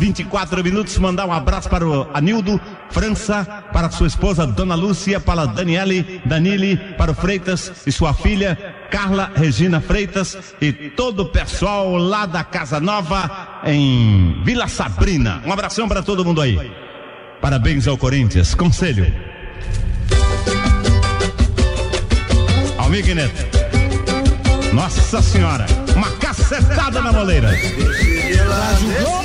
24 0.09 0.63
minutos. 0.63 0.97
Mandar 0.97 1.25
um 1.27 1.31
abraço 1.31 1.69
para 1.69 1.87
o 1.87 2.07
Anildo 2.13 2.59
França, 2.89 3.45
para 3.71 3.91
sua 3.91 4.07
esposa 4.07 4.45
Dona 4.45 4.75
Lúcia, 4.75 5.19
para 5.19 5.45
Daniele 5.45 6.21
Danili, 6.25 6.77
para 6.97 7.11
o 7.11 7.13
Freitas 7.15 7.71
e 7.85 7.91
sua 7.91 8.13
filha 8.13 8.57
Carla 8.89 9.31
Regina 9.35 9.79
Freitas 9.79 10.55
e 10.59 10.73
todo 10.73 11.21
o 11.21 11.25
pessoal 11.25 11.95
lá 11.95 12.25
da 12.25 12.43
Casa 12.43 12.79
Nova 12.79 13.61
em 13.65 14.41
Vila 14.43 14.67
Sabrina. 14.67 15.41
Um 15.45 15.53
abração 15.53 15.87
para 15.87 16.01
todo 16.01 16.25
mundo 16.25 16.41
aí. 16.41 16.71
Parabéns 17.39 17.87
ao 17.87 17.97
Corinthians. 17.97 18.55
Conselho. 18.55 19.13
Almir 22.77 23.13
Neto. 23.13 23.59
Nossa 24.73 25.21
Senhora, 25.21 25.65
uma 25.95 26.09
cacetada 26.11 27.01
na 27.01 27.11
moleira. 27.11 27.49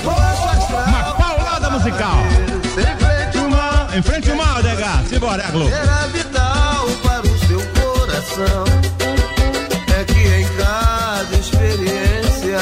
Uma 0.02 0.23
musical. 1.94 2.18
Em 3.96 4.02
frente 4.02 4.30
ao 4.30 4.36
mal, 4.36 4.62
Dega. 4.62 5.04
Simbora, 5.08 5.42
é 5.42 5.50
Globo. 5.50 5.70
Era 5.70 6.06
vital 6.08 6.86
para 7.02 7.22
o 7.22 7.38
seu 7.46 7.60
coração. 7.60 8.64
É 9.96 10.04
que 10.04 10.20
em 10.20 10.46
cada 10.56 11.36
experiência 11.36 12.58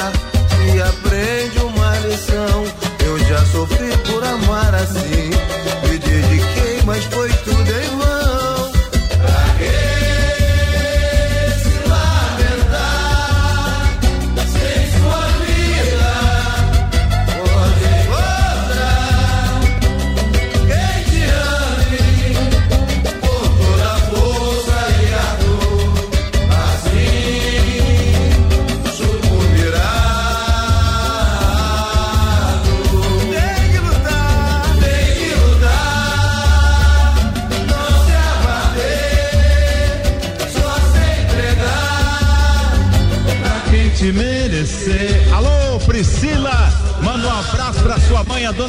se 0.50 0.82
aprende 0.82 1.58
uma 1.60 1.98
lição. 2.00 2.64
Eu 3.06 3.18
já 3.20 3.44
sofri 3.46 3.96
por 4.06 4.22
amar 4.22 4.74
assim. 4.74 5.30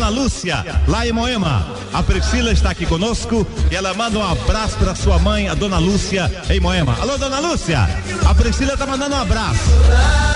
Dona 0.03 0.09
Lúcia, 0.09 0.65
lá 0.85 1.07
em 1.07 1.13
Moema. 1.13 1.65
A 1.93 2.03
Priscila 2.03 2.51
está 2.51 2.71
aqui 2.71 2.85
conosco 2.85 3.47
e 3.71 3.75
ela 3.75 3.93
manda 3.93 4.19
um 4.19 4.31
abraço 4.31 4.75
pra 4.77 4.93
sua 4.93 5.17
mãe, 5.17 5.47
a 5.47 5.53
dona 5.53 5.77
Lúcia, 5.77 6.29
em 6.49 6.59
Moema. 6.59 6.97
Alô, 6.99 7.17
dona 7.17 7.39
Lúcia. 7.39 7.87
A 8.25 8.35
Priscila 8.35 8.75
tá 8.75 8.85
mandando 8.85 9.15
um 9.15 9.21
abraço. 9.21 10.32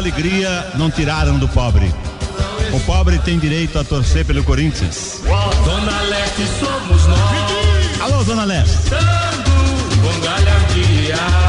Alegria 0.00 0.66
não 0.76 0.90
tiraram 0.90 1.38
do 1.38 1.46
pobre. 1.48 1.94
O 2.72 2.80
pobre 2.80 3.18
tem 3.18 3.38
direito 3.38 3.78
a 3.78 3.84
torcer 3.84 4.24
pelo 4.24 4.42
Corinthians. 4.42 5.20
Dona 5.64 6.00
Leste 6.02 6.46
somos 6.58 7.06
nós. 7.06 8.00
Alô, 8.00 8.24
Zona 8.24 8.44
Leste. 8.44 8.78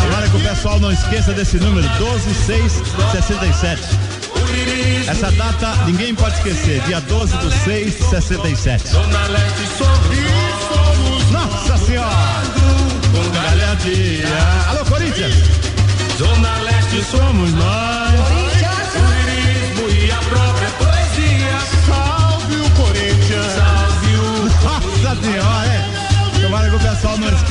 Agora 0.04 0.30
que 0.30 0.36
o 0.36 0.42
pessoal 0.42 0.80
não 0.82 0.92
esqueça 0.92 1.32
desse 1.32 1.58
número, 1.58 1.88
12667. 1.98 3.82
Essa 5.08 5.32
data 5.32 5.74
ninguém 5.86 6.14
pode 6.14 6.36
esquecer, 6.36 6.82
dia 6.82 7.00
12 7.00 7.38
do 7.38 7.50
6 7.50 7.98
de 7.98 8.04
67. 8.04 8.90
Dona 8.90 9.28
Leste 9.28 9.68
somos. 9.78 11.32
Nossa 11.32 11.78
Senhora! 11.86 12.44
Com 13.14 13.30
galhardia. 13.32 14.28
Alô, 14.68 14.84
Corinthians! 14.86 15.36
Zona 16.18 16.58
Leste 16.64 17.02
somos 17.10 17.54
nós. 17.54 18.01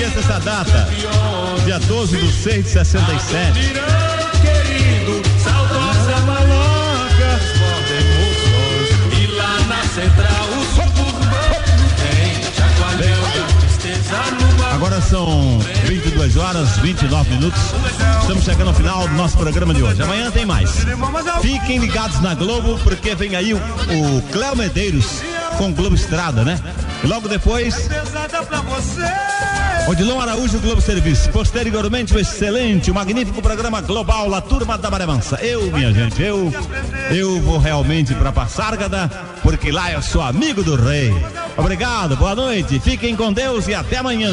Esqueça 0.00 0.20
essa 0.20 0.40
data. 0.40 0.88
Dia 1.64 1.78
12 1.78 2.16
do 2.16 2.32
6 2.32 2.64
de 2.64 2.70
67. 2.70 3.58
Irã, 3.58 3.82
querido. 4.40 5.22
Saudosa 5.42 6.16
maloca. 6.26 7.40
Emoções. 7.90 9.18
E 9.18 9.26
lá 9.36 9.58
na 9.68 9.84
central. 9.84 10.40
Agora 14.72 15.00
são 15.02 15.58
22 15.84 16.36
horas 16.38 16.78
29 16.78 17.30
minutos. 17.30 17.60
Estamos 18.22 18.44
chegando 18.44 18.68
ao 18.68 18.74
final 18.74 19.06
do 19.06 19.14
nosso 19.14 19.36
programa 19.36 19.74
de 19.74 19.82
hoje. 19.82 20.02
Amanhã 20.02 20.30
tem 20.30 20.46
mais. 20.46 20.70
Fiquem 21.42 21.78
ligados 21.78 22.20
na 22.22 22.34
Globo, 22.34 22.78
porque 22.82 23.14
vem 23.14 23.36
aí 23.36 23.52
o, 23.52 23.58
o 23.58 24.22
Cléo 24.32 24.56
Medeiros 24.56 25.20
com 25.58 25.70
Globo 25.72 25.94
Estrada, 25.94 26.42
né? 26.42 26.58
E 27.02 27.06
logo 27.06 27.28
depois. 27.28 27.88
Odilon 29.88 30.20
Araújo, 30.20 30.58
Globo 30.60 30.80
Serviço. 30.80 31.30
Posteriormente, 31.30 32.14
o 32.14 32.18
excelente, 32.18 32.90
o 32.90 32.94
magnífico 32.94 33.40
programa 33.40 33.80
Global, 33.80 34.28
La 34.28 34.40
Turma 34.40 34.76
da 34.76 34.90
Maremansa. 34.90 35.36
Eu, 35.42 35.62
minha 35.72 35.92
gente, 35.92 36.22
eu, 36.22 36.52
eu 37.10 37.40
vou 37.40 37.58
realmente 37.58 38.14
pra 38.14 38.30
Passárgada, 38.30 39.10
porque 39.42 39.72
lá 39.72 39.90
eu 39.90 40.02
sou 40.02 40.22
amigo 40.22 40.62
do 40.62 40.76
rei. 40.76 41.12
Obrigado, 41.56 42.16
boa 42.16 42.34
noite, 42.34 42.78
fiquem 42.78 43.16
com 43.16 43.32
Deus 43.32 43.66
e 43.66 43.74
até 43.74 43.96
amanhã. 43.96 44.32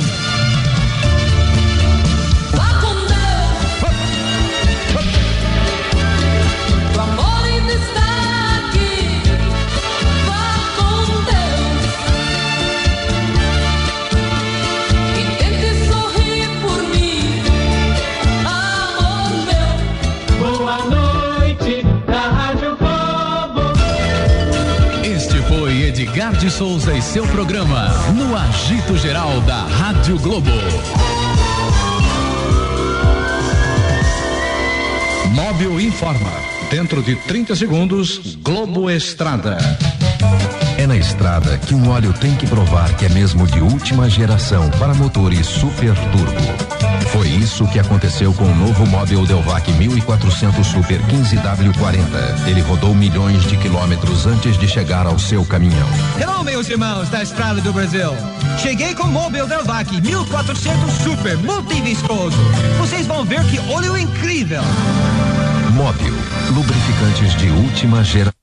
Edgar 26.27 26.35
de 26.35 26.51
Souza 26.51 26.93
e 26.93 27.01
seu 27.01 27.25
programa 27.27 27.87
no 28.13 28.35
Agito 28.35 28.97
Geral 28.97 29.39
da 29.41 29.63
Rádio 29.63 30.19
Globo. 30.19 30.51
Móvel 35.31 35.79
informa. 35.79 36.31
Dentro 36.69 37.01
de 37.01 37.15
30 37.15 37.55
segundos, 37.55 38.35
Globo 38.41 38.89
Estrada. 38.89 39.57
É 40.77 40.85
na 40.85 40.97
estrada 40.97 41.57
que 41.59 41.73
um 41.73 41.89
óleo 41.89 42.11
tem 42.13 42.35
que 42.35 42.45
provar 42.45 42.93
que 42.97 43.05
é 43.05 43.09
mesmo 43.09 43.47
de 43.47 43.61
última 43.61 44.09
geração 44.09 44.69
para 44.71 44.93
motores 44.93 45.45
super 45.45 45.95
turbo. 46.11 46.76
Foi 47.11 47.27
isso 47.27 47.67
que 47.67 47.79
aconteceu 47.79 48.33
com 48.33 48.43
o 48.43 48.55
novo 48.55 48.85
Móvel 48.85 49.25
Delvac 49.25 49.71
1400 49.71 50.65
Super 50.65 51.01
15W40. 51.03 52.47
Ele 52.47 52.61
rodou 52.61 52.93
milhões 52.93 53.43
de 53.43 53.57
quilômetros 53.57 54.25
antes 54.25 54.57
de 54.57 54.67
chegar 54.67 55.05
ao 55.07 55.17
seu 55.17 55.45
caminhão. 55.45 55.87
Hello, 56.19 56.43
meus 56.43 56.69
irmãos 56.69 57.09
da 57.09 57.23
Estrada 57.23 57.61
do 57.61 57.71
Brasil. 57.71 58.11
Cheguei 58.59 58.93
com 58.93 59.03
o 59.03 59.11
Mobil 59.11 59.47
Delvac 59.47 59.89
1400 60.01 60.93
Super 61.03 61.37
Multiviscoso. 61.37 62.37
Vocês 62.79 63.07
vão 63.07 63.23
ver 63.23 63.43
que 63.45 63.59
óleo 63.71 63.97
incrível. 63.97 64.61
Móvel, 65.73 66.13
lubrificantes 66.53 67.35
de 67.35 67.49
última 67.49 68.03
geração. 68.03 68.36